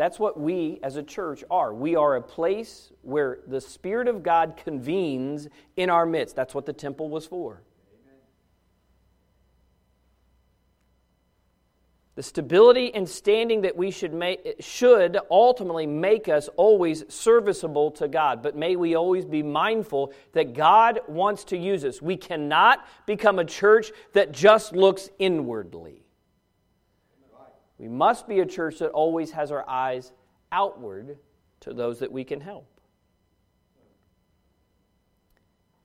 That's 0.01 0.17
what 0.17 0.39
we 0.39 0.79
as 0.81 0.95
a 0.95 1.03
church 1.03 1.43
are. 1.51 1.71
We 1.71 1.95
are 1.95 2.15
a 2.15 2.23
place 2.23 2.91
where 3.03 3.37
the 3.45 3.61
Spirit 3.61 4.07
of 4.07 4.23
God 4.23 4.57
convenes 4.57 5.47
in 5.77 5.91
our 5.91 6.07
midst. 6.07 6.35
That's 6.35 6.55
what 6.55 6.65
the 6.65 6.73
temple 6.73 7.07
was 7.07 7.27
for. 7.27 7.61
The 12.15 12.23
stability 12.23 12.91
and 12.95 13.07
standing 13.07 13.61
that 13.61 13.77
we 13.77 13.91
should 13.91 14.11
make 14.11 14.55
should 14.59 15.19
ultimately 15.29 15.85
make 15.85 16.27
us 16.27 16.49
always 16.57 17.03
serviceable 17.07 17.91
to 17.91 18.07
God. 18.07 18.41
But 18.41 18.55
may 18.55 18.75
we 18.75 18.95
always 18.95 19.25
be 19.25 19.43
mindful 19.43 20.13
that 20.33 20.55
God 20.55 21.01
wants 21.07 21.43
to 21.43 21.57
use 21.57 21.85
us. 21.85 22.01
We 22.01 22.17
cannot 22.17 22.87
become 23.05 23.37
a 23.37 23.45
church 23.45 23.91
that 24.13 24.31
just 24.31 24.73
looks 24.73 25.11
inwardly. 25.19 26.00
We 27.81 27.87
must 27.87 28.27
be 28.27 28.41
a 28.41 28.45
church 28.45 28.77
that 28.77 28.91
always 28.91 29.31
has 29.31 29.51
our 29.51 29.67
eyes 29.67 30.11
outward 30.51 31.17
to 31.61 31.73
those 31.73 31.97
that 31.97 32.11
we 32.11 32.23
can 32.23 32.39
help. 32.39 32.79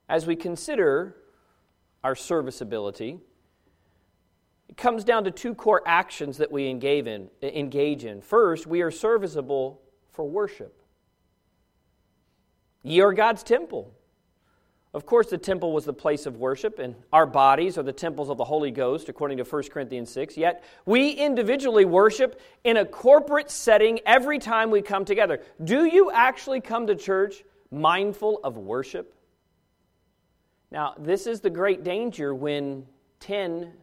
As 0.07 0.27
we 0.27 0.35
consider 0.35 1.15
our 2.03 2.13
serviceability, 2.13 3.17
it 4.69 4.77
comes 4.77 5.03
down 5.03 5.23
to 5.23 5.31
two 5.31 5.55
core 5.55 5.81
actions 5.87 6.37
that 6.37 6.51
we 6.51 6.69
engage 6.69 8.05
in. 8.05 8.21
First, 8.21 8.67
we 8.67 8.83
are 8.83 8.91
serviceable 8.91 9.81
for 10.11 10.29
worship. 10.29 10.79
Ye 12.83 13.01
are 13.01 13.11
God's 13.11 13.41
temple. 13.41 13.91
Of 14.93 15.05
course, 15.05 15.27
the 15.27 15.37
temple 15.37 15.73
was 15.73 15.85
the 15.85 15.93
place 15.93 16.25
of 16.25 16.37
worship, 16.37 16.79
and 16.79 16.95
our 17.11 17.25
bodies 17.25 17.77
are 17.77 17.83
the 17.83 17.93
temples 17.93 18.29
of 18.29 18.37
the 18.37 18.45
Holy 18.45 18.71
Ghost, 18.71 19.09
according 19.09 19.37
to 19.37 19.43
1 19.43 19.63
Corinthians 19.69 20.09
6. 20.11 20.37
Yet, 20.37 20.63
we 20.85 21.11
individually 21.11 21.85
worship 21.85 22.39
in 22.63 22.77
a 22.77 22.85
corporate 22.85 23.51
setting 23.51 23.99
every 24.05 24.39
time 24.39 24.71
we 24.71 24.81
come 24.81 25.05
together. 25.05 25.41
Do 25.63 25.85
you 25.85 26.09
actually 26.11 26.61
come 26.61 26.87
to 26.87 26.95
church 26.95 27.43
mindful 27.69 28.39
of 28.43 28.57
worship? 28.57 29.13
Now, 30.71 30.95
this 30.97 31.27
is 31.27 31.41
the 31.41 31.49
great 31.49 31.83
danger 31.83 32.33
when 32.33 32.87
10% 33.21 33.73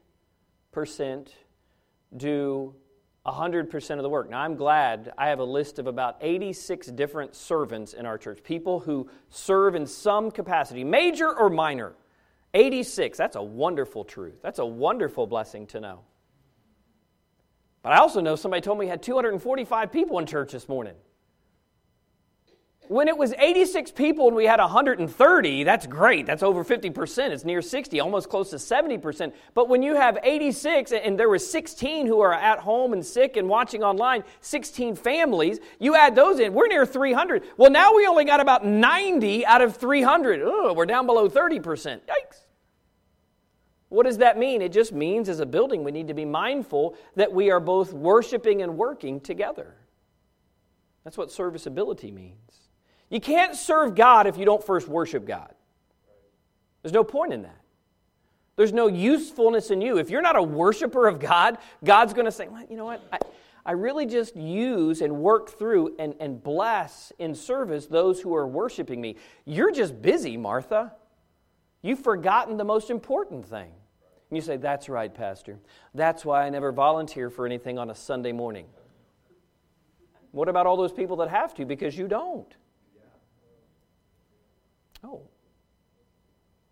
do 2.17 2.75
100% 3.27 3.97
of 3.97 4.03
the 4.03 4.09
work. 4.09 4.29
Now, 4.29 4.41
I'm 4.41 4.55
glad 4.55 5.13
I 5.17 5.29
have 5.29 5.39
a 5.39 5.45
list 5.45 5.79
of 5.79 5.87
about 5.87 6.17
86 6.21 6.89
different 6.89 7.35
servants 7.35 7.95
in 7.95 8.05
our 8.05 8.19
church, 8.19 8.43
people 8.43 8.81
who 8.81 9.09
serve 9.31 9.75
in 9.75 9.87
some 9.87 10.31
capacity, 10.31 10.85
major 10.85 11.33
or 11.33 11.49
minor. 11.49 11.95
86. 12.53 13.19
That's 13.19 13.37
a 13.37 13.43
wonderful 13.43 14.05
truth. 14.05 14.41
That's 14.43 14.61
a 14.61 14.67
wonderful 14.67 15.27
blessing 15.27 15.67
to 15.69 15.81
know. 15.81 16.01
But 17.83 17.93
I 17.93 17.99
also 17.99 18.21
know 18.21 18.37
somebody 18.37 18.61
told 18.61 18.79
me 18.79 18.87
he 18.87 18.91
had 18.91 19.03
245 19.03 19.91
people 19.91 20.19
in 20.19 20.27
church 20.27 20.53
this 20.53 20.69
morning. 20.69 20.95
When 22.89 23.09
it 23.09 23.17
was 23.17 23.33
86 23.39 23.93
people 23.93 24.27
and 24.27 24.37
we 24.37 24.45
had 24.45 24.61
130, 24.61 25.65
that's 25.65 25.87
great. 25.87 26.27
That's 26.27 26.43
over 26.43 26.65
50%. 26.65 27.31
It's 27.31 27.45
near 27.45 27.63
60, 27.63 27.99
almost 28.01 28.29
close 28.29 28.51
to 28.51 28.57
70%. 28.57 29.33
But 29.55 29.71
when 29.71 29.83
you 29.83 29.95
have 29.95 30.19
86 30.23 30.93
and 30.93 31.19
there 31.19 31.29
were 31.29 31.39
16 31.39 32.07
who 32.07 32.21
are 32.21 32.35
at 32.35 32.59
home 32.59 32.93
and 32.93 33.05
sick 33.05 33.39
and 33.39 33.49
watching 33.49 33.83
online, 33.83 34.23
16 34.41 34.97
families, 34.97 35.61
you 35.79 35.97
add 35.97 36.15
those 36.15 36.41
in, 36.41 36.53
we're 36.53 36.69
near 36.69 36.85
300. 36.85 37.45
Well, 37.57 37.71
now 37.71 37.95
we 37.95 38.07
only 38.07 38.27
got 38.27 38.41
about 38.41 38.67
90 38.67 39.47
out 39.47 39.63
of 39.63 39.77
300. 39.77 40.43
Oh, 40.45 40.75
we're 40.75 40.85
down 40.85 41.07
below 41.07 41.29
30%. 41.29 41.63
Yikes. 41.63 42.41
What 43.89 44.05
does 44.05 44.19
that 44.19 44.37
mean? 44.39 44.61
It 44.61 44.73
just 44.73 44.93
means 44.93 45.29
as 45.29 45.41
a 45.41 45.47
building 45.47 45.85
we 45.85 45.93
need 45.93 46.09
to 46.09 46.15
be 46.15 46.25
mindful 46.25 46.97
that 47.17 47.33
we 47.33 47.51
are 47.51 47.61
both 47.61 47.93
worshiping 47.95 48.61
and 48.61 48.77
working 48.77 49.21
together. 49.21 49.75
That's 51.05 51.17
what 51.17 51.31
serviceability 51.31 52.11
means. 52.11 52.64
You 53.11 53.21
can't 53.21 53.55
serve 53.55 53.95
God 53.95 54.27
if 54.27 54.37
you 54.37 54.45
don't 54.45 54.65
first 54.65 54.89
worship 54.89 55.27
God. 55.27 55.55
There's 56.83 56.93
no 56.93 57.05
point 57.05 57.33
in 57.33 57.43
that. 57.43 57.61
There's 58.57 58.73
no 58.73 58.87
usefulness 58.87 59.71
in 59.71 59.81
you. 59.81 59.99
If 59.99 60.11
you're 60.11 60.23
not 60.23 60.37
a 60.37 60.43
worshiper 60.43 61.09
of 61.09 61.19
God, 61.19 61.59
God's 61.83 62.13
going 62.13 62.27
to 62.27 62.33
say, 62.33 62.47
well, 62.49 62.65
you 62.69 62.77
know 62.77 62.85
what? 62.85 63.03
I, 63.13 63.19
I 63.67 63.73
really 63.73 64.07
just 64.07 64.37
use 64.37 65.01
and 65.01 65.17
work 65.17 65.59
through 65.59 65.97
and, 65.99 66.15
and 66.21 66.43
bless 66.43 67.13
in 67.19 67.35
service 67.35 67.87
those 67.87 68.21
who 68.21 68.35
are 68.35 68.47
worshiping 68.47 69.01
me. 69.01 69.17
You're 69.45 69.73
just 69.73 70.01
busy, 70.01 70.37
Martha. 70.37 70.93
You've 71.83 72.01
forgotten 72.01 72.57
the 72.57 72.65
most 72.65 72.91
important 72.91 73.45
thing. 73.47 73.71
And 74.31 74.37
you 74.37 74.43
say, 74.43 74.57
That's 74.57 74.89
right, 74.89 75.13
Pastor. 75.13 75.59
That's 75.95 76.25
why 76.25 76.47
I 76.47 76.51
never 76.51 76.73
volunteer 76.73 77.31
for 77.31 77.47
anything 77.47 77.79
on 77.79 77.91
a 77.91 77.95
Sunday 77.95 78.33
morning. 78.33 78.67
What 80.33 80.49
about 80.49 80.67
all 80.67 80.77
those 80.77 80.93
people 80.93 81.17
that 81.17 81.29
have 81.29 81.55
to 81.55 81.65
because 81.65 81.97
you 81.97 82.09
don't? 82.09 82.53
Oh. 85.05 85.23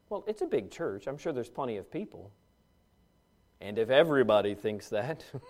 Well, 0.09 0.25
it's 0.27 0.43
a 0.43 0.47
big 0.47 0.71
church. 0.71 1.07
I'm 1.07 1.19
sure 1.19 1.33
there's 1.33 1.49
plenty 1.49 1.77
of 1.77 1.91
people. 1.91 2.33
And 3.61 3.79
if 3.79 3.91
everybody 3.91 4.55
thinks 4.55 4.89
that, 4.89 5.25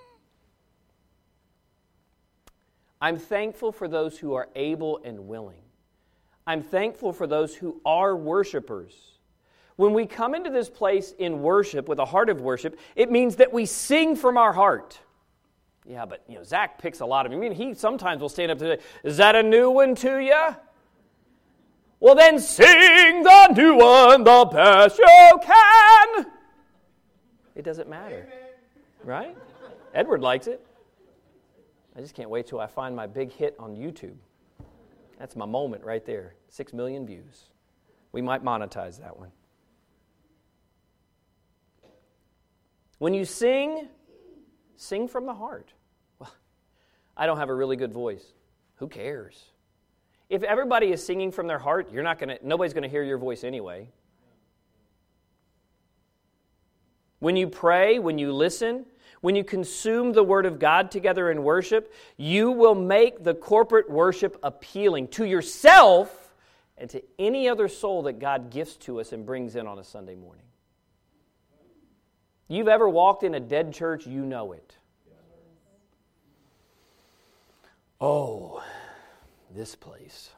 I'm 3.01 3.19
thankful 3.19 3.73
for 3.73 3.89
those 3.89 4.19
who 4.19 4.35
are 4.35 4.49
able 4.55 5.01
and 5.05 5.27
willing. 5.27 5.63
I'm 6.47 6.63
thankful 6.63 7.13
for 7.13 7.27
those 7.27 7.55
who 7.55 7.81
are 7.85 8.15
worshipers. 8.15 8.95
When 9.77 9.95
we 9.95 10.07
come 10.07 10.35
into 10.35 10.51
this 10.51 10.69
place 10.69 11.15
in 11.19 11.43
worship 11.43 11.89
with 11.89 11.99
a 11.99 12.05
heart 12.05 12.29
of 12.29 12.41
worship, 12.41 12.79
it 12.95 13.11
means 13.11 13.37
that 13.37 13.53
we 13.53 13.65
sing 13.65 14.17
from 14.17 14.37
our 14.37 14.53
heart. 14.53 14.99
Yeah, 15.85 16.05
but 16.05 16.23
you 16.29 16.37
know, 16.37 16.45
Zach 16.45 16.79
picks 16.79 17.01
a 17.01 17.07
lot 17.07 17.27
of. 17.27 17.33
I 17.33 17.37
mean, 17.37 17.53
he 17.53 17.75
sometimes 17.75 18.21
will 18.21 18.29
stand 18.29 18.53
up 18.53 18.59
to 18.59 18.77
say, 18.77 18.83
"Is 19.03 19.17
that 19.17 19.35
a 19.35 19.43
new 19.43 19.71
one 19.71 19.95
to 19.97 20.19
you?" 20.19 20.57
Well, 22.03 22.17
then 22.17 22.41
sing 22.41 23.23
the 23.23 23.55
new 23.57 23.77
one 23.77 24.25
the 24.25 24.45
best 24.53 24.99
you 24.99 25.41
can. 25.41 26.27
It 27.55 27.63
doesn't 27.63 27.89
matter, 27.89 28.29
right? 29.05 29.37
Edward 29.95 30.21
likes 30.21 30.49
it. 30.49 30.67
I 31.95 32.01
just 32.01 32.17
can't 32.17 32.29
wait 32.29 32.49
till 32.49 32.59
I 32.59 32.67
find 32.67 32.97
my 32.97 33.07
big 33.07 33.31
hit 33.31 33.55
on 33.57 33.77
YouTube. 33.77 34.17
That's 35.17 35.37
my 35.37 35.47
moment 35.47 35.85
right 35.85 36.05
there. 36.05 36.35
Six 36.49 36.73
million 36.73 37.07
views. 37.07 37.51
We 38.11 38.21
might 38.21 38.43
monetize 38.43 38.99
that 38.99 39.17
one. 39.17 39.31
When 42.99 43.15
you 43.15 43.25
sing, 43.25 43.87
sing 44.75 45.07
from 45.07 45.25
the 45.25 45.35
heart. 45.35 45.73
Well, 46.19 46.35
I 47.17 47.27
don't 47.27 47.39
have 47.39 47.49
a 47.49 47.55
really 47.55 47.77
good 47.77 47.93
voice. 47.93 48.25
Who 48.79 48.89
cares? 48.89 49.52
If 50.33 50.43
everybody 50.45 50.93
is 50.93 51.05
singing 51.05 51.31
from 51.31 51.47
their 51.47 51.59
heart, 51.59 51.93
you're 51.93 52.03
not 52.03 52.19
to 52.21 52.39
nobody's 52.43 52.73
going 52.73 52.85
to 52.85 52.89
hear 52.89 53.03
your 53.03 53.19
voice 53.19 53.45
anyway. 53.45 53.91
When 57.19 57.37
you 57.37 57.49
pray, 57.49 57.99
when 57.99 58.17
you 58.17 58.33
listen, 58.33 58.87
when 59.21 59.37
you 59.37 59.45
consume 59.45 60.15
the 60.15 60.25
Word 60.25 60.47
of 60.47 60.59
God 60.59 60.91
together 60.91 61.31
in 61.31 61.43
worship, 61.43 61.93
you 62.17 62.51
will 62.51 62.75
make 62.75 63.23
the 63.23 63.35
corporate 63.35 63.91
worship 63.91 64.39
appealing 64.43 65.09
to 65.09 65.27
yourself 65.27 66.33
and 66.79 66.89
to 66.89 67.03
any 67.19 67.47
other 67.47 67.69
soul 67.69 68.05
that 68.05 68.19
God 68.19 68.51
gifts 68.51 68.77
to 68.77 69.01
us 69.01 69.13
and 69.13 69.27
brings 69.27 69.55
in 69.55 69.67
on 69.67 69.79
a 69.79 69.85
Sunday 69.85 70.15
morning. 70.15 70.47
You've 72.49 72.69
ever 72.69 72.89
walked 72.89 73.23
in 73.23 73.35
a 73.35 73.41
dead 73.41 73.75
church, 73.75 74.07
you 74.07 74.25
know 74.25 74.53
it. 74.53 74.79
Oh, 78.01 78.42
this 79.55 79.75
place. 79.75 80.31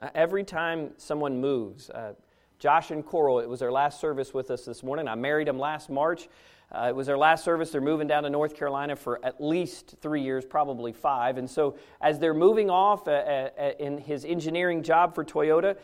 Uh, 0.00 0.08
every 0.14 0.44
time 0.44 0.90
someone 0.96 1.40
moves, 1.40 1.90
uh, 1.90 2.12
Josh 2.58 2.90
and 2.90 3.04
Coral, 3.04 3.40
it 3.40 3.48
was 3.48 3.60
their 3.60 3.72
last 3.72 4.00
service 4.00 4.34
with 4.34 4.50
us 4.50 4.64
this 4.64 4.82
morning. 4.82 5.08
I 5.08 5.14
married 5.14 5.48
them 5.48 5.58
last 5.58 5.90
March. 5.90 6.28
Uh, 6.70 6.86
it 6.88 6.94
was 6.94 7.06
their 7.06 7.16
last 7.16 7.44
service. 7.44 7.70
They're 7.70 7.80
moving 7.80 8.06
down 8.06 8.24
to 8.24 8.30
North 8.30 8.54
Carolina 8.54 8.94
for 8.94 9.24
at 9.24 9.40
least 9.40 9.94
three 10.00 10.22
years, 10.22 10.44
probably 10.44 10.92
five. 10.92 11.38
And 11.38 11.48
so, 11.48 11.76
as 12.00 12.18
they're 12.18 12.34
moving 12.34 12.68
off 12.68 13.08
uh, 13.08 13.12
uh, 13.12 13.72
in 13.78 13.98
his 13.98 14.24
engineering 14.24 14.82
job 14.82 15.14
for 15.14 15.24
Toyota, 15.24 15.76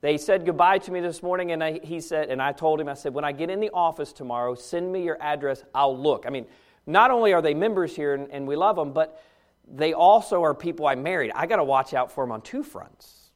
they 0.00 0.16
said 0.16 0.46
goodbye 0.46 0.78
to 0.78 0.92
me 0.92 1.00
this 1.00 1.22
morning. 1.22 1.50
And 1.50 1.64
I, 1.64 1.80
he 1.82 2.00
said, 2.00 2.30
and 2.30 2.40
I 2.40 2.52
told 2.52 2.80
him, 2.80 2.88
I 2.88 2.94
said, 2.94 3.12
when 3.14 3.24
I 3.24 3.32
get 3.32 3.50
in 3.50 3.58
the 3.58 3.70
office 3.70 4.12
tomorrow, 4.12 4.54
send 4.54 4.92
me 4.92 5.02
your 5.02 5.20
address. 5.20 5.64
I'll 5.74 5.98
look. 5.98 6.24
I 6.24 6.30
mean, 6.30 6.46
not 6.86 7.10
only 7.10 7.32
are 7.32 7.42
they 7.42 7.54
members 7.54 7.96
here 7.96 8.14
and, 8.14 8.30
and 8.30 8.46
we 8.46 8.54
love 8.54 8.76
them, 8.76 8.92
but 8.92 9.20
they 9.70 9.92
also 9.92 10.42
are 10.42 10.54
people 10.54 10.86
I 10.86 10.94
married. 10.94 11.32
I 11.34 11.46
got 11.46 11.56
to 11.56 11.64
watch 11.64 11.94
out 11.94 12.10
for 12.10 12.24
them 12.24 12.32
on 12.32 12.42
two 12.42 12.62
fronts. 12.62 13.30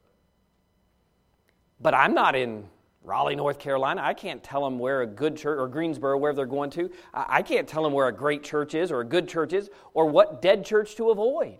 But 1.80 1.94
I'm 1.94 2.14
not 2.14 2.36
in 2.36 2.68
Raleigh, 3.02 3.34
North 3.34 3.58
Carolina. 3.58 4.00
I 4.02 4.14
can't 4.14 4.42
tell 4.42 4.62
them 4.64 4.78
where 4.78 5.02
a 5.02 5.06
good 5.06 5.36
church, 5.36 5.58
or 5.58 5.66
Greensboro, 5.66 6.16
wherever 6.16 6.36
they're 6.36 6.46
going 6.46 6.70
to. 6.70 6.90
I 7.12 7.42
can't 7.42 7.66
tell 7.66 7.82
them 7.82 7.92
where 7.92 8.08
a 8.08 8.12
great 8.12 8.44
church 8.44 8.74
is, 8.74 8.92
or 8.92 9.00
a 9.00 9.04
good 9.04 9.28
church 9.28 9.52
is, 9.52 9.70
or 9.92 10.06
what 10.06 10.40
dead 10.40 10.64
church 10.64 10.94
to 10.96 11.10
avoid. 11.10 11.58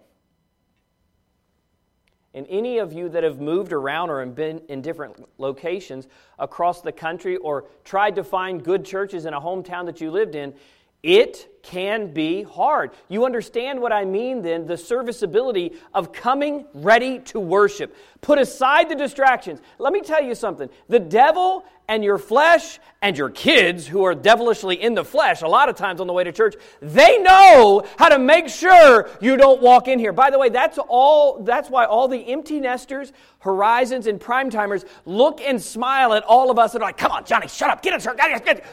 And 2.34 2.46
any 2.48 2.78
of 2.78 2.92
you 2.92 3.08
that 3.10 3.24
have 3.24 3.40
moved 3.40 3.72
around 3.72 4.08
or 4.08 4.24
been 4.24 4.62
in 4.68 4.80
different 4.80 5.16
locations 5.38 6.08
across 6.38 6.80
the 6.80 6.92
country 6.92 7.36
or 7.36 7.66
tried 7.84 8.14
to 8.14 8.24
find 8.24 8.64
good 8.64 8.84
churches 8.84 9.26
in 9.26 9.34
a 9.34 9.40
hometown 9.40 9.84
that 9.86 10.00
you 10.00 10.10
lived 10.10 10.34
in, 10.34 10.54
it 11.02 11.48
can 11.62 12.12
be 12.12 12.42
hard. 12.42 12.90
You 13.08 13.24
understand 13.24 13.80
what 13.80 13.92
I 13.92 14.04
mean 14.04 14.42
then? 14.42 14.66
The 14.66 14.76
serviceability 14.76 15.74
of 15.94 16.12
coming 16.12 16.66
ready 16.74 17.20
to 17.20 17.40
worship. 17.40 17.94
Put 18.20 18.38
aside 18.38 18.88
the 18.88 18.96
distractions. 18.96 19.60
Let 19.78 19.92
me 19.92 20.00
tell 20.00 20.22
you 20.22 20.34
something. 20.34 20.68
The 20.88 20.98
devil 20.98 21.64
and 21.88 22.04
your 22.04 22.18
flesh 22.18 22.78
and 23.00 23.18
your 23.18 23.30
kids, 23.30 23.86
who 23.86 24.04
are 24.04 24.14
devilishly 24.14 24.80
in 24.80 24.94
the 24.94 25.04
flesh 25.04 25.42
a 25.42 25.48
lot 25.48 25.68
of 25.68 25.76
times 25.76 26.00
on 26.00 26.06
the 26.06 26.12
way 26.12 26.24
to 26.24 26.32
church, 26.32 26.54
they 26.80 27.18
know 27.18 27.84
how 27.96 28.08
to 28.08 28.18
make 28.18 28.48
sure 28.48 29.08
you 29.20 29.36
don't 29.36 29.60
walk 29.60 29.88
in 29.88 29.98
here. 29.98 30.12
By 30.12 30.30
the 30.30 30.38
way, 30.38 30.48
that's 30.48 30.78
all 30.78 31.42
that's 31.42 31.68
why 31.68 31.84
all 31.84 32.08
the 32.08 32.28
empty 32.28 32.60
nesters, 32.60 33.12
horizons, 33.40 34.06
and 34.06 34.20
prime 34.20 34.50
timers 34.50 34.84
look 35.04 35.40
and 35.40 35.60
smile 35.60 36.12
at 36.12 36.24
all 36.24 36.50
of 36.50 36.58
us 36.58 36.74
and 36.74 36.82
are 36.82 36.88
like, 36.88 36.96
come 36.96 37.12
on, 37.12 37.24
Johnny, 37.24 37.48
shut 37.48 37.70
up, 37.70 37.82
get 37.82 37.94
in 37.94 38.00
church. 38.00 38.16
Get 38.16 38.64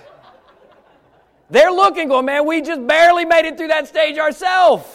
they're 1.49 1.71
looking, 1.71 2.09
going, 2.09 2.25
man, 2.25 2.45
we 2.45 2.61
just 2.61 2.85
barely 2.85 3.25
made 3.25 3.45
it 3.45 3.57
through 3.57 3.69
that 3.69 3.87
stage 3.87 4.17
ourselves. 4.17 4.85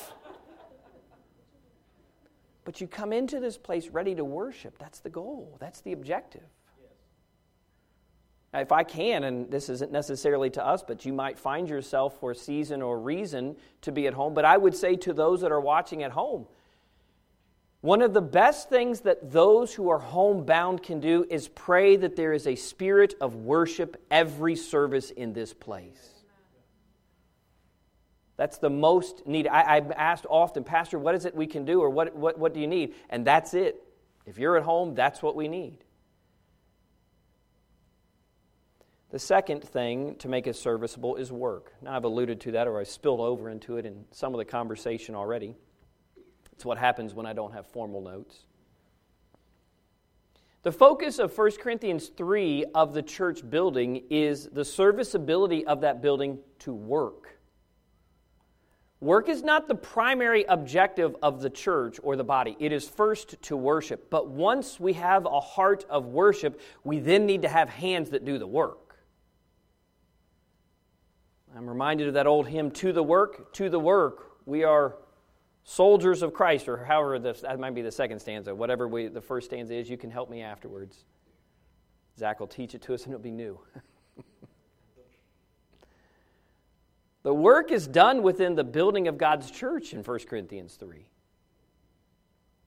But 2.65 2.81
you 2.81 2.87
come 2.87 3.13
into 3.13 3.41
this 3.41 3.59
place 3.59 3.89
ready 3.89 4.15
to 4.15 4.25
worship. 4.25 4.79
That's 4.79 5.01
the 5.01 5.11
goal, 5.11 5.57
that's 5.61 5.81
the 5.81 5.93
objective. 5.93 6.43
Now, 8.53 8.61
if 8.61 8.71
I 8.71 8.85
can, 8.85 9.25
and 9.25 9.51
this 9.51 9.69
isn't 9.69 9.91
necessarily 9.91 10.49
to 10.51 10.65
us, 10.65 10.85
but 10.87 11.05
you 11.05 11.13
might 11.13 11.41
find 11.41 11.69
yourself 11.69 12.21
for 12.21 12.35
season 12.35 12.83
or 12.83 13.01
reason 13.01 13.57
to 13.81 13.91
be 13.91 14.07
at 14.07 14.15
home. 14.15 14.33
But 14.33 14.45
I 14.45 14.57
would 14.57 14.77
say 14.77 14.95
to 14.95 15.13
those 15.13 15.41
that 15.41 15.51
are 15.51 15.61
watching 15.61 16.05
at 16.05 16.13
home, 16.13 16.47
one 17.81 18.01
of 18.01 18.15
the 18.15 18.23
best 18.23 18.71
things 18.71 19.01
that 19.01 19.33
those 19.33 19.75
who 19.75 19.91
are 19.91 19.99
homebound 19.99 20.85
can 20.85 21.01
do 21.01 21.27
is 21.29 21.49
pray 21.49 21.97
that 21.97 22.15
there 22.15 22.33
is 22.33 22.47
a 22.47 22.55
spirit 22.55 23.15
of 23.21 23.35
worship 23.35 24.03
every 24.09 24.55
service 24.55 25.11
in 25.11 25.33
this 25.33 25.53
place. 25.53 26.14
That's 28.37 28.59
the 28.59 28.71
most 28.71 29.27
needed. 29.27 29.51
I, 29.51 29.77
have 29.77 29.93
asked 29.93 30.27
often, 30.29 30.65
Pastor, 30.65 30.99
what 30.99 31.15
is 31.15 31.25
it 31.25 31.35
we 31.35 31.47
can 31.47 31.65
do, 31.65 31.81
or 31.81 31.89
what, 31.89 32.17
what, 32.17 32.39
what 32.39 32.53
do 32.53 32.61
you 32.61 32.67
need? 32.67 32.95
And 33.09 33.25
that's 33.25 33.55
it. 33.55 33.81
If 34.27 34.39
you're 34.39 34.57
at 34.57 34.65
home, 34.65 34.95
that's 34.95 35.23
what 35.23 35.37
we 35.37 35.49
need. 35.49 35.77
The 39.11 39.19
second 39.21 39.63
thing 39.63 40.17
to 40.17 40.29
make 40.29 40.49
it 40.49 40.57
serviceable 40.57 41.15
is 41.15 41.31
work. 41.31 41.73
Now, 41.81 41.95
I've 41.95 42.03
alluded 42.03 42.41
to 42.43 42.53
that, 42.53 42.67
or 42.67 42.81
I 42.81 42.83
spilled 42.83 43.21
over 43.21 43.49
into 43.49 43.77
it 43.77 43.87
in 43.87 44.05
some 44.11 44.35
of 44.35 44.39
the 44.39 44.45
conversation 44.45 45.15
already. 45.15 45.55
It's 46.53 46.65
what 46.65 46.79
happens 46.79 47.15
when 47.15 47.27
I 47.27 47.33
don't 47.33 47.53
have 47.53 47.67
formal 47.69 48.01
notes. 48.01 48.47
The 50.65 50.73
focus 50.73 51.19
of 51.19 51.37
1 51.37 51.53
Corinthians 51.61 52.09
3 52.09 52.65
of 52.75 52.95
the 52.95 53.03
church 53.03 53.49
building 53.49 54.03
is 54.11 54.49
the 54.49 54.65
serviceability 54.65 55.67
of 55.67 55.83
that 55.83 56.01
building 56.01 56.39
to 56.61 56.73
work. 56.73 57.34
Work 59.05 59.29
is 59.29 59.43
not 59.43 59.69
the 59.69 59.75
primary 59.75 60.45
objective 60.45 61.15
of 61.23 61.43
the 61.43 61.51
church 61.51 62.01
or 62.03 62.17
the 62.17 62.25
body. 62.25 62.57
It 62.59 62.73
is 62.73 62.89
first 62.89 63.37
to 63.43 63.55
worship. 63.55 64.09
But 64.09 64.31
once 64.31 64.81
we 64.81 64.95
have 64.95 65.27
a 65.27 65.41
heart 65.41 65.85
of 65.91 66.07
worship, 66.07 66.59
we 66.85 67.01
then 67.01 67.27
need 67.27 67.43
to 67.43 67.49
have 67.49 67.69
hands 67.69 68.09
that 68.11 68.25
do 68.25 68.39
the 68.39 68.47
work. 68.47 68.97
I'm 71.55 71.69
reminded 71.69 72.09
of 72.09 72.15
that 72.15 72.27
old 72.27 72.49
hymn, 72.49 72.71
To 72.71 72.95
the 72.95 73.03
Work, 73.03 73.53
To 73.53 73.69
the 73.69 73.79
Work. 73.79 74.39
We 74.47 74.65
are 74.65 74.97
soldiers 75.65 76.23
of 76.23 76.33
Christ, 76.33 76.67
or 76.67 76.79
however, 76.79 77.19
that 77.19 77.61
might 77.61 77.75
be 77.75 77.83
the 77.83 77.93
second 77.93 78.21
stanza. 78.21 78.55
Whatever 78.55 78.89
we, 78.89 79.09
the 79.09 79.21
first 79.21 79.49
stanza 79.49 79.75
is, 79.75 79.91
you 79.91 79.99
can 79.99 80.11
help 80.11 80.31
me 80.31 80.41
afterwards. 80.41 81.05
Zach 82.19 82.41
will 82.41 82.47
teach 82.47 82.75
it 82.75 82.81
to 82.81 82.95
us 82.95 83.05
and 83.05 83.13
it'll 83.13 83.23
be 83.23 83.31
new. 83.31 83.61
The 87.25 87.35
work 87.35 87.73
is 87.73 87.89
done 87.89 88.23
within 88.23 88.55
the 88.55 88.65
building 88.65 89.09
of 89.09 89.19
God's 89.19 89.51
church 89.51 89.93
in 89.93 90.05
1 90.05 90.19
Corinthians 90.29 90.75
3. 90.75 91.07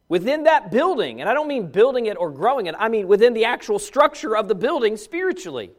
Within 0.09 0.43
that 0.43 0.71
building, 0.71 1.21
and 1.21 1.29
I 1.29 1.33
don't 1.33 1.47
mean 1.47 1.67
building 1.67 2.07
it 2.07 2.17
or 2.17 2.31
growing 2.31 2.65
it, 2.65 2.75
I 2.77 2.89
mean 2.89 3.07
within 3.07 3.33
the 3.33 3.45
actual 3.45 3.77
structure 3.77 4.35
of 4.35 4.47
the 4.47 4.55
building 4.55 4.97
spiritually. 4.97 5.71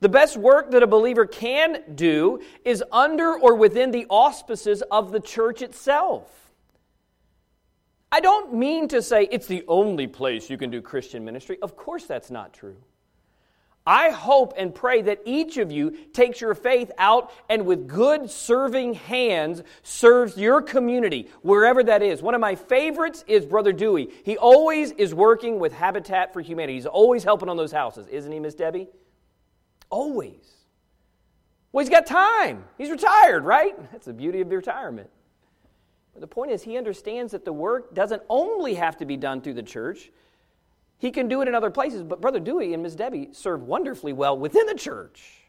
The 0.00 0.08
best 0.08 0.36
work 0.36 0.70
that 0.72 0.82
a 0.82 0.86
believer 0.86 1.26
can 1.26 1.82
do 1.94 2.40
is 2.64 2.84
under 2.92 3.34
or 3.36 3.56
within 3.56 3.90
the 3.90 4.06
auspices 4.08 4.82
of 4.90 5.10
the 5.12 5.20
church 5.20 5.60
itself. 5.60 6.30
I 8.12 8.20
don't 8.20 8.54
mean 8.54 8.86
to 8.88 9.02
say 9.02 9.26
it's 9.32 9.48
the 9.48 9.64
only 9.66 10.06
place 10.06 10.48
you 10.48 10.56
can 10.56 10.70
do 10.70 10.80
Christian 10.80 11.24
ministry. 11.24 11.58
Of 11.62 11.74
course, 11.74 12.04
that's 12.04 12.30
not 12.30 12.52
true. 12.52 12.76
I 13.86 14.10
hope 14.10 14.54
and 14.56 14.74
pray 14.74 15.02
that 15.02 15.20
each 15.26 15.58
of 15.58 15.70
you 15.70 15.90
takes 16.14 16.40
your 16.40 16.54
faith 16.54 16.90
out 16.96 17.30
and 17.50 17.66
with 17.66 17.86
good 17.86 18.30
serving 18.30 18.94
hands 18.94 19.62
serves 19.82 20.38
your 20.38 20.62
community, 20.62 21.28
wherever 21.42 21.84
that 21.84 22.02
is. 22.02 22.22
One 22.22 22.34
of 22.34 22.40
my 22.40 22.54
favorites 22.54 23.24
is 23.26 23.44
Brother 23.44 23.72
Dewey. 23.72 24.08
He 24.24 24.38
always 24.38 24.92
is 24.92 25.14
working 25.14 25.58
with 25.58 25.74
Habitat 25.74 26.32
for 26.32 26.40
Humanity. 26.40 26.74
He's 26.74 26.86
always 26.86 27.24
helping 27.24 27.50
on 27.50 27.58
those 27.58 27.72
houses, 27.72 28.06
isn't 28.08 28.32
he, 28.32 28.40
Miss 28.40 28.54
Debbie? 28.54 28.88
Always. 29.90 30.54
Well, 31.70 31.84
he's 31.84 31.90
got 31.90 32.06
time. 32.06 32.64
He's 32.78 32.90
retired, 32.90 33.44
right? 33.44 33.74
That's 33.92 34.06
the 34.06 34.14
beauty 34.14 34.40
of 34.40 34.50
retirement. 34.50 35.10
But 36.14 36.22
the 36.22 36.26
point 36.26 36.52
is, 36.52 36.62
he 36.62 36.78
understands 36.78 37.32
that 37.32 37.44
the 37.44 37.52
work 37.52 37.94
doesn't 37.94 38.22
only 38.30 38.74
have 38.74 38.96
to 38.98 39.04
be 39.04 39.18
done 39.18 39.42
through 39.42 39.54
the 39.54 39.62
church. 39.62 40.10
He 41.04 41.10
can 41.10 41.28
do 41.28 41.42
it 41.42 41.48
in 41.48 41.54
other 41.54 41.70
places, 41.70 42.02
but 42.02 42.22
Brother 42.22 42.40
Dewey 42.40 42.72
and 42.72 42.82
Ms. 42.82 42.96
Debbie 42.96 43.28
serve 43.32 43.62
wonderfully 43.62 44.14
well 44.14 44.38
within 44.38 44.64
the 44.64 44.74
church. 44.74 45.42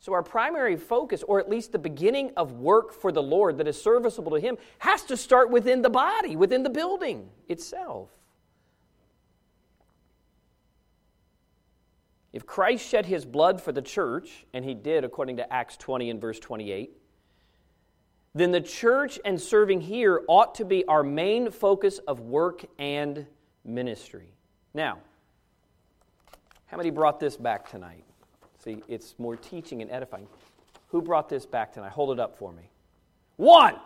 So, 0.00 0.12
our 0.14 0.22
primary 0.24 0.74
focus, 0.74 1.22
or 1.22 1.38
at 1.38 1.48
least 1.48 1.70
the 1.70 1.78
beginning 1.78 2.32
of 2.36 2.50
work 2.50 2.92
for 2.92 3.12
the 3.12 3.22
Lord 3.22 3.58
that 3.58 3.68
is 3.68 3.80
serviceable 3.80 4.32
to 4.32 4.40
Him, 4.40 4.58
has 4.80 5.04
to 5.04 5.16
start 5.16 5.50
within 5.50 5.80
the 5.80 5.90
body, 5.90 6.34
within 6.34 6.64
the 6.64 6.70
building 6.70 7.28
itself. 7.48 8.10
If 12.32 12.44
Christ 12.44 12.84
shed 12.84 13.06
His 13.06 13.24
blood 13.24 13.62
for 13.62 13.70
the 13.70 13.80
church, 13.80 14.44
and 14.52 14.64
He 14.64 14.74
did 14.74 15.04
according 15.04 15.36
to 15.36 15.52
Acts 15.52 15.76
20 15.76 16.10
and 16.10 16.20
verse 16.20 16.40
28, 16.40 16.90
then 18.34 18.50
the 18.50 18.60
church 18.60 19.20
and 19.24 19.40
serving 19.40 19.82
here 19.82 20.24
ought 20.26 20.56
to 20.56 20.64
be 20.64 20.84
our 20.86 21.04
main 21.04 21.52
focus 21.52 21.98
of 22.08 22.18
work 22.18 22.64
and 22.76 23.28
ministry. 23.64 24.28
Now, 24.74 24.98
how 26.66 26.76
many 26.76 26.90
brought 26.90 27.20
this 27.20 27.36
back 27.36 27.70
tonight? 27.70 28.04
See, 28.62 28.82
it's 28.88 29.14
more 29.18 29.36
teaching 29.36 29.82
and 29.82 29.90
edifying. 29.90 30.26
Who 30.88 31.02
brought 31.02 31.28
this 31.28 31.46
back 31.46 31.72
tonight? 31.72 31.92
Hold 31.92 32.12
it 32.12 32.20
up 32.20 32.36
for 32.36 32.52
me. 32.52 32.62
One, 33.36 33.76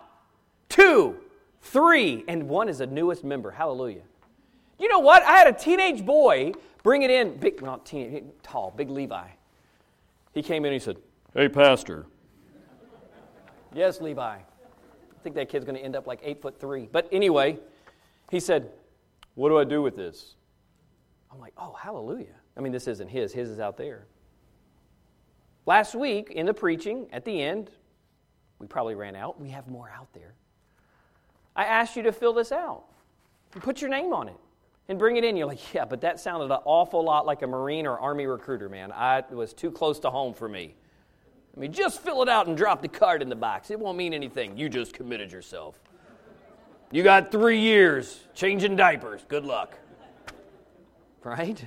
two, 0.69 1.17
three, 1.63 2.25
and 2.29 2.49
one 2.49 2.69
is 2.69 2.79
the 2.79 2.87
newest 2.87 3.25
member. 3.25 3.51
Hallelujah. 3.51 4.03
You 4.79 4.89
know 4.89 4.99
what? 4.99 5.23
I 5.23 5.37
had 5.37 5.47
a 5.47 5.53
teenage 5.53 6.05
boy 6.05 6.53
bring 6.83 7.03
it 7.03 7.11
in, 7.11 7.37
big, 7.39 7.63
not 7.63 7.87
teenage, 7.87 8.25
tall, 8.43 8.73
big 8.77 8.91
Levi. 8.91 9.29
He 10.35 10.43
came 10.43 10.65
in 10.65 10.73
and 10.73 10.81
he 10.81 10.85
said, 10.85 10.99
Hey, 11.35 11.49
Pastor. 11.49 12.07
Yes, 13.75 14.01
Levi. 14.01 14.23
I 14.23 14.43
think 15.23 15.35
that 15.37 15.49
kid's 15.49 15.65
going 15.65 15.77
to 15.77 15.83
end 15.83 15.97
up 15.97 16.07
like 16.07 16.21
eight 16.23 16.41
foot 16.41 16.61
three. 16.61 16.89
But 16.91 17.09
anyway, 17.11 17.59
he 18.31 18.41
said, 18.41 18.71
What 19.37 19.51
do 19.51 19.59
I 19.59 19.65
do 19.65 19.83
with 19.83 19.95
this? 19.95 20.35
I'm 21.31 21.39
like, 21.39 21.53
oh, 21.59 21.75
hallelujah. 21.75 22.35
I 22.57 22.61
mean, 22.61 22.73
this 22.73 22.89
isn't 22.89 23.09
his, 23.09 23.33
his 23.33 23.51
is 23.51 23.61
out 23.61 23.77
there. 23.77 24.07
Last 25.67 25.95
week 25.95 26.31
in 26.31 26.47
the 26.47 26.55
preaching, 26.55 27.07
at 27.13 27.25
the 27.25 27.43
end, 27.43 27.71
we 28.59 28.67
probably 28.67 28.95
ran 28.95 29.15
out. 29.15 29.39
We 29.39 29.51
have 29.51 29.69
more 29.69 29.91
out 29.95 30.13
there. 30.15 30.35
I 31.55 31.65
asked 31.65 31.97
you 31.97 32.03
to 32.05 32.13
fill 32.13 32.33
this 32.33 32.51
out 32.51 32.85
and 33.53 33.63
put 33.63 33.83
your 33.83 33.91
name 33.91 34.15
on 34.15 34.29
it 34.29 34.37
and 34.89 34.99
bring 34.99 35.17
it 35.17 35.25
in. 35.25 35.37
You're 35.37 35.49
like, 35.49 35.75
yeah, 35.75 35.85
but 35.85 36.01
that 36.01 36.19
sounded 36.19 36.47
an 36.47 36.61
awful 36.65 37.05
lot 37.05 37.27
like 37.27 37.43
a 37.43 37.47
Marine 37.47 37.87
or 37.87 37.99
Army 37.99 38.27
recruiter, 38.27 38.71
man. 38.71 38.91
I, 38.91 39.23
was 39.31 39.53
too 39.53 39.71
close 39.71 39.99
to 40.01 40.11
home 40.11 40.33
for 40.33 40.49
me. 40.49 40.75
I 41.55 41.61
mean, 41.61 41.73
just 41.73 42.01
fill 42.01 42.23
it 42.23 42.29
out 42.29 42.47
and 42.47 42.57
drop 42.57 42.81
the 42.81 42.89
card 42.89 43.21
in 43.21 43.29
the 43.29 43.37
box. 43.37 43.71
It 43.71 43.79
won't 43.79 43.99
mean 43.99 44.15
anything. 44.15 44.57
You 44.57 44.71
just 44.71 44.95
committed 44.95 45.31
yourself. 45.31 45.79
You 46.91 47.03
got 47.03 47.33
three 47.33 47.61
years 47.61 48.21
changing 48.35 48.77
diapers. 48.77 49.23
Good 49.29 49.45
luck 49.45 49.79
right? 51.27 51.67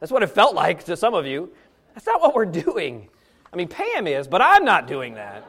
That's 0.00 0.12
what 0.12 0.22
it 0.22 0.30
felt 0.30 0.54
like 0.54 0.84
to 0.84 0.96
some 0.96 1.14
of 1.14 1.26
you. 1.26 1.52
That's 1.94 2.06
not 2.06 2.20
what 2.20 2.34
we're 2.34 2.44
doing. 2.44 3.08
I 3.52 3.56
mean, 3.56 3.68
Pam 3.68 4.06
is, 4.06 4.26
but 4.26 4.42
I'm 4.42 4.64
not 4.64 4.86
doing 4.86 5.14
that. 5.14 5.44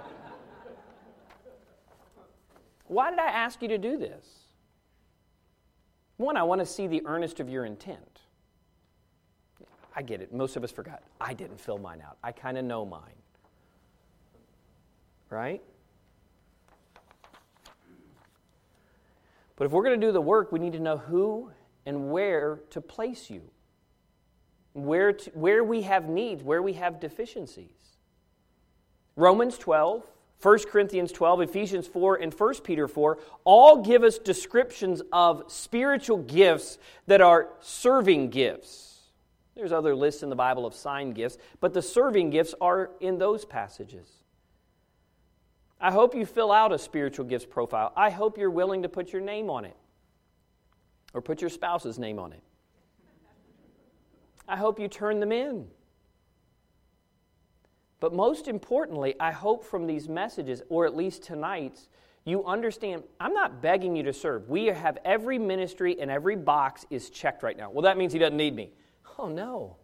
Why 2.85 3.09
did 3.09 3.19
I 3.19 3.25
ask 3.25 3.61
you 3.61 3.67
to 3.69 3.77
do 3.77 3.97
this? 3.97 4.25
One, 6.15 6.37
I 6.37 6.43
want 6.43 6.61
to 6.61 6.65
see 6.65 6.87
the 6.87 7.05
earnest 7.05 7.39
of 7.39 7.49
your 7.49 7.65
intent. 7.65 8.21
I 9.93 10.03
get 10.03 10.21
it. 10.21 10.31
Most 10.31 10.55
of 10.55 10.63
us 10.63 10.71
forgot. 10.71 11.03
I 11.19 11.33
didn't 11.33 11.59
fill 11.59 11.79
mine 11.79 12.01
out. 12.05 12.17
I 12.23 12.31
kind 12.31 12.57
of 12.57 12.63
know 12.63 12.85
mine. 12.85 13.01
Right? 15.29 15.61
But 19.57 19.65
if 19.65 19.71
we're 19.71 19.83
going 19.83 19.99
to 19.99 20.07
do 20.07 20.13
the 20.13 20.21
work, 20.21 20.51
we 20.51 20.59
need 20.59 20.73
to 20.73 20.79
know 20.79 20.97
who 20.97 21.51
and 21.85 22.11
where 22.11 22.61
to 22.69 22.79
place 22.79 23.29
you, 23.29 23.41
where, 24.73 25.13
to, 25.13 25.29
where 25.31 25.63
we 25.63 25.81
have 25.81 26.07
needs, 26.07 26.43
where 26.43 26.61
we 26.61 26.73
have 26.73 26.99
deficiencies. 26.99 27.71
Romans 29.15 29.57
12, 29.57 30.05
1 30.41 30.59
Corinthians 30.69 31.11
12, 31.11 31.41
Ephesians 31.41 31.87
4, 31.87 32.17
and 32.17 32.31
1 32.31 32.53
Peter 32.63 32.87
4 32.87 33.17
all 33.43 33.81
give 33.81 34.03
us 34.03 34.19
descriptions 34.19 35.01
of 35.11 35.43
spiritual 35.47 36.17
gifts 36.17 36.77
that 37.07 37.19
are 37.19 37.49
serving 37.59 38.29
gifts. 38.29 38.99
There's 39.55 39.71
other 39.71 39.95
lists 39.95 40.21
in 40.21 40.29
the 40.29 40.35
Bible 40.35 40.67
of 40.67 40.75
sign 40.75 41.13
gifts, 41.13 41.39
but 41.59 41.73
the 41.73 41.81
serving 41.81 42.29
gifts 42.29 42.53
are 42.61 42.91
in 42.99 43.17
those 43.17 43.43
passages. 43.43 44.07
I 45.79 45.91
hope 45.91 46.15
you 46.15 46.25
fill 46.25 46.51
out 46.51 46.71
a 46.71 46.77
spiritual 46.77 47.25
gifts 47.25 47.45
profile. 47.45 47.93
I 47.95 48.09
hope 48.09 48.37
you're 48.37 48.49
willing 48.49 48.81
to 48.83 48.89
put 48.89 49.13
your 49.13 49.21
name 49.21 49.49
on 49.49 49.65
it 49.65 49.75
or 51.13 51.21
put 51.21 51.41
your 51.41 51.49
spouse's 51.49 51.99
name 51.99 52.19
on 52.19 52.33
it. 52.33 52.41
I 54.47 54.55
hope 54.55 54.79
you 54.79 54.87
turn 54.87 55.19
them 55.19 55.31
in. 55.31 55.67
But 57.99 58.13
most 58.13 58.47
importantly, 58.47 59.15
I 59.19 59.31
hope 59.31 59.65
from 59.65 59.87
these 59.87 60.07
messages, 60.07 60.61
or 60.69 60.85
at 60.85 60.95
least 60.95 61.23
tonight's, 61.23 61.87
you 62.25 62.45
understand 62.45 63.03
I'm 63.19 63.33
not 63.33 63.61
begging 63.61 63.95
you 63.95 64.03
to 64.03 64.13
serve. 64.13 64.49
We 64.49 64.65
have 64.65 64.97
every 65.05 65.39
ministry 65.39 65.99
and 65.99 66.11
every 66.11 66.35
box 66.35 66.85
is 66.89 67.09
checked 67.09 67.41
right 67.41 67.57
now. 67.57 67.71
Well, 67.71 67.83
that 67.83 67.97
means 67.97 68.13
he 68.13 68.19
doesn't 68.19 68.37
need 68.37 68.55
me. 68.55 68.71
Oh, 69.17 69.29
no. 69.29 69.77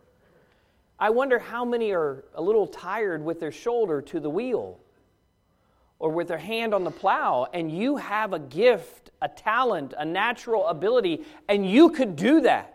I 0.99 1.09
wonder 1.09 1.39
how 1.39 1.65
many 1.65 1.91
are 1.91 2.25
a 2.35 2.41
little 2.41 2.67
tired 2.67 3.23
with 3.23 3.39
their 3.39 3.51
shoulder 3.51 4.01
to 4.03 4.19
the 4.19 4.29
wheel 4.29 4.79
or 5.99 6.09
with 6.09 6.27
their 6.27 6.37
hand 6.37 6.73
on 6.73 6.83
the 6.83 6.91
plow, 6.91 7.47
and 7.53 7.71
you 7.71 7.97
have 7.97 8.33
a 8.33 8.39
gift, 8.39 9.11
a 9.21 9.27
talent, 9.29 9.93
a 9.97 10.05
natural 10.05 10.67
ability, 10.67 11.23
and 11.47 11.69
you 11.69 11.89
could 11.89 12.15
do 12.15 12.41
that. 12.41 12.73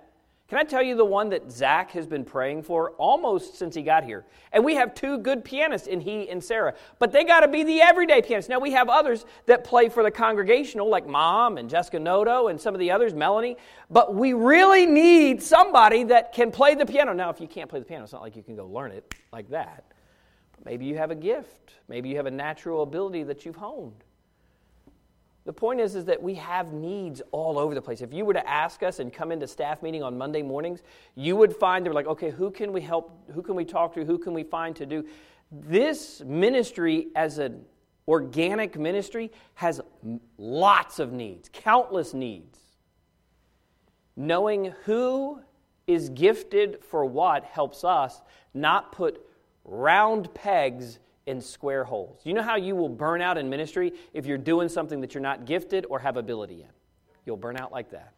Can 0.49 0.57
I 0.57 0.65
tell 0.65 0.83
you 0.83 0.97
the 0.97 1.05
one 1.05 1.29
that 1.29 1.53
Zach 1.53 1.91
has 1.91 2.07
been 2.07 2.25
praying 2.25 2.63
for 2.63 2.93
almost 2.93 3.59
since 3.59 3.75
he 3.75 3.83
got 3.83 4.03
here? 4.03 4.25
And 4.51 4.65
we 4.65 4.77
have 4.77 4.95
two 4.95 5.19
good 5.19 5.45
pianists 5.45 5.87
in 5.87 6.01
he 6.01 6.31
and 6.31 6.43
Sarah, 6.43 6.73
but 6.99 7.13
they 7.13 7.23
got 7.25 7.41
to 7.41 7.49
be 7.49 7.65
the 7.65 7.83
everyday 7.83 8.23
pianists. 8.23 8.49
Now 8.49 8.59
we 8.59 8.73
have 8.73 8.89
others 8.89 9.27
that 9.45 9.63
play 9.63 9.91
for 9.91 10.03
the 10.03 10.11
congregational, 10.11 10.89
like 10.89 11.07
Mom 11.07 11.59
and 11.59 11.69
Jessica 11.69 12.01
Noto 12.01 12.49
and 12.49 12.59
some 12.59 12.75
of 12.75 12.81
the 12.81 12.91
others, 12.91 13.13
Melanie. 13.13 13.59
But 13.91 14.15
we 14.15 14.33
really 14.33 14.87
need 14.87 15.43
somebody 15.43 16.05
that 16.05 16.33
can 16.33 16.51
play 16.51 16.75
the 16.75 16.87
piano. 16.87 17.13
Now, 17.13 17.29
if 17.29 17.43
you 17.43 17.47
can't 17.47 17.69
play 17.69 17.81
the 17.81 17.85
piano, 17.85 18.05
it's 18.05 18.15
not 18.15 18.23
like 18.23 18.35
you 18.35 18.43
can 18.43 18.57
go 18.57 18.65
learn 18.65 18.93
it 18.93 19.15
like 19.35 19.51
that. 19.51 19.85
Maybe 20.65 20.85
you 20.85 20.97
have 20.97 21.11
a 21.11 21.15
gift. 21.15 21.75
Maybe 21.89 22.09
you 22.09 22.17
have 22.17 22.27
a 22.27 22.31
natural 22.31 22.83
ability 22.83 23.23
that 23.25 23.45
you've 23.45 23.57
honed. 23.57 24.05
The 25.45 25.53
point 25.55 25.81
is, 25.81 25.95
is 25.95 26.05
that 26.05 26.23
we 26.23 26.35
have 26.35 26.75
needs 26.75 27.23
all 27.31 27.59
over 27.59 27.75
the 27.75 27.81
place. 27.81 28.03
If 28.03 28.13
you 28.13 28.27
were 28.27 28.35
to 28.35 28.47
ask 28.47 28.83
us 28.83 28.99
and 28.99 29.11
come 29.11 29.33
into 29.33 29.47
staff 29.47 29.83
meeting 29.83 30.03
on 30.03 30.19
Monday 30.19 30.43
mornings, 30.43 30.83
you 31.15 31.37
would 31.37 31.57
find 31.57 31.87
they're 31.87 31.95
like, 31.95 32.07
okay, 32.07 32.29
who 32.29 32.51
can 32.51 32.71
we 32.71 32.83
help? 32.83 33.19
Who 33.33 33.41
can 33.41 33.55
we 33.55 33.65
talk 33.65 33.95
to? 33.95 34.05
Who 34.05 34.19
can 34.19 34.35
we 34.35 34.43
find 34.43 34.77
to 34.77 34.85
do? 34.85 35.07
This 35.51 36.21
ministry, 36.27 37.07
as 37.17 37.39
an 37.39 37.65
organic 38.07 38.79
ministry, 38.79 39.33
has 39.55 39.81
lots 40.37 40.99
of 40.99 41.13
needs, 41.13 41.49
countless 41.51 42.13
needs. 42.13 42.59
Knowing 44.17 44.75
who 44.85 45.41
is 45.87 46.11
gifted 46.11 46.85
for 46.85 47.07
what 47.07 47.45
helps 47.45 47.85
us 47.85 48.21
not 48.53 48.93
put 48.93 49.25
round 49.69 50.33
pegs 50.35 50.99
in 51.27 51.41
square 51.41 51.85
holes. 51.85 52.21
You 52.25 52.33
know 52.33 52.43
how 52.43 52.57
you 52.57 52.75
will 52.75 52.89
burn 52.89 53.21
out 53.21 53.37
in 53.37 53.51
ministry 53.51 53.93
if 54.15 54.27
you're 54.27 54.39
doing 54.39 54.69
something 54.69 55.01
that 55.03 55.15
you're 55.15 55.23
not 55.23 55.45
gifted 55.45 55.87
or 55.91 55.99
have 55.99 56.17
ability 56.17 56.63
in? 56.63 56.69
You'll 57.27 57.37
burn 57.37 57.59
out 57.59 57.71
like 57.71 57.91
that. 57.91 58.15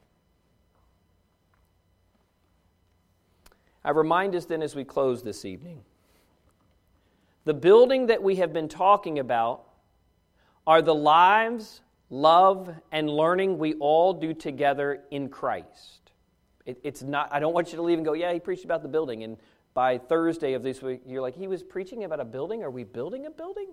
I 3.84 3.90
remind 3.90 4.36
us 4.36 4.44
then 4.44 4.62
as 4.62 4.76
we 4.76 4.84
close 4.84 5.22
this 5.22 5.44
evening 5.44 5.82
the 7.44 7.54
building 7.54 8.06
that 8.06 8.22
we 8.22 8.36
have 8.36 8.52
been 8.52 8.68
talking 8.68 9.18
about 9.18 9.64
are 10.66 10.82
the 10.82 10.94
lives, 10.94 11.80
love, 12.10 12.72
and 12.92 13.08
learning 13.08 13.58
we 13.58 13.74
all 13.74 14.12
do 14.12 14.34
together 14.34 15.02
in 15.10 15.28
Christ. 15.28 16.12
It, 16.66 16.78
it's 16.84 17.02
not, 17.02 17.28
I 17.32 17.40
don't 17.40 17.54
want 17.54 17.72
you 17.72 17.76
to 17.76 17.82
leave 17.82 17.98
and 17.98 18.04
go, 18.04 18.12
yeah, 18.12 18.32
he 18.32 18.40
preached 18.40 18.64
about 18.64 18.82
the 18.82 18.88
building, 18.88 19.24
and 19.24 19.38
by 19.80 19.96
Thursday 19.96 20.52
of 20.52 20.62
this 20.62 20.82
week, 20.82 21.00
you're 21.06 21.22
like, 21.22 21.34
he 21.34 21.48
was 21.48 21.62
preaching 21.62 22.04
about 22.04 22.20
a 22.20 22.24
building? 22.26 22.62
Are 22.62 22.70
we 22.70 22.84
building 22.84 23.24
a 23.24 23.30
building? 23.30 23.68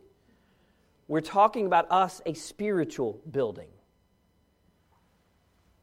We're 1.10 1.20
talking 1.20 1.66
about 1.66 1.92
us, 1.92 2.22
a 2.26 2.34
spiritual 2.34 3.20
building. 3.30 3.68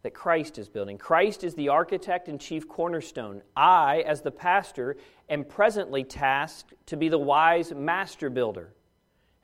that 0.02 0.14
Christ 0.14 0.56
is 0.56 0.66
building. 0.70 0.96
Christ 0.96 1.44
is 1.44 1.54
the 1.54 1.68
architect 1.68 2.28
and 2.28 2.40
chief 2.40 2.66
cornerstone. 2.66 3.42
I, 3.54 4.02
as 4.06 4.22
the 4.22 4.30
pastor, 4.30 4.96
am 5.28 5.44
presently 5.44 6.04
tasked 6.04 6.72
to 6.86 6.96
be 6.96 7.10
the 7.10 7.18
wise 7.18 7.74
master 7.74 8.30
builder. 8.30 8.72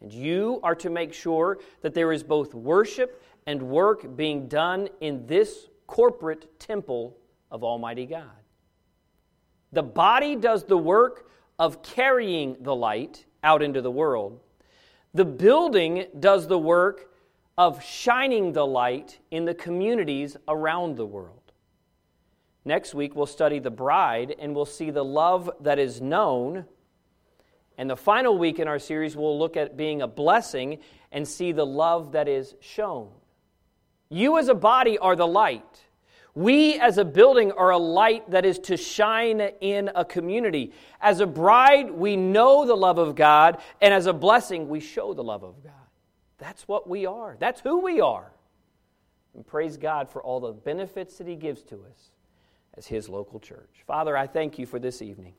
And 0.00 0.10
you 0.10 0.60
are 0.62 0.76
to 0.76 0.88
make 0.88 1.12
sure 1.12 1.58
that 1.82 1.92
there 1.92 2.10
is 2.10 2.22
both 2.22 2.54
worship 2.54 3.22
and 3.46 3.60
work 3.62 4.16
being 4.16 4.48
done 4.48 4.88
in 5.02 5.26
this 5.26 5.68
corporate 5.86 6.58
temple 6.58 7.18
of 7.50 7.64
Almighty 7.64 8.06
God. 8.06 8.39
The 9.72 9.82
body 9.82 10.36
does 10.36 10.64
the 10.64 10.78
work 10.78 11.28
of 11.58 11.82
carrying 11.82 12.56
the 12.60 12.74
light 12.74 13.26
out 13.42 13.62
into 13.62 13.80
the 13.80 13.90
world. 13.90 14.40
The 15.14 15.24
building 15.24 16.06
does 16.18 16.46
the 16.46 16.58
work 16.58 17.10
of 17.58 17.84
shining 17.84 18.52
the 18.52 18.66
light 18.66 19.18
in 19.30 19.44
the 19.44 19.54
communities 19.54 20.36
around 20.48 20.96
the 20.96 21.06
world. 21.06 21.52
Next 22.64 22.94
week, 22.94 23.16
we'll 23.16 23.26
study 23.26 23.58
the 23.58 23.70
bride 23.70 24.34
and 24.38 24.54
we'll 24.54 24.66
see 24.66 24.90
the 24.90 25.04
love 25.04 25.50
that 25.60 25.78
is 25.78 26.00
known. 26.00 26.64
And 27.78 27.88
the 27.88 27.96
final 27.96 28.36
week 28.36 28.58
in 28.58 28.68
our 28.68 28.78
series, 28.78 29.16
we'll 29.16 29.38
look 29.38 29.56
at 29.56 29.76
being 29.76 30.02
a 30.02 30.06
blessing 30.06 30.78
and 31.10 31.26
see 31.26 31.52
the 31.52 31.66
love 31.66 32.12
that 32.12 32.28
is 32.28 32.54
shown. 32.60 33.10
You, 34.08 34.38
as 34.38 34.48
a 34.48 34.54
body, 34.54 34.98
are 34.98 35.16
the 35.16 35.26
light. 35.26 35.84
We, 36.34 36.78
as 36.78 36.98
a 36.98 37.04
building, 37.04 37.52
are 37.52 37.70
a 37.70 37.78
light 37.78 38.30
that 38.30 38.44
is 38.44 38.58
to 38.60 38.76
shine 38.76 39.40
in 39.60 39.90
a 39.94 40.04
community. 40.04 40.72
As 41.00 41.20
a 41.20 41.26
bride, 41.26 41.90
we 41.90 42.16
know 42.16 42.66
the 42.66 42.76
love 42.76 42.98
of 42.98 43.16
God, 43.16 43.58
and 43.80 43.92
as 43.92 44.06
a 44.06 44.12
blessing, 44.12 44.68
we 44.68 44.80
show 44.80 45.12
the 45.12 45.24
love 45.24 45.42
of 45.42 45.62
God. 45.62 45.72
That's 46.38 46.66
what 46.68 46.88
we 46.88 47.06
are, 47.06 47.36
that's 47.38 47.60
who 47.60 47.80
we 47.80 48.00
are. 48.00 48.32
And 49.34 49.46
praise 49.46 49.76
God 49.76 50.08
for 50.08 50.22
all 50.22 50.40
the 50.40 50.52
benefits 50.52 51.18
that 51.18 51.26
He 51.26 51.36
gives 51.36 51.62
to 51.64 51.76
us 51.76 52.10
as 52.74 52.86
His 52.86 53.08
local 53.08 53.40
church. 53.40 53.84
Father, 53.86 54.16
I 54.16 54.26
thank 54.26 54.58
you 54.58 54.66
for 54.66 54.78
this 54.78 55.02
evening. 55.02 55.34